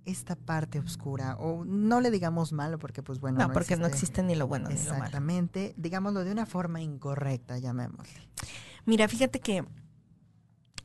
esta 0.05 0.35
parte 0.35 0.79
oscura? 0.79 1.35
O 1.37 1.63
no 1.65 2.01
le 2.01 2.09
digamos 2.09 2.51
malo 2.51 2.79
porque 2.79 3.03
pues 3.03 3.19
bueno. 3.19 3.37
No, 3.37 3.53
porque 3.53 3.77
no 3.77 3.85
existe 3.85 4.23
ni 4.23 4.33
lo 4.33 4.47
bueno 4.47 4.69
ni 4.69 4.75
lo 4.75 4.81
malo. 4.81 4.95
Exactamente, 4.95 5.75
digámoslo 5.77 6.23
de 6.23 6.31
una 6.31 6.47
forma 6.47 6.81
incorrecta, 6.81 7.59
llamémosle. 7.59 8.27
Mira, 8.85 9.07
fíjate 9.07 9.39
que 9.39 9.63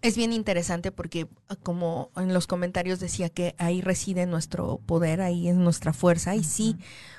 es 0.02 0.16
bien 0.16 0.32
interesante 0.32 0.92
porque 0.92 1.28
ah, 1.48 1.56
como 1.56 2.10
en 2.16 2.32
los 2.32 2.46
comentarios 2.46 3.00
decía 3.00 3.28
que 3.28 3.54
ahí 3.58 3.82
reside 3.82 4.26
nuestro 4.26 4.78
poder, 4.78 5.20
ahí 5.20 5.48
es 5.48 5.56
nuestra 5.56 5.92
fuerza 5.92 6.34
y 6.34 6.42
sí, 6.42 6.76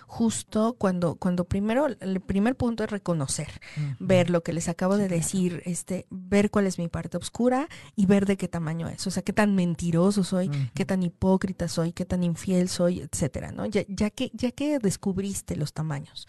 justo 0.07 0.75
cuando 0.77 1.15
cuando 1.15 1.45
primero 1.45 1.87
el 1.87 2.21
primer 2.21 2.55
punto 2.55 2.83
es 2.83 2.89
reconocer, 2.89 3.61
ver 3.99 4.29
lo 4.31 4.41
que 4.41 4.53
les 4.53 4.67
acabo 4.67 4.97
de 4.97 5.07
decir, 5.07 5.61
este 5.65 6.07
ver 6.09 6.49
cuál 6.49 6.65
es 6.65 6.79
mi 6.79 6.87
parte 6.87 7.17
oscura 7.17 7.67
y 7.95 8.07
ver 8.07 8.25
de 8.25 8.35
qué 8.35 8.47
tamaño 8.47 8.89
es, 8.89 9.05
o 9.05 9.11
sea, 9.11 9.21
qué 9.21 9.33
tan 9.33 9.55
mentiroso 9.55 10.23
soy, 10.23 10.49
qué 10.73 10.85
tan 10.85 11.03
hipócrita 11.03 11.67
soy, 11.67 11.93
qué 11.93 12.05
tan 12.05 12.23
infiel 12.23 12.67
soy, 12.67 13.01
etcétera, 13.01 13.51
¿no? 13.51 13.67
Ya, 13.67 13.83
ya 13.87 14.09
que 14.09 14.31
ya 14.33 14.51
que 14.51 14.79
descubriste 14.79 15.55
los 15.55 15.73
tamaños, 15.73 16.27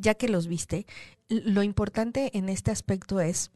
ya 0.00 0.14
que 0.14 0.28
los 0.28 0.46
viste, 0.46 0.86
lo 1.28 1.62
importante 1.62 2.36
en 2.38 2.48
este 2.48 2.70
aspecto 2.70 3.20
es 3.20 3.50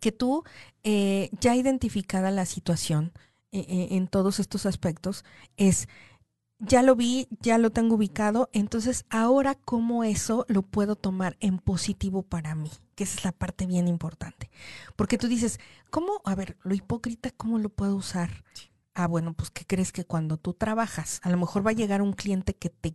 que 0.00 0.12
tú, 0.12 0.44
eh, 0.84 1.30
ya 1.40 1.54
identificada 1.56 2.30
la 2.30 2.46
situación 2.46 3.12
eh, 3.52 3.64
eh, 3.68 3.88
en 3.92 4.08
todos 4.08 4.40
estos 4.40 4.66
aspectos, 4.66 5.24
es, 5.56 5.88
ya 6.58 6.82
lo 6.82 6.94
vi, 6.94 7.28
ya 7.40 7.58
lo 7.58 7.70
tengo 7.70 7.96
ubicado, 7.96 8.48
entonces 8.52 9.04
ahora 9.10 9.54
cómo 9.54 10.04
eso 10.04 10.46
lo 10.48 10.62
puedo 10.62 10.96
tomar 10.96 11.36
en 11.40 11.58
positivo 11.58 12.22
para 12.22 12.54
mí, 12.54 12.70
que 12.94 13.04
esa 13.04 13.18
es 13.18 13.24
la 13.24 13.32
parte 13.32 13.66
bien 13.66 13.88
importante. 13.88 14.50
Porque 14.96 15.18
tú 15.18 15.28
dices, 15.28 15.58
¿cómo, 15.90 16.22
a 16.24 16.34
ver, 16.34 16.56
lo 16.62 16.74
hipócrita, 16.74 17.30
cómo 17.30 17.58
lo 17.58 17.68
puedo 17.68 17.96
usar? 17.96 18.44
Ah, 18.94 19.06
bueno, 19.06 19.32
pues 19.32 19.50
¿qué 19.50 19.64
crees 19.66 19.90
que 19.90 20.04
cuando 20.04 20.36
tú 20.36 20.54
trabajas, 20.54 21.20
a 21.22 21.30
lo 21.30 21.36
mejor 21.36 21.66
va 21.66 21.70
a 21.70 21.74
llegar 21.74 22.02
un 22.02 22.12
cliente 22.12 22.54
que 22.54 22.70
te 22.70 22.94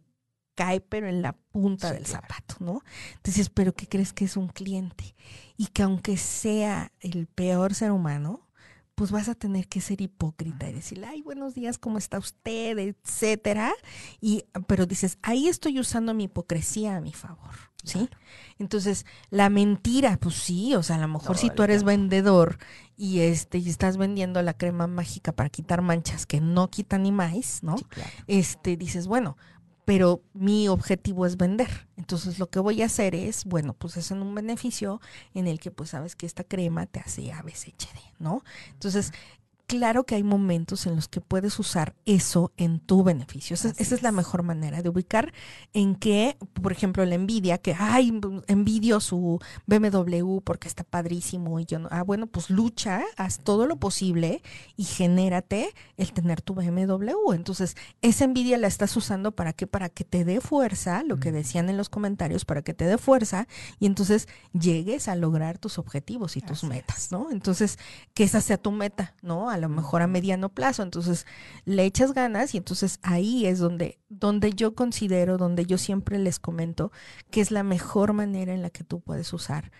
cae 0.57 0.81
pero 0.81 1.07
en 1.07 1.21
la 1.21 1.33
punta 1.33 1.93
del 1.93 2.07
zapato, 2.07 2.55
¿no? 2.59 2.81
Entonces, 3.15 3.49
pero 3.49 3.73
¿qué 3.73 3.87
crees 3.87 4.11
que 4.11 4.25
es 4.25 4.35
un 4.35 4.47
cliente? 4.47 5.15
Y 5.55 5.67
que 5.67 5.83
aunque 5.83 6.17
sea 6.17 6.91
el 6.99 7.27
peor 7.27 7.75
ser 7.75 7.91
humano, 7.91 8.47
pues 8.95 9.11
vas 9.11 9.29
a 9.29 9.35
tener 9.35 9.67
que 9.67 9.79
ser 9.79 10.01
hipócrita 10.01 10.67
y 10.67 10.73
decirle, 10.73 11.05
ay, 11.05 11.21
buenos 11.21 11.53
días, 11.53 11.77
¿cómo 11.77 11.99
está 11.99 12.17
usted? 12.17 12.79
etcétera. 12.79 13.71
Y, 14.19 14.45
pero 14.65 14.87
dices, 14.87 15.19
ahí 15.21 15.47
estoy 15.47 15.79
usando 15.79 16.15
mi 16.15 16.23
hipocresía 16.23 16.95
a 16.95 17.01
mi 17.01 17.13
favor, 17.13 17.53
¿sí? 17.83 18.09
Entonces, 18.57 19.05
la 19.29 19.51
mentira, 19.51 20.17
pues 20.17 20.33
sí, 20.33 20.73
o 20.73 20.81
sea, 20.81 20.95
a 20.95 20.99
lo 20.99 21.07
mejor 21.07 21.37
si 21.37 21.51
tú 21.51 21.61
eres 21.61 21.83
vendedor 21.83 22.57
y 22.95 23.19
este, 23.19 23.59
y 23.59 23.69
estás 23.69 23.97
vendiendo 23.97 24.41
la 24.41 24.55
crema 24.55 24.87
mágica 24.87 25.31
para 25.31 25.51
quitar 25.51 25.83
manchas 25.83 26.25
que 26.25 26.41
no 26.41 26.71
quita 26.71 26.97
ni 26.97 27.11
más, 27.11 27.61
¿no? 27.61 27.75
Este, 28.25 28.77
dices, 28.77 29.05
bueno, 29.05 29.37
pero 29.87 30.21
mi 30.33 30.67
objetivo 30.67 31.25
es 31.25 31.37
vender. 31.37 31.87
Entonces 31.95 32.39
lo 32.39 32.49
que 32.49 32.59
voy 32.59 32.81
a 32.81 32.87
hacer 32.87 33.15
es, 33.15 33.45
bueno, 33.45 33.73
pues 33.73 33.95
es 33.95 34.11
en 34.11 34.21
un 34.21 34.35
beneficio 34.35 34.99
en 35.33 35.47
el 35.47 35.61
que 35.61 35.71
pues 35.71 35.91
sabes 35.91 36.17
que 36.17 36.25
esta 36.25 36.43
crema 36.43 36.87
te 36.87 36.99
hace 36.99 37.31
ABCHD, 37.31 37.97
¿no? 38.19 38.43
Entonces 38.73 39.13
claro 39.67 40.05
que 40.05 40.15
hay 40.15 40.23
momentos 40.23 40.87
en 40.87 40.95
los 40.95 41.09
que 41.09 41.19
puedes 41.19 41.59
usar 41.59 41.93
eso 42.05 42.53
en 42.57 42.79
tu 42.79 43.03
beneficio. 43.03 43.53
Esa, 43.53 43.69
es. 43.69 44.01
la 44.01 44.13
mejor 44.13 44.41
manera 44.41 44.81
de 44.81 44.89
ubicar 44.89 45.33
en 45.73 45.95
que, 45.95 46.37
por 46.61 46.71
ejemplo, 46.71 47.05
la 47.05 47.15
envidia, 47.15 47.57
que, 47.57 47.75
ay, 47.77 48.17
envidio 48.47 49.01
su 49.01 49.39
BMW 49.65 50.39
porque 50.39 50.69
está 50.69 50.85
padrísimo 50.85 51.59
y 51.59 51.65
yo 51.65 51.79
no, 51.79 51.89
ah, 51.91 52.03
bueno, 52.03 52.27
pues 52.27 52.49
lucha, 52.49 53.03
haz 53.17 53.39
todo 53.39 53.67
lo 53.67 53.75
posible 53.75 54.41
y 54.77 54.85
genérate 54.85 55.73
el 55.97 56.13
tener 56.13 56.41
tu 56.41 56.55
BMW. 56.55 57.33
Entonces, 57.33 57.75
esa 58.01 58.23
envidia 58.23 58.57
la 58.57 58.67
estás 58.67 58.95
usando 58.95 59.33
para 59.33 59.51
qué? 59.51 59.67
Para 59.67 59.89
que 59.89 60.05
te 60.05 60.23
dé 60.23 60.39
fuerza, 60.39 61.03
lo 61.03 61.17
que 61.17 61.33
decían 61.33 61.69
en 61.69 61.75
los 61.75 61.89
comentarios, 61.89 62.45
para 62.45 62.61
que 62.61 62.73
te 62.73 62.85
dé 62.85 62.97
fuerza 62.97 63.47
y 63.79 63.85
entonces 63.85 64.29
llegues 64.53 65.09
a 65.09 65.15
lograr 65.15 65.57
tus 65.57 65.77
objetivos 65.77 66.37
y 66.37 66.41
tus 66.41 66.63
metas, 66.63 67.11
¿no? 67.11 67.31
Entonces, 67.31 67.77
que 68.13 68.23
esa 68.23 68.39
sea 68.39 68.57
tu 68.57 68.71
meta, 68.71 69.13
¿no? 69.21 69.56
A 69.57 69.61
lo 69.61 69.69
mejor 69.69 70.01
a 70.01 70.07
mediano 70.07 70.49
plazo. 70.49 70.83
Entonces 70.83 71.25
le 71.65 71.85
echas 71.85 72.13
ganas 72.13 72.53
y 72.53 72.57
entonces 72.57 72.99
ahí 73.01 73.45
es 73.45 73.59
donde, 73.59 73.99
donde 74.09 74.53
yo 74.53 74.75
considero, 74.75 75.37
donde 75.37 75.65
yo 75.65 75.77
siempre 75.77 76.19
les 76.19 76.39
comento 76.39 76.91
que 77.29 77.41
es 77.41 77.51
la 77.51 77.63
mejor 77.63 78.13
manera 78.13 78.53
en 78.53 78.61
la 78.61 78.69
que 78.69 78.83
tú 78.83 79.01
puedes 79.01 79.33
usar 79.33 79.71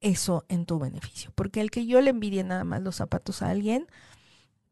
eso 0.00 0.44
en 0.48 0.66
tu 0.66 0.78
beneficio. 0.78 1.32
Porque 1.34 1.60
el 1.60 1.70
que 1.70 1.86
yo 1.86 2.00
le 2.00 2.10
envidie 2.10 2.44
nada 2.44 2.64
más 2.64 2.82
los 2.82 2.96
zapatos 2.96 3.42
a 3.42 3.50
alguien, 3.50 3.86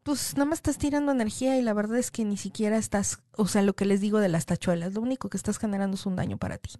pues 0.03 0.33
nada 0.35 0.45
más 0.45 0.59
estás 0.59 0.77
tirando 0.77 1.11
energía 1.11 1.57
y 1.57 1.61
la 1.61 1.73
verdad 1.73 1.97
es 1.97 2.11
que 2.11 2.25
ni 2.25 2.37
siquiera 2.37 2.77
estás, 2.77 3.19
o 3.35 3.47
sea, 3.47 3.61
lo 3.61 3.75
que 3.75 3.85
les 3.85 4.01
digo 4.01 4.19
de 4.19 4.29
las 4.29 4.45
tachuelas, 4.45 4.93
lo 4.93 5.01
único 5.01 5.29
que 5.29 5.37
estás 5.37 5.57
generando 5.57 5.95
es 5.95 6.05
un 6.05 6.15
daño 6.15 6.37
para 6.37 6.57
ti. 6.57 6.71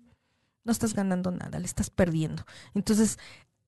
No 0.63 0.71
estás 0.71 0.93
ganando 0.93 1.31
nada, 1.31 1.59
le 1.59 1.65
estás 1.65 1.89
perdiendo. 1.89 2.45
Entonces, 2.73 3.17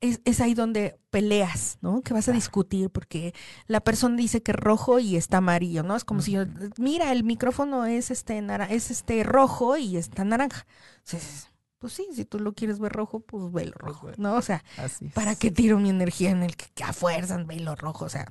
es, 0.02 0.42
ahí 0.42 0.54
donde 0.54 1.00
peleas, 1.12 1.78
¿no? 1.82 2.02
Que 2.02 2.14
vas 2.14 2.28
a 2.28 2.32
discutir 2.32 2.90
porque 2.90 3.34
la 3.68 3.82
persona 3.82 4.18
dice 4.18 4.42
que 4.42 4.52
rojo 4.52 5.00
y 5.00 5.16
está 5.16 5.38
amarillo, 5.38 5.84
¿no? 5.84 5.96
Es 5.96 6.04
como 6.04 6.22
si 6.22 6.34
yo, 6.34 6.46
mira, 6.78 7.12
el 7.12 7.24
micrófono 7.24 7.86
es 7.86 8.12
este, 8.12 8.44
es 8.70 8.92
este 8.92 9.24
rojo 9.24 9.78
y 9.78 9.98
está 9.98 10.24
naranja 10.26 10.66
pues 11.82 11.94
sí, 11.94 12.08
si 12.14 12.26
tú 12.26 12.40
lo 12.40 12.54
quieres 12.54 12.78
ver 12.78 12.92
rojo, 12.92 13.22
pues 13.22 13.52
velo 13.52 13.72
pues 13.80 13.96
rojo, 13.96 14.12
¿no? 14.18 14.36
O 14.36 14.44
sea, 14.44 14.64
¿para 15.16 15.34
qué 15.34 15.50
tiro 15.50 15.80
mi 15.80 15.90
energía 15.90 16.30
en 16.30 16.44
el 16.44 16.56
que, 16.56 16.68
que 16.76 16.84
a 16.84 16.94
fuerzas 16.94 17.48
velo 17.48 17.76
rojo? 17.76 18.06
O 18.06 18.10
sea, 18.10 18.28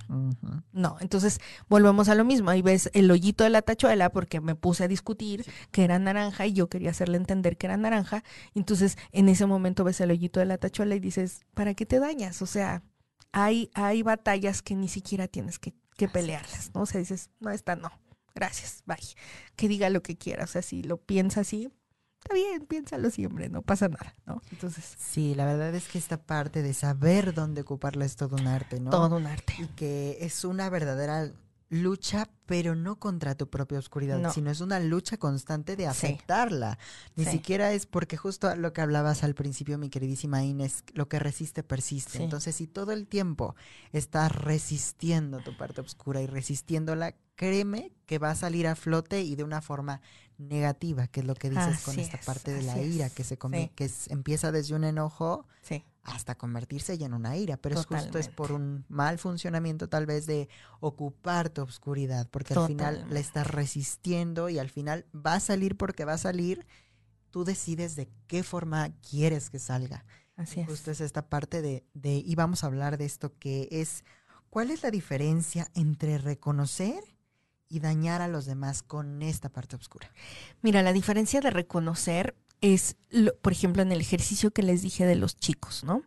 no. 0.71 0.97
Entonces, 1.01 1.41
volvemos 1.69 2.09
a 2.09 2.15
lo 2.15 2.25
mismo. 2.25 2.51
Ahí 2.51 2.63
ves 2.63 2.91
el 2.93 3.11
hoyito 3.11 3.43
de 3.43 3.51
la 3.51 3.63
tachuela 3.63 4.11
porque 4.11 4.41
me 4.41 4.55
puse 4.55 4.85
a 4.85 4.89
discutir 4.89 5.45
que 5.73 5.83
era 5.83 5.99
naranja 5.99 6.47
y 6.47 6.53
yo 6.53 6.69
quería 6.69 6.91
hacerle 6.91 7.17
entender 7.17 7.57
que 7.57 7.67
era 7.67 7.77
naranja. 7.77 8.23
Entonces, 8.55 8.97
en 9.11 9.29
ese 9.29 9.47
momento 9.47 9.83
ves 9.83 10.01
el 10.01 10.13
hoyito 10.13 10.39
de 10.39 10.47
la 10.47 10.57
tachuela 10.57 10.95
y 10.95 11.01
dices, 11.01 11.41
¿para 11.53 11.75
qué 11.75 11.87
te 11.87 11.99
dañas? 11.99 12.43
O 12.43 12.47
sea, 12.47 12.85
hay, 13.33 13.69
hay 13.75 14.05
batallas 14.05 14.63
que 14.63 14.77
ni 14.77 14.87
siquiera 14.87 15.27
tienes 15.27 15.59
que, 15.59 15.75
que 15.97 16.07
pelearlas, 16.07 16.71
¿no? 16.73 16.83
O 16.83 16.87
sea, 16.87 17.01
dices, 17.01 17.31
no, 17.41 17.51
esta 17.51 17.75
no. 17.75 17.91
Gracias, 18.33 18.85
bye. 18.87 18.97
Que 19.57 19.67
diga 19.67 19.91
lo 19.91 20.05
que 20.05 20.17
quiera. 20.17 20.45
O 20.45 20.47
sea, 20.47 20.63
si 20.63 20.85
lo 20.85 20.99
piensa 20.99 21.41
así, 21.41 21.69
está 22.23 22.35
bien, 22.35 22.67
piénsalo 22.67 23.11
siempre, 23.11 23.49
no 23.49 23.63
pasa 23.63 23.89
nada, 23.89 24.15
¿no? 24.27 24.43
Entonces. 24.53 24.97
Sí, 24.99 25.35
la 25.35 25.47
verdad 25.47 25.75
es 25.75 25.89
que 25.89 25.99
esta 25.99 26.19
parte 26.19 26.63
de 26.63 26.75
saber 26.75 27.35
dónde 27.35 27.63
ocuparla 27.63 28.05
es 28.05 28.17
todo 28.17 28.37
un 28.37 28.47
arte, 28.47 28.81
¿no? 28.81 28.91
Todo 28.91 29.17
un 29.17 29.27
arte. 29.27 29.55
Y 29.59 29.67
que 29.69 30.19
es 30.21 30.45
una 30.45 30.69
verdadera 30.69 31.33
lucha, 31.71 32.29
pero 32.47 32.75
no 32.75 32.99
contra 32.99 33.37
tu 33.37 33.49
propia 33.49 33.79
oscuridad, 33.79 34.33
sino 34.33 34.51
es 34.51 34.61
una 34.61 34.81
lucha 34.81 35.17
constante 35.19 35.77
de 35.77 35.87
aceptarla. 35.87 36.79
Ni 37.15 37.25
siquiera 37.25 37.73
es 37.73 37.87
porque 37.87 38.17
justo 38.17 38.55
lo 38.57 38.73
que 38.73 38.81
hablabas 38.81 39.23
al 39.23 39.35
principio, 39.35 39.79
mi 39.79 39.89
queridísima 39.89 40.43
Inés, 40.43 40.83
lo 40.95 41.09
que 41.09 41.21
resiste 41.21 41.63
persiste. 41.63 42.23
Entonces, 42.23 42.57
si 42.57 42.67
todo 42.67 42.91
el 42.91 43.07
tiempo 43.07 43.55
estás 43.93 44.33
resistiendo 44.33 45.39
tu 45.39 45.57
parte 45.57 45.81
oscura 45.81 46.21
y 46.21 46.27
resistiéndola, 46.27 47.15
créeme 47.37 47.93
que 48.05 48.19
va 48.19 48.31
a 48.31 48.35
salir 48.35 48.67
a 48.67 48.75
flote 48.75 49.23
y 49.23 49.37
de 49.37 49.45
una 49.45 49.63
forma 49.63 50.01
negativa, 50.41 51.07
que 51.07 51.21
es 51.21 51.27
lo 51.27 51.35
que 51.35 51.51
dices 51.51 51.81
con 51.83 51.99
esta 51.99 52.19
parte 52.19 52.53
de 52.53 52.63
la 52.63 52.79
ira, 52.81 53.11
que 53.11 53.25
se 53.25 53.37
come, 53.37 53.73
que 53.75 53.91
empieza 54.09 54.51
desde 54.51 54.75
un 54.75 54.85
enojo 54.85 55.47
hasta 56.03 56.35
convertirse 56.35 56.97
ya 56.97 57.07
en 57.07 57.15
una 57.15 57.37
ira, 57.37 57.57
pero 57.59 57.79
es 57.79 57.87
justo 57.87 58.19
es 58.19 58.29
por 58.29 58.53
un 58.53 58.85
mal 58.89 59.19
funcionamiento 59.19 59.89
tal 59.89 60.07
vez 60.07 60.27
de 60.27 60.49
ocupar 60.81 61.51
tu 61.51 61.63
oscuridad, 61.63 62.29
porque 62.31 62.55
al 62.55 62.67
final 62.67 63.07
la 63.11 63.21
estás 63.21 63.47
resistiendo 63.47 64.49
y 64.49 64.59
al 64.59 64.71
final 64.71 65.07
va 65.15 65.35
a 65.35 65.41
salir 65.41 65.77
porque 65.77 66.05
va 66.05 66.15
a 66.15 66.19
salir, 66.19 66.67
tú 67.31 67.45
decides 67.45 67.97
de 67.97 68.09
qué 68.27 68.43
forma 68.43 68.91
quieres 69.09 69.51
que 69.51 69.59
salga. 69.59 70.05
Así 70.37 70.65
Justo 70.65 70.91
es 70.91 71.03
esta 71.03 71.29
parte 71.29 71.61
de, 71.61 71.85
de, 71.93 72.15
y 72.15 72.35
vamos 72.35 72.65
a 72.65 72.69
hablar 72.69 72.97
de 72.97 73.05
esto 73.05 73.39
que 73.39 73.69
es, 73.71 74.05
¿cuál 74.49 74.71
es 74.71 74.83
la 74.83 74.91
diferencia 74.91 75.69
entre 75.75 76.17
reconocer 76.17 77.05
y 77.71 77.81
dañar 77.81 78.21
a 78.21 78.29
los 78.29 78.45
demás 78.45 78.83
con 78.83 79.23
esta 79.23 79.49
parte 79.49 79.77
oscura? 79.77 80.13
Mira, 80.61 80.83
la 80.83 80.93
diferencia 80.93 81.41
de 81.41 81.51
reconocer 81.51 82.35
es, 82.61 82.97
por 83.41 83.53
ejemplo, 83.53 83.81
en 83.81 83.93
el 83.93 84.01
ejercicio 84.01 84.51
que 84.51 84.63
les 84.63 84.83
dije 84.83 85.07
de 85.07 85.15
los 85.15 85.39
chicos, 85.39 85.85
¿no? 85.85 86.03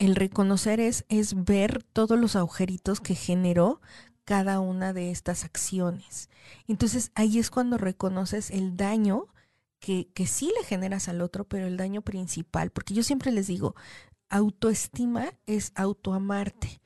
El 0.00 0.16
reconocer 0.16 0.80
es, 0.80 1.04
es 1.08 1.44
ver 1.44 1.84
todos 1.84 2.18
los 2.18 2.34
agujeritos 2.34 3.00
que 3.00 3.14
generó 3.14 3.80
cada 4.24 4.58
una 4.58 4.92
de 4.92 5.10
estas 5.10 5.44
acciones. 5.44 6.30
Entonces 6.66 7.12
ahí 7.14 7.38
es 7.38 7.50
cuando 7.50 7.78
reconoces 7.78 8.50
el 8.50 8.76
daño 8.76 9.28
que, 9.78 10.08
que 10.14 10.26
sí 10.26 10.50
le 10.58 10.66
generas 10.66 11.08
al 11.08 11.20
otro, 11.20 11.44
pero 11.44 11.66
el 11.66 11.76
daño 11.76 12.02
principal, 12.02 12.70
porque 12.70 12.94
yo 12.94 13.02
siempre 13.02 13.30
les 13.30 13.46
digo, 13.46 13.76
autoestima 14.30 15.34
es 15.46 15.72
autoamarte. 15.74 16.80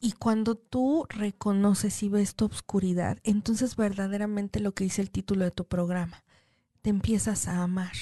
Y 0.00 0.12
cuando 0.12 0.54
tú 0.54 1.06
reconoces 1.08 2.02
y 2.02 2.08
ves 2.08 2.34
tu 2.36 2.44
obscuridad, 2.44 3.18
entonces 3.24 3.74
verdaderamente 3.74 4.60
lo 4.60 4.72
que 4.72 4.84
dice 4.84 5.02
el 5.02 5.10
título 5.10 5.44
de 5.44 5.50
tu 5.50 5.66
programa, 5.66 6.24
te 6.82 6.90
empiezas 6.90 7.48
a 7.48 7.62
amar, 7.62 7.96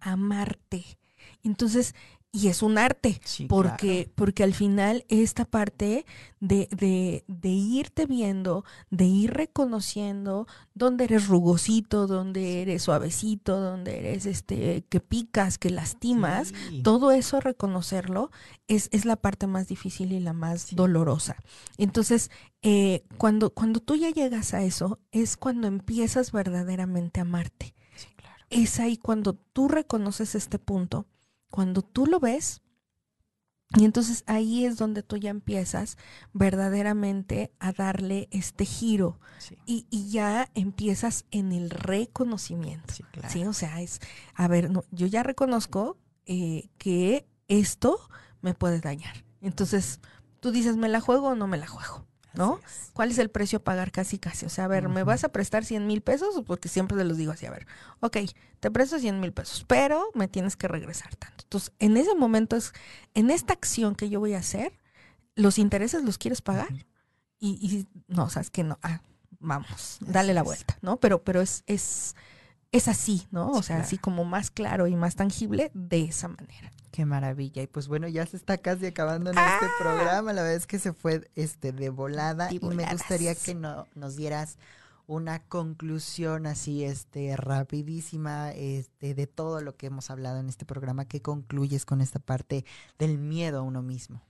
a 0.00 0.12
amarte. 0.12 0.98
Entonces, 1.42 1.94
y 2.34 2.48
es 2.48 2.62
un 2.62 2.78
arte, 2.78 3.20
porque, 3.46 4.10
porque 4.14 4.42
al 4.42 4.54
final 4.54 5.04
esta 5.10 5.44
parte 5.44 6.06
de, 6.40 6.66
de, 6.70 7.24
de, 7.28 7.48
irte 7.50 8.06
viendo, 8.06 8.64
de 8.88 9.04
ir 9.04 9.34
reconociendo 9.34 10.46
dónde 10.72 11.04
eres 11.04 11.28
rugosito, 11.28 12.06
dónde 12.06 12.62
eres 12.62 12.84
suavecito, 12.84 13.60
dónde 13.60 13.98
eres 13.98 14.24
este, 14.24 14.82
que 14.88 15.00
picas, 15.00 15.58
que 15.58 15.68
lastimas, 15.68 16.54
todo 16.82 17.12
eso 17.12 17.38
reconocerlo 17.38 18.30
es, 18.66 18.88
es 18.92 19.04
la 19.04 19.16
parte 19.16 19.46
más 19.46 19.68
difícil 19.68 20.10
y 20.12 20.18
la 20.18 20.32
más 20.32 20.74
dolorosa. 20.74 21.36
Entonces, 21.76 22.30
eh, 22.62 23.04
cuando, 23.18 23.50
cuando 23.50 23.80
tú 23.80 23.94
ya 23.94 24.08
llegas 24.08 24.54
a 24.54 24.62
eso, 24.62 25.00
es 25.10 25.36
cuando 25.36 25.68
empiezas 25.68 26.32
verdaderamente 26.32 27.20
a 27.20 27.24
amarte. 27.24 27.74
Es 28.48 28.80
ahí 28.80 28.96
cuando 28.96 29.34
tú 29.34 29.68
reconoces 29.68 30.34
este 30.34 30.58
punto 30.58 31.06
cuando 31.52 31.82
tú 31.82 32.06
lo 32.06 32.18
ves, 32.18 32.62
y 33.76 33.84
entonces 33.84 34.24
ahí 34.26 34.64
es 34.64 34.76
donde 34.76 35.02
tú 35.02 35.16
ya 35.16 35.30
empiezas 35.30 35.96
verdaderamente 36.32 37.52
a 37.58 37.72
darle 37.72 38.28
este 38.30 38.64
giro 38.64 39.18
y, 39.64 39.86
ya 40.10 40.50
empiezas 40.54 41.24
en 41.30 41.52
el 41.52 41.70
reconocimiento. 41.70 42.92
Sí, 43.28 43.44
O 43.44 43.52
sea, 43.52 43.80
es, 43.80 44.00
a 44.34 44.48
ver, 44.48 44.70
no, 44.70 44.84
yo 44.90 45.06
ya 45.06 45.22
reconozco 45.22 45.96
eh, 46.26 46.68
que 46.76 47.26
esto 47.48 47.98
me 48.42 48.54
puede 48.54 48.80
dañar. 48.80 49.24
Entonces, 49.40 50.00
tú 50.40 50.50
dices, 50.50 50.76
¿me 50.76 50.88
la 50.88 51.00
juego 51.00 51.28
o 51.28 51.34
no 51.34 51.46
me 51.46 51.56
la 51.56 51.66
juego? 51.66 52.06
¿No? 52.34 52.60
¿Cuál 52.92 53.10
es 53.10 53.18
el 53.18 53.30
precio 53.30 53.58
a 53.58 53.64
pagar 53.64 53.92
casi 53.92 54.18
casi? 54.18 54.46
O 54.46 54.48
sea, 54.48 54.64
a 54.64 54.68
ver, 54.68 54.88
¿me 54.88 55.02
vas 55.02 55.24
a 55.24 55.30
prestar 55.30 55.64
100 55.64 55.86
mil 55.86 56.00
pesos? 56.00 56.42
Porque 56.46 56.68
siempre 56.68 56.96
te 56.96 57.04
los 57.04 57.16
digo 57.16 57.32
así, 57.32 57.46
a 57.46 57.50
ver, 57.50 57.66
ok, 58.00 58.18
te 58.60 58.70
presto 58.70 58.98
100 58.98 59.20
mil 59.20 59.32
pesos, 59.32 59.64
pero 59.66 60.10
me 60.14 60.28
tienes 60.28 60.56
que 60.56 60.68
regresar 60.68 61.14
tanto. 61.16 61.44
Entonces, 61.44 61.72
en 61.78 61.96
ese 61.96 62.14
momento 62.14 62.56
es, 62.56 62.72
en 63.14 63.30
esta 63.30 63.52
acción 63.52 63.94
que 63.94 64.08
yo 64.08 64.20
voy 64.20 64.34
a 64.34 64.38
hacer, 64.38 64.78
los 65.34 65.58
intereses 65.58 66.02
los 66.04 66.18
quieres 66.18 66.42
pagar 66.42 66.72
y, 67.38 67.50
y 67.60 67.88
no, 68.08 68.30
sabes 68.30 68.50
que 68.50 68.64
no, 68.64 68.78
ah, 68.82 69.00
vamos, 69.40 69.98
dale 70.00 70.34
la 70.34 70.42
vuelta, 70.42 70.78
¿no? 70.80 70.98
Pero, 70.98 71.22
pero 71.22 71.40
es, 71.40 71.64
es, 71.66 72.14
es 72.72 72.88
así, 72.88 73.28
¿no? 73.30 73.50
O 73.50 73.62
sea, 73.62 73.78
así 73.78 73.98
como 73.98 74.24
más 74.24 74.50
claro 74.50 74.86
y 74.86 74.96
más 74.96 75.14
tangible 75.14 75.70
de 75.74 76.04
esa 76.04 76.28
manera. 76.28 76.72
Qué 76.90 77.04
maravilla. 77.04 77.62
Y 77.62 77.66
pues 77.66 77.86
bueno, 77.86 78.08
ya 78.08 78.26
se 78.26 78.36
está 78.36 78.58
casi 78.58 78.86
acabando 78.86 79.30
en 79.30 79.38
este 79.38 79.66
ah. 79.66 79.70
programa. 79.78 80.32
La 80.32 80.42
verdad 80.42 80.56
es 80.56 80.66
que 80.66 80.78
se 80.78 80.92
fue 80.92 81.30
este 81.34 81.72
de 81.72 81.90
volada 81.90 82.52
y 82.52 82.60
me 82.60 82.90
gustaría 82.90 83.34
que 83.34 83.54
no, 83.54 83.86
nos 83.94 84.16
dieras 84.16 84.58
una 85.06 85.40
conclusión 85.40 86.46
así 86.46 86.84
este 86.84 87.36
rapidísima 87.36 88.52
este 88.52 89.14
de 89.14 89.26
todo 89.26 89.60
lo 89.60 89.76
que 89.76 89.86
hemos 89.86 90.10
hablado 90.10 90.38
en 90.38 90.48
este 90.48 90.64
programa 90.64 91.06
¿Qué 91.06 91.20
concluyes 91.20 91.84
con 91.84 92.00
esta 92.00 92.20
parte 92.20 92.64
del 92.98 93.18
miedo 93.18 93.58
a 93.58 93.62
uno 93.62 93.82
mismo 93.82 94.22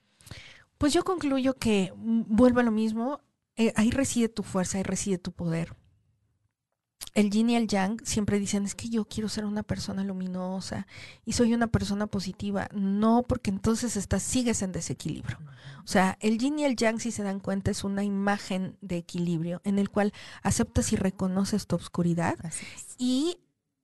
pues 0.78 0.94
yo 0.94 1.04
concluyo 1.04 1.54
que 1.58 1.92
mm, 1.94 2.22
vuelvo 2.26 2.60
a 2.60 2.62
lo 2.62 2.70
mismo 2.70 3.20
eh, 3.56 3.74
ahí 3.76 3.90
reside 3.90 4.30
tu 4.30 4.42
fuerza 4.42 4.78
ahí 4.78 4.82
reside 4.82 5.18
tu 5.18 5.32
poder 5.32 5.76
el 7.14 7.30
yin 7.30 7.50
y 7.50 7.56
el 7.56 7.68
yang 7.68 8.00
siempre 8.04 8.38
dicen 8.38 8.64
es 8.64 8.74
que 8.74 8.88
yo 8.88 9.04
quiero 9.04 9.28
ser 9.28 9.44
una 9.44 9.62
persona 9.62 10.02
luminosa 10.02 10.86
y 11.24 11.32
soy 11.32 11.52
una 11.52 11.66
persona 11.66 12.06
positiva. 12.06 12.68
No, 12.72 13.22
porque 13.22 13.50
entonces 13.50 13.96
estás, 13.96 14.22
sigues 14.22 14.62
en 14.62 14.72
desequilibrio. 14.72 15.38
O 15.84 15.88
sea, 15.88 16.16
el 16.20 16.38
yin 16.38 16.58
y 16.58 16.64
el 16.64 16.76
yang, 16.76 17.00
si 17.00 17.10
se 17.10 17.22
dan 17.22 17.40
cuenta, 17.40 17.70
es 17.70 17.84
una 17.84 18.04
imagen 18.04 18.78
de 18.80 18.96
equilibrio 18.96 19.60
en 19.64 19.78
el 19.78 19.90
cual 19.90 20.12
aceptas 20.42 20.92
y 20.92 20.96
reconoces 20.96 21.66
tu 21.66 21.76
obscuridad 21.76 22.38
y 22.98 23.38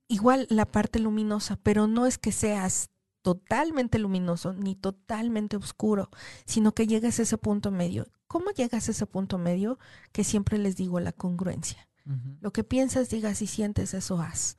igual 0.09 0.47
la 0.49 0.65
parte 0.65 0.99
luminosa, 0.99 1.57
pero 1.57 1.87
no 1.87 2.07
es 2.07 2.17
que 2.17 2.33
seas 2.33 2.91
totalmente 3.23 3.99
luminoso 3.99 4.55
ni 4.55 4.75
totalmente 4.75 5.57
oscuro, 5.57 6.09
sino 6.47 6.73
que 6.73 6.87
llegas 6.87 7.19
a 7.19 7.23
ese 7.23 7.37
punto 7.37 7.71
medio. 7.71 8.07
¿Cómo 8.27 8.51
llegas 8.53 8.89
a 8.89 8.93
ese 8.93 9.07
punto 9.07 9.37
medio? 9.39 9.79
Que 10.13 10.25
siempre 10.25 10.57
les 10.57 10.77
digo 10.77 11.01
la 11.01 11.13
congruencia 11.13 11.88
lo 12.41 12.53
que 12.53 12.65
piensas, 12.65 13.11
digas 13.11 13.43
y 13.43 13.47
sientes, 13.47 13.95
eso 13.95 14.21
haz. 14.21 14.57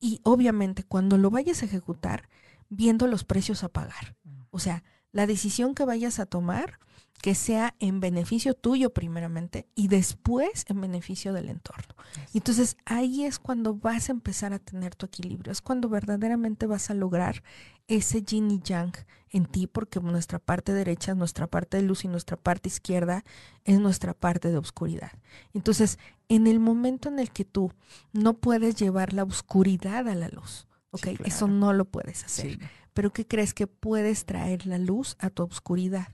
Y 0.00 0.20
obviamente 0.22 0.84
cuando 0.84 1.18
lo 1.18 1.30
vayas 1.30 1.62
a 1.62 1.66
ejecutar, 1.66 2.28
viendo 2.68 3.06
los 3.06 3.24
precios 3.24 3.64
a 3.64 3.68
pagar. 3.68 4.16
O 4.50 4.58
sea, 4.58 4.84
la 5.12 5.26
decisión 5.26 5.74
que 5.74 5.84
vayas 5.84 6.18
a 6.18 6.26
tomar, 6.26 6.78
que 7.20 7.34
sea 7.34 7.74
en 7.80 7.98
beneficio 7.98 8.54
tuyo 8.54 8.90
primeramente 8.90 9.66
y 9.74 9.88
después 9.88 10.64
en 10.68 10.80
beneficio 10.80 11.32
del 11.32 11.48
entorno. 11.48 11.94
Entonces 12.32 12.76
ahí 12.84 13.24
es 13.24 13.38
cuando 13.38 13.74
vas 13.74 14.08
a 14.08 14.12
empezar 14.12 14.52
a 14.52 14.60
tener 14.60 14.94
tu 14.94 15.06
equilibrio, 15.06 15.50
es 15.50 15.60
cuando 15.60 15.88
verdaderamente 15.88 16.66
vas 16.66 16.90
a 16.90 16.94
lograr 16.94 17.42
ese 17.88 18.22
yin 18.22 18.50
y 18.50 18.60
yang 18.60 18.92
en 19.30 19.46
ti, 19.46 19.66
porque 19.66 20.00
nuestra 20.00 20.38
parte 20.38 20.72
derecha 20.72 21.12
es 21.12 21.18
nuestra 21.18 21.46
parte 21.46 21.78
de 21.78 21.82
luz 21.82 22.04
y 22.04 22.08
nuestra 22.08 22.36
parte 22.36 22.68
izquierda 22.68 23.24
es 23.64 23.80
nuestra 23.80 24.14
parte 24.14 24.50
de 24.50 24.58
oscuridad. 24.58 25.12
Entonces, 25.52 25.98
en 26.28 26.46
el 26.46 26.60
momento 26.60 27.08
en 27.08 27.18
el 27.18 27.30
que 27.30 27.44
tú 27.44 27.72
no 28.12 28.34
puedes 28.34 28.76
llevar 28.76 29.12
la 29.12 29.24
oscuridad 29.24 30.08
a 30.08 30.14
la 30.14 30.28
luz, 30.28 30.66
¿ok? 30.90 31.08
Eso 31.24 31.48
no 31.48 31.72
lo 31.72 31.86
puedes 31.86 32.24
hacer. 32.24 32.58
Pero 32.92 33.12
¿qué 33.12 33.26
crees 33.26 33.54
que 33.54 33.66
puedes 33.66 34.26
traer 34.26 34.66
la 34.66 34.78
luz 34.78 35.16
a 35.20 35.30
tu 35.30 35.42
oscuridad? 35.42 36.08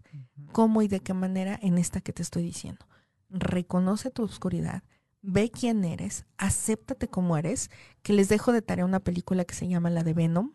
¿Cómo 0.53 0.83
y 0.83 0.89
de 0.89 1.01
qué 1.01 1.15
manera? 1.15 1.59
En 1.63 1.79
esta 1.79 2.01
que 2.01 2.13
te 2.13 2.23
estoy 2.23 2.43
diciendo. 2.43 2.87
Reconoce 3.31 4.11
tu 4.11 4.23
oscuridad, 4.23 4.85
ve 5.23 5.51
quién 5.51 5.85
eres, 5.85 6.27
acéptate 6.37 7.09
como 7.09 7.37
eres, 7.37 7.71
que 8.03 8.13
les 8.13 8.29
dejo 8.29 8.53
de 8.53 8.63
tarea 8.63 8.85
una 8.85 9.01
película 9.01 9.45
que 9.45 9.55
se 9.55 9.67
llama 9.67 9.91
la 9.91 10.05
de 10.05 10.13
Venom, 10.13 10.53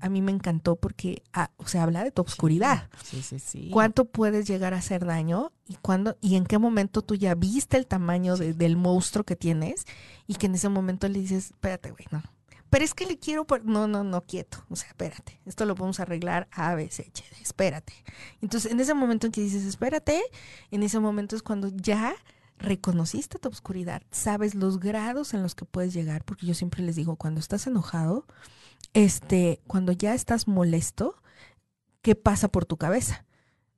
a 0.00 0.08
mí 0.08 0.22
me 0.22 0.32
encantó 0.32 0.76
porque 0.76 1.22
ah, 1.32 1.50
o 1.56 1.66
sea, 1.66 1.82
habla 1.82 2.04
de 2.04 2.10
tu 2.10 2.22
oscuridad. 2.22 2.88
Sí, 3.04 3.22
sí, 3.22 3.38
sí. 3.38 3.70
¿Cuánto 3.72 4.04
puedes 4.04 4.46
llegar 4.46 4.74
a 4.74 4.78
hacer 4.78 5.04
daño 5.04 5.52
y 5.66 5.76
cuándo 5.76 6.16
y 6.20 6.36
en 6.36 6.44
qué 6.44 6.58
momento 6.58 7.02
tú 7.02 7.14
ya 7.14 7.34
viste 7.34 7.76
el 7.76 7.86
tamaño 7.86 8.36
del 8.36 8.76
monstruo 8.76 9.24
que 9.24 9.36
tienes 9.36 9.86
y 10.26 10.34
que 10.34 10.46
en 10.46 10.54
ese 10.54 10.68
momento 10.68 11.08
le 11.08 11.20
dices, 11.20 11.46
espérate, 11.46 11.90
güey, 11.90 12.06
no. 12.10 12.22
Pero 12.70 12.84
es 12.84 12.94
que 12.94 13.06
le 13.06 13.18
quiero, 13.18 13.46
no, 13.64 13.88
no, 13.88 14.04
no, 14.04 14.24
quieto. 14.24 14.64
O 14.68 14.76
sea, 14.76 14.88
espérate, 14.88 15.40
esto 15.46 15.64
lo 15.64 15.74
podemos 15.74 16.00
arreglar 16.00 16.48
A, 16.50 16.74
B, 16.74 16.90
C, 16.90 17.10
espérate. 17.40 17.94
Entonces, 18.42 18.70
en 18.70 18.80
ese 18.80 18.92
momento 18.94 19.26
en 19.26 19.32
que 19.32 19.40
dices, 19.40 19.64
espérate, 19.64 20.22
en 20.70 20.82
ese 20.82 21.00
momento 21.00 21.34
es 21.34 21.42
cuando 21.42 21.68
ya 21.68 22.14
reconociste 22.58 23.38
tu 23.38 23.48
oscuridad, 23.48 24.02
sabes 24.10 24.54
los 24.54 24.80
grados 24.80 25.32
en 25.32 25.42
los 25.42 25.54
que 25.54 25.64
puedes 25.64 25.94
llegar, 25.94 26.24
porque 26.24 26.46
yo 26.46 26.54
siempre 26.54 26.82
les 26.82 26.96
digo, 26.96 27.16
cuando 27.16 27.40
estás 27.40 27.66
enojado, 27.66 28.26
este, 28.94 29.60
cuando 29.66 29.92
ya 29.92 30.14
estás 30.14 30.48
molesto, 30.48 31.22
¿qué 32.02 32.14
pasa 32.14 32.48
por 32.48 32.64
tu 32.64 32.76
cabeza? 32.76 33.24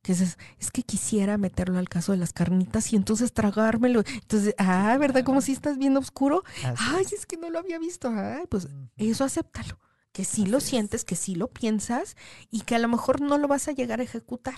Que 0.02 0.12
es, 0.12 0.38
es 0.58 0.70
que 0.70 0.82
quisiera 0.82 1.36
meterlo 1.36 1.78
al 1.78 1.88
caso 1.88 2.12
de 2.12 2.18
las 2.18 2.32
carnitas 2.32 2.92
y 2.92 2.96
entonces 2.96 3.32
tragármelo. 3.32 4.02
Entonces, 4.14 4.54
ah, 4.56 4.96
¿verdad? 4.98 5.24
Como 5.24 5.42
si 5.42 5.52
estás 5.52 5.76
viendo 5.76 6.00
oscuro. 6.00 6.42
Ay, 6.76 7.04
es 7.12 7.26
que 7.26 7.36
no 7.36 7.50
lo 7.50 7.58
había 7.58 7.78
visto. 7.78 8.08
Ay, 8.08 8.44
pues 8.48 8.68
eso 8.96 9.24
acéptalo. 9.24 9.78
Que 10.12 10.24
sí 10.24 10.46
lo 10.46 10.60
sientes, 10.60 11.04
que 11.04 11.16
sí 11.16 11.34
lo 11.34 11.48
piensas 11.48 12.16
y 12.50 12.62
que 12.62 12.74
a 12.74 12.78
lo 12.78 12.88
mejor 12.88 13.20
no 13.20 13.36
lo 13.36 13.46
vas 13.46 13.68
a 13.68 13.72
llegar 13.72 14.00
a 14.00 14.04
ejecutar. 14.04 14.56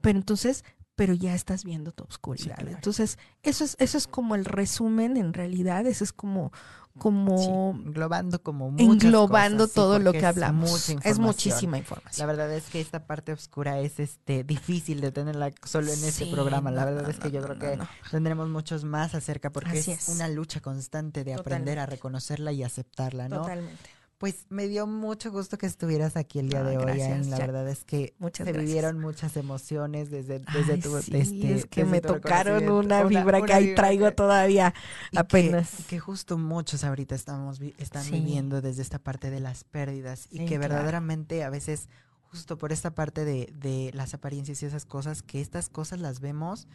Pero 0.00 0.18
entonces 0.18 0.64
pero 0.98 1.14
ya 1.14 1.32
estás 1.32 1.62
viendo 1.62 1.92
tu 1.92 2.02
oscuridad. 2.02 2.58
Entonces, 2.66 3.18
eso 3.44 3.62
es, 3.62 3.76
eso 3.78 3.96
es 3.96 4.08
como 4.08 4.34
el 4.34 4.44
resumen 4.44 5.16
en 5.16 5.32
realidad, 5.32 5.86
eso 5.86 6.02
es 6.02 6.12
como, 6.12 6.50
como 6.98 7.78
englobando 7.84 8.42
como 8.42 8.74
englobando 8.78 9.68
todo 9.68 9.98
lo 9.98 10.12
que 10.12 10.26
hablamos. 10.26 10.90
Es 11.04 11.18
muchísima 11.18 11.78
información. 11.78 12.26
La 12.26 12.32
verdad 12.32 12.52
es 12.52 12.64
que 12.64 12.80
esta 12.80 13.06
parte 13.06 13.32
oscura 13.32 13.80
es 13.80 14.00
este 14.00 14.44
difícil 14.44 15.00
de 15.00 15.12
tenerla 15.12 15.50
solo 15.64 15.92
en 15.92 16.04
este 16.04 16.26
programa. 16.26 16.70
La 16.70 16.84
verdad 16.84 17.08
es 17.08 17.18
que 17.18 17.30
yo 17.30 17.42
creo 17.42 17.58
que 17.58 17.78
tendremos 18.10 18.48
muchos 18.48 18.84
más 18.84 19.14
acerca 19.14 19.50
porque 19.50 19.78
es, 19.78 20.08
una 20.08 20.28
lucha 20.28 20.60
constante 20.60 21.24
de 21.24 21.34
aprender 21.34 21.78
a 21.78 21.86
reconocerla 21.86 22.52
y 22.52 22.62
aceptarla, 22.62 23.28
¿no? 23.28 23.42
Totalmente. 23.42 23.97
Pues 24.18 24.46
me 24.48 24.66
dio 24.66 24.88
mucho 24.88 25.30
gusto 25.30 25.58
que 25.58 25.66
estuvieras 25.66 26.16
aquí 26.16 26.40
el 26.40 26.48
día 26.48 26.64
de 26.64 26.76
hoy. 26.76 26.98
la 27.24 27.38
verdad 27.38 27.68
es 27.68 27.84
que 27.84 28.14
se 28.32 28.52
vivieron 28.52 28.98
muchas 28.98 29.36
emociones 29.36 30.10
desde, 30.10 30.40
desde 30.40 30.78
tu 30.78 31.00
sí, 31.00 31.16
este, 31.16 31.54
es 31.54 31.66
que 31.66 31.84
me 31.84 32.00
tocaron 32.00 32.68
una 32.68 33.04
vibra 33.04 33.40
que 33.42 33.52
ahí 33.52 33.74
traigo 33.76 34.12
todavía 34.12 34.74
apenas. 35.16 35.70
Que, 35.86 36.00
justo 36.00 36.36
muchos 36.36 36.82
ahorita 36.82 37.14
estamos 37.14 37.60
están 37.78 38.10
viviendo 38.10 38.60
desde 38.60 38.82
esta 38.82 38.98
parte 38.98 39.30
de 39.30 39.38
las 39.38 39.62
pérdidas 39.62 40.26
y 40.30 40.46
que 40.46 40.58
verdaderamente 40.58 41.44
a 41.44 41.50
veces 41.50 41.88
justo 42.22 42.58
por 42.58 42.72
esta 42.72 42.94
parte 42.94 43.24
de, 43.24 43.52
de 43.54 43.92
las 43.94 44.14
apariencias 44.14 44.62
y 44.62 44.66
esas 44.66 44.84
cosas, 44.84 45.22
que 45.22 45.40
estas 45.40 45.68
cosas 45.68 46.00
las 46.00 46.18
vemos 46.18 46.66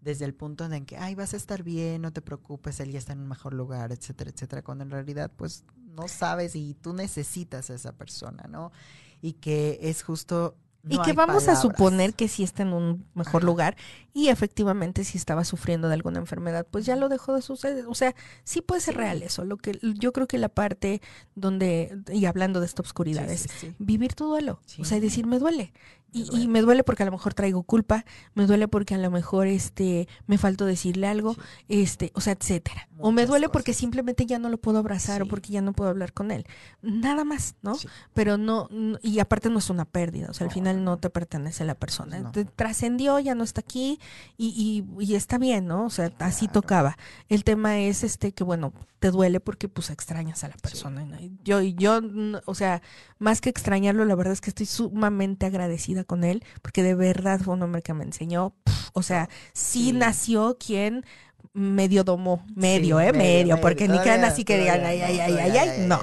desde 0.00 0.24
el 0.24 0.34
punto 0.34 0.64
en 0.64 0.86
que, 0.86 0.96
ay, 0.96 1.14
vas 1.14 1.34
a 1.34 1.36
estar 1.36 1.62
bien, 1.62 2.02
no 2.02 2.12
te 2.12 2.22
preocupes, 2.22 2.80
él 2.80 2.92
ya 2.92 2.98
está 2.98 3.12
en 3.12 3.20
un 3.20 3.28
mejor 3.28 3.54
lugar, 3.54 3.92
etcétera, 3.92 4.30
etcétera, 4.30 4.62
cuando 4.62 4.84
en 4.84 4.90
realidad 4.90 5.30
pues 5.36 5.64
no 5.94 6.08
sabes 6.08 6.56
y 6.56 6.74
tú 6.74 6.92
necesitas 6.92 7.70
a 7.70 7.74
esa 7.74 7.92
persona, 7.92 8.44
¿no? 8.48 8.72
Y 9.20 9.34
que 9.34 9.78
es 9.82 10.02
justo 10.02 10.56
y 10.88 10.98
que 11.02 11.12
vamos 11.12 11.48
a 11.48 11.56
suponer 11.56 12.14
que 12.14 12.26
sí 12.28 12.42
está 12.42 12.62
en 12.62 12.72
un 12.72 13.06
mejor 13.14 13.44
lugar 13.44 13.76
y 14.14 14.28
efectivamente 14.28 15.04
si 15.04 15.18
estaba 15.18 15.44
sufriendo 15.44 15.88
de 15.88 15.94
alguna 15.94 16.18
enfermedad, 16.18 16.66
pues 16.70 16.86
ya 16.86 16.96
lo 16.96 17.08
dejó 17.08 17.34
de 17.34 17.42
suceder. 17.42 17.84
O 17.86 17.94
sea, 17.94 18.14
sí 18.44 18.62
puede 18.62 18.80
ser 18.80 18.96
real 18.96 19.22
eso. 19.22 19.44
Lo 19.44 19.58
que 19.58 19.78
yo 19.82 20.12
creo 20.12 20.26
que 20.26 20.38
la 20.38 20.48
parte 20.48 21.02
donde, 21.34 21.98
y 22.12 22.24
hablando 22.24 22.60
de 22.60 22.66
esta 22.66 22.82
oscuridad, 22.82 23.28
es 23.28 23.46
vivir 23.78 24.14
tu 24.14 24.26
duelo. 24.26 24.60
O 24.78 24.84
sea, 24.84 25.00
decir, 25.00 25.26
me 25.26 25.38
duele. 25.38 25.72
Y, 26.12 26.48
me 26.48 26.60
duele 26.60 26.84
porque 26.84 27.02
a 27.02 27.06
lo 27.06 27.12
mejor 27.12 27.34
traigo 27.34 27.62
culpa, 27.62 28.04
me 28.34 28.46
duele 28.46 28.68
porque 28.68 28.94
a 28.94 28.98
lo 28.98 29.10
mejor 29.10 29.46
este 29.46 30.08
me 30.26 30.38
faltó 30.38 30.64
decirle 30.64 31.06
algo, 31.06 31.36
este, 31.68 32.10
o 32.14 32.20
sea, 32.20 32.32
etcétera. 32.32 32.88
o 32.98 33.12
me 33.12 33.26
duele 33.26 33.48
porque 33.48 33.72
simplemente 33.74 34.26
ya 34.26 34.38
no 34.38 34.48
lo 34.48 34.58
puedo 34.58 34.78
abrazar 34.78 35.22
o 35.22 35.26
porque 35.26 35.52
ya 35.52 35.62
no 35.62 35.72
puedo 35.72 35.90
hablar 35.90 36.12
con 36.12 36.30
él. 36.30 36.46
Nada 36.82 37.24
más, 37.24 37.54
¿no? 37.62 37.76
Pero 38.14 38.38
no, 38.38 38.68
y 39.02 39.20
aparte 39.20 39.50
no 39.50 39.58
es 39.58 39.70
una 39.70 39.84
pérdida, 39.84 40.28
o 40.30 40.34
sea, 40.34 40.46
al 40.46 40.52
final 40.52 40.84
no 40.84 40.98
te 40.98 41.10
pertenece 41.10 41.62
a 41.62 41.66
la 41.66 41.74
persona. 41.74 42.32
Trascendió, 42.56 43.18
ya 43.18 43.34
no 43.34 43.44
está 43.44 43.60
aquí 43.60 44.00
y, 44.36 44.84
y, 44.98 45.14
está 45.14 45.38
bien, 45.38 45.66
¿no? 45.66 45.86
O 45.86 45.90
sea, 45.90 46.12
así 46.18 46.48
tocaba. 46.48 46.96
El 47.28 47.44
tema 47.44 47.78
es 47.78 48.04
este 48.04 48.32
que 48.32 48.44
bueno, 48.44 48.72
te 48.98 49.10
duele 49.10 49.40
porque 49.40 49.68
pues 49.68 49.90
extrañas 49.90 50.44
a 50.44 50.48
la 50.48 50.56
persona. 50.56 51.06
Yo, 51.42 51.60
yo, 51.60 52.00
o 52.44 52.54
sea, 52.54 52.82
más 53.18 53.40
que 53.40 53.48
extrañarlo, 53.48 54.04
la 54.04 54.14
verdad 54.14 54.32
es 54.32 54.40
que 54.40 54.50
estoy 54.50 54.66
sumamente 54.66 55.46
agradecida 55.46 55.99
con 56.04 56.24
él, 56.24 56.44
porque 56.62 56.82
de 56.82 56.94
verdad 56.94 57.40
fue 57.40 57.54
un 57.54 57.62
hombre 57.62 57.82
que 57.82 57.94
me 57.94 58.04
enseñó, 58.04 58.54
o 58.92 59.02
sea, 59.02 59.28
sí, 59.52 59.92
nació 59.92 60.56
quien 60.58 61.04
medio 61.52 62.04
domó, 62.04 62.44
medio, 62.54 63.00
¿eh? 63.00 63.12
Medio, 63.12 63.60
porque 63.60 63.88
ni 63.88 63.98
quedan 64.00 64.24
así 64.24 64.44
que 64.44 64.58
digan, 64.58 64.84
ay, 64.84 65.00
ay, 65.00 65.20
ay, 65.20 65.36
ay, 65.38 65.56
ay, 65.56 65.86
no. 65.86 66.00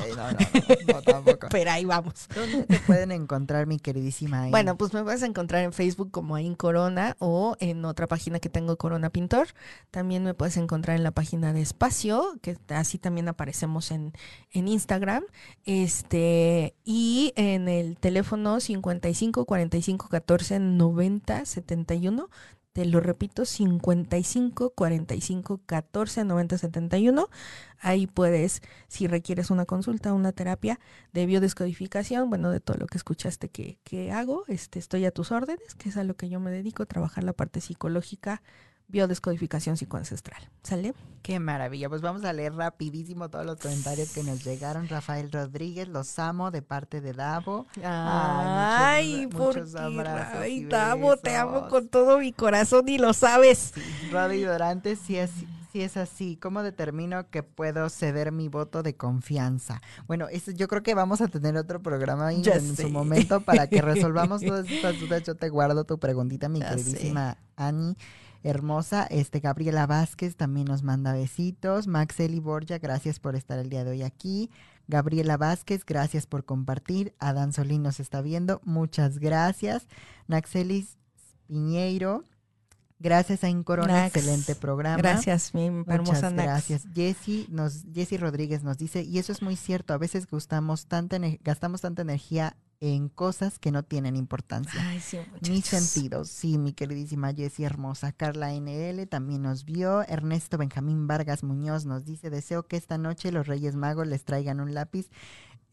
No, 0.88 1.02
tampoco. 1.02 1.48
Pero 1.52 1.72
ahí 1.72 1.86
vamos. 1.86 2.28
¿Dónde 2.36 2.64
te 2.64 2.80
pueden 2.80 3.12
encontrar, 3.12 3.68
mi 3.68 3.80
queridísima 3.80 4.44
Ain? 4.44 4.52
Bueno, 4.52 4.78
pues 4.78 4.94
me 4.94 5.04
puedes 5.04 5.24
encontrar 5.24 5.64
en 5.64 5.74
Facebook 5.74 6.12
como 6.12 6.36
Ain 6.36 6.56
Corona 6.56 7.16
o 7.20 7.56
en 7.60 7.86
otra 7.86 8.08
página 8.08 8.40
que 8.40 8.50
tengo, 8.50 8.78
Corona 8.78 9.10
Pintor. 9.10 9.48
También 9.92 10.24
me 10.24 10.34
puedes 10.34 10.58
encontrar 10.58 10.98
en 10.98 11.04
la 11.04 11.12
página 11.12 11.54
de 11.54 11.62
Espacio, 11.62 12.38
que 12.42 12.58
así 12.70 12.98
también 12.98 13.28
aparecemos 13.28 13.92
en, 13.92 14.14
en 14.52 14.68
Instagram. 14.68 15.24
Este, 15.66 16.76
y 16.84 17.34
en 17.36 17.68
el 17.70 17.98
teléfono 17.98 18.60
55 18.60 19.46
45 19.46 20.10
14 20.10 20.60
90 20.60 21.46
71 21.46 22.30
Te 22.78 22.86
lo 22.86 23.00
repito, 23.00 23.44
55 23.44 24.70
45 24.70 25.62
14 25.66 26.26
90 26.26 26.60
71. 26.60 27.28
Ahí 27.80 28.06
puedes, 28.06 28.62
si 28.88 29.08
requieres 29.08 29.50
una 29.50 29.66
consulta, 29.66 30.14
una 30.14 30.32
terapia 30.32 30.80
de 31.12 31.26
biodescodificación, 31.26 32.30
bueno, 32.30 32.52
de 32.52 32.60
todo 32.60 32.78
lo 32.78 32.86
que 32.86 33.00
escuchaste 33.00 33.50
que, 33.50 33.80
que 33.84 34.12
hago, 34.12 34.44
este, 34.48 34.78
estoy 34.78 35.06
a 35.06 35.12
tus 35.12 35.32
órdenes, 35.32 35.74
que 35.74 35.90
es 35.90 35.98
a 35.98 36.04
lo 36.04 36.16
que 36.18 36.30
yo 36.30 36.40
me 36.40 36.52
dedico, 36.52 36.86
trabajar 36.86 37.24
la 37.24 37.34
parte 37.34 37.62
psicológica 37.62 38.44
biodescodificación 38.88 39.76
psicoancestral. 39.76 40.50
¿Sale? 40.64 40.94
Qué 41.22 41.40
maravilla. 41.40 41.90
Pues 41.90 42.02
vamos 42.02 42.24
a 42.24 42.32
leer 42.32 42.54
rapidísimo 42.54 43.30
todos 43.30 43.46
los 43.46 43.58
comentarios 43.58 44.12
que 44.14 44.24
nos 44.24 44.46
llegaron. 44.46 44.88
Rafael 44.88 45.32
Rodríguez, 45.32 45.90
los 45.90 46.18
amo 46.20 46.52
de 46.52 46.62
parte 46.62 47.02
de 47.02 47.12
Davo. 47.14 47.68
Ay, 47.84 49.28
muchos, 49.28 49.76
abrazos. 49.76 50.40
Ay, 50.40 50.64
Davo, 50.66 51.18
te 51.18 51.36
amo 51.36 51.68
con 51.68 51.90
todo 51.90 52.20
mi 52.20 52.32
corazón 52.32 52.88
y 52.88 52.98
lo 52.98 53.14
sabes. 53.14 53.74
Sí. 53.76 54.10
Rodi 54.10 54.44
Dorante, 54.44 54.96
si 54.96 55.18
es, 55.18 55.32
si 55.74 55.82
es 55.82 55.98
así, 55.98 56.38
¿cómo 56.38 56.64
determino 56.64 57.30
que 57.30 57.44
puedo 57.44 57.90
ceder 57.90 58.32
mi 58.32 58.48
voto 58.48 58.84
de 58.84 58.96
confianza? 58.96 59.82
Bueno, 60.08 60.30
eso, 60.30 60.52
yo 60.52 60.70
creo 60.70 60.82
que 60.82 60.96
vamos 60.96 61.20
a 61.20 61.28
tener 61.28 61.58
otro 61.58 61.82
programa 61.82 62.32
en 62.32 62.44
su 62.78 62.90
momento 62.90 63.42
para 63.42 63.68
que 63.68 63.82
resolvamos 63.82 64.42
todas 64.42 64.70
estas 64.70 64.98
dudas. 64.98 65.24
Yo 65.24 65.36
te 65.36 65.50
guardo 65.50 65.84
tu 65.84 66.00
preguntita, 66.00 66.48
mi 66.48 66.62
queridísima 66.62 67.38
Ani 67.58 67.98
hermosa. 68.44 69.06
Este 69.06 69.40
Gabriela 69.40 69.88
Vázquez 69.88 70.36
también 70.36 70.68
nos 70.68 70.84
manda 70.84 71.14
besitos. 71.14 71.88
Maxeli 71.88 72.40
Borja, 72.40 72.78
gracias 72.78 73.20
por 73.20 73.36
estar 73.36 73.60
el 73.60 73.70
día 73.70 73.84
de 73.84 73.92
hoy 73.92 74.04
aquí. 74.04 74.50
Gabriela 74.88 75.38
Vázquez, 75.38 75.86
gracias 75.86 76.28
por 76.28 76.46
compartir. 76.46 77.14
Adán 77.20 77.52
Solín 77.54 77.84
nos 77.84 78.00
está 78.00 78.22
viendo, 78.22 78.62
muchas 78.64 79.20
gracias. 79.20 79.88
Naxelis 80.28 80.98
Piñeiro, 81.48 82.24
gracias 83.00 83.44
a 83.44 83.50
Incorona, 83.50 84.08
excelente 84.08 84.56
programa. 84.56 84.98
Gracias, 84.98 85.54
mi 85.54 85.66
hermosa 85.66 85.98
Muchas 85.98 86.34
gracias. 86.34 86.84
Jessy 86.94 87.48
nos, 87.50 87.84
Jessy 87.94 88.18
Rodríguez 88.18 88.64
nos 88.64 88.78
dice, 88.78 89.04
y 89.04 89.20
eso 89.20 89.32
es 89.32 89.42
muy 89.42 89.56
cierto, 89.56 89.94
a 89.94 89.98
veces 89.98 90.28
gustamos 90.28 90.88
tanta, 90.88 91.18
gastamos 91.44 91.82
tanta 91.82 92.02
energía 92.02 92.56
en 92.80 93.10
cosas 93.10 93.58
que 93.60 93.72
no 93.72 93.84
tienen 93.84 94.16
importancia. 94.16 94.80
Ay, 94.88 95.00
sí, 95.00 95.18
Mis 95.50 95.66
sentidos, 95.66 96.30
sí, 96.30 96.58
mi 96.58 96.74
queridísima 96.74 97.34
Jessie 97.34 97.66
hermosa. 97.66 98.12
Carla 98.12 98.54
NL 98.54 99.08
también 99.08 99.42
nos 99.42 99.66
vio. 99.66 100.04
Ernesto 100.04 100.58
Benjamín 100.58 101.08
Vargas 101.08 101.44
Muñoz 101.44 101.86
nos 101.86 102.06
dice, 102.06 102.30
deseo 102.30 102.68
que 102.68 102.78
esta 102.78 102.98
noche 102.98 103.32
los 103.32 103.48
Reyes 103.48 103.76
Magos 103.76 104.08
les 104.08 104.26
traigan 104.26 104.60
un 104.60 104.74
lápiz 104.74 105.10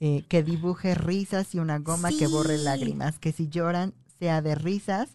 eh, 0.00 0.24
que 0.28 0.42
dibuje 0.42 0.94
risas 0.94 1.54
y 1.54 1.58
una 1.58 1.78
goma 1.78 2.10
que 2.10 2.26
borre 2.26 2.58
lágrimas. 2.58 3.18
Que 3.18 3.32
si 3.32 3.48
lloran 3.48 3.94
sea 4.18 4.40
de 4.40 4.54
risas 4.54 5.10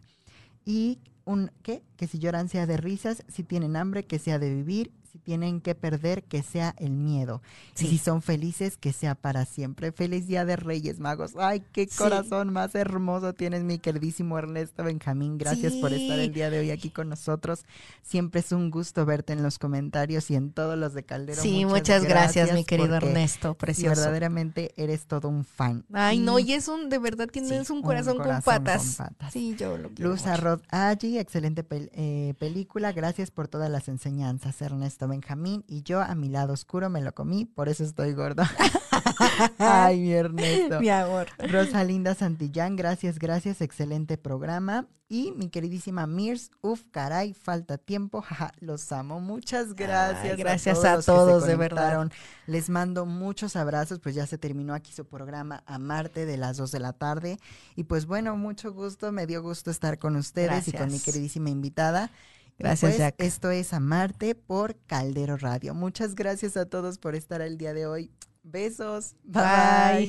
y 0.66 0.99
un, 1.30 1.51
¿qué? 1.61 1.84
Que 1.95 2.07
si 2.07 2.17
lloran 2.17 2.49
sea 2.49 2.65
de 2.65 2.77
risas, 2.77 3.23
si 3.27 3.43
tienen 3.43 3.75
hambre 3.75 4.05
que 4.05 4.17
sea 4.17 4.39
de 4.39 4.53
vivir 4.53 4.91
si 5.12 5.20
tienen 5.20 5.62
que 5.62 5.76
perder, 5.76 6.24
que 6.24 6.43
sea 6.43 6.76
el 6.78 6.91
miedo. 6.91 7.41
Sí. 7.74 7.86
Y 7.86 7.89
si 7.89 7.97
son 7.97 8.22
felices, 8.22 8.78
que 8.78 8.93
sea 8.93 9.16
para 9.16 9.45
siempre. 9.45 9.91
Feliz 9.91 10.28
Día 10.28 10.45
de 10.45 10.55
Reyes 10.55 10.99
Magos. 10.99 11.34
Ay, 11.38 11.64
qué 11.72 11.88
corazón 11.88 12.47
sí. 12.47 12.53
más 12.53 12.76
hermoso 12.76 13.34
tienes, 13.34 13.64
mi 13.64 13.80
queridísimo 13.80 14.38
Ernesto 14.38 14.84
Benjamín. 14.84 15.38
Gracias 15.38 15.74
sí. 15.74 15.82
por 15.82 15.93
estar 15.93 16.20
el 16.20 16.34
día 16.34 16.49
de 16.49 16.60
hoy 16.60 16.72
aquí 16.72 16.89
con 16.89 17.10
nosotros. 17.10 17.66
Siempre 18.01 18.41
es 18.41 18.51
un 18.51 18.72
gusto 18.72 19.05
verte 19.05 19.34
en 19.34 19.43
los 19.43 19.60
comentarios 19.60 20.30
y 20.32 20.36
en 20.36 20.51
todos 20.51 20.78
los 20.78 20.93
de 20.93 21.03
Caldero. 21.03 21.41
Sí, 21.41 21.66
muchas, 21.66 21.80
muchas 21.80 22.03
gracias, 22.03 22.34
gracias, 22.47 22.53
mi 22.53 22.66
querido 22.66 22.95
Ernesto, 22.95 23.55
precioso. 23.55 24.01
Verdaderamente 24.01 24.74
eres 24.78 25.05
todo 25.05 25.30
un 25.30 25.43
fan. 25.45 25.86
Ay, 25.93 26.20
no, 26.20 26.39
y 26.39 26.53
es 26.53 26.68
un, 26.68 26.89
de 26.89 26.99
verdad 26.99 27.28
tienes 27.28 27.70
un 27.70 27.82
corazón, 27.82 28.18
un 28.18 28.24
corazón 28.24 28.43
con, 28.43 28.43
patas. 28.43 28.97
con, 28.97 29.07
patas. 29.07 29.34
Sí, 29.34 29.55
yo 29.57 29.78
lo 29.78 29.89
quiero. 29.89 30.12
Luz 30.12 30.26
Arrod 30.26 30.62
Allí, 30.70 31.18
excelente 31.18 31.64
pel 31.64 31.89
eh, 31.93 32.34
película. 32.39 32.91
Gracias 32.91 33.32
por 33.32 33.47
todas 33.47 33.70
las 33.70 33.88
enseñanzas, 33.88 34.62
Ernesto. 34.62 34.99
Benjamín 35.08 35.64
y 35.68 35.84
yo 35.84 36.02
a 36.02 36.14
mi 36.16 36.30
lado 36.30 36.54
oscuro 36.54 36.89
me 36.89 37.02
lo 37.02 37.14
comí, 37.14 37.45
por 37.45 37.70
eso 37.70 37.84
estoy 37.84 38.14
gordo. 38.14 38.43
Ay, 39.58 40.00
mi 40.00 40.12
Ernesto. 40.12 40.80
Mi 40.80 40.89
amor. 40.89 41.28
Rosalinda 41.38 42.16
Santillán, 42.16 42.76
gracias, 42.76 43.20
gracias, 43.20 43.62
excelente 43.62 44.18
programa. 44.18 44.88
Y 45.12 45.32
mi 45.32 45.50
queridísima 45.50 46.06
Mirs, 46.06 46.52
uf, 46.62 46.84
caray, 46.91 47.34
falta 47.34 47.80
tiempo, 47.80 48.22
jaja, 48.28 48.52
los 48.60 48.91
amo. 48.91 49.20
Muchas 49.20 49.74
gracias. 49.74 50.34
Ay, 50.34 50.38
gracias 50.38 50.86
a 50.86 51.02
todos, 51.02 51.10
a 51.10 51.14
todos 51.14 51.47
de 51.47 51.56
verdad. 51.56 52.12
Les 52.45 52.70
mando 52.70 53.08
muchos 53.08 53.56
abrazos, 53.56 54.00
pues 54.00 54.14
ya 54.14 54.28
se 54.28 54.38
terminó 54.38 54.76
aquí 54.76 54.93
su 54.93 55.06
programa 55.06 55.64
a 55.66 55.80
Marte 55.80 56.28
de 56.28 56.38
las 56.38 56.58
2 56.58 56.72
de 56.72 56.80
la 56.80 56.93
tarde. 56.93 57.39
Y 57.76 57.86
pues 57.86 58.06
bueno, 58.06 58.38
mucho 58.38 58.72
gusto, 58.72 59.12
me 59.12 59.26
dio 59.26 59.41
gusto 59.41 59.72
estar 59.72 59.97
con 59.97 60.16
ustedes 60.16 60.50
gracias. 60.50 60.76
y 60.76 60.78
con 60.78 60.91
mi 60.91 61.00
queridísima 61.00 61.50
invitada. 61.50 62.12
Gracias, 62.60 62.91
pues, 62.91 62.97
Jack. 62.97 63.16
Esto 63.20 63.51
es 63.51 63.74
Amarte 63.74 64.36
por 64.36 64.76
Caldero 64.86 65.38
Radio. 65.38 65.74
Muchas 65.74 66.14
gracias 66.14 66.57
a 66.57 66.66
todos 66.66 66.97
por 66.97 67.16
estar 67.16 67.41
el 67.41 67.57
día 67.57 67.74
de 67.74 67.88
hoy. 67.88 68.12
Besos. 68.43 69.16
Bye. 69.24 69.43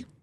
bye. 0.04 0.19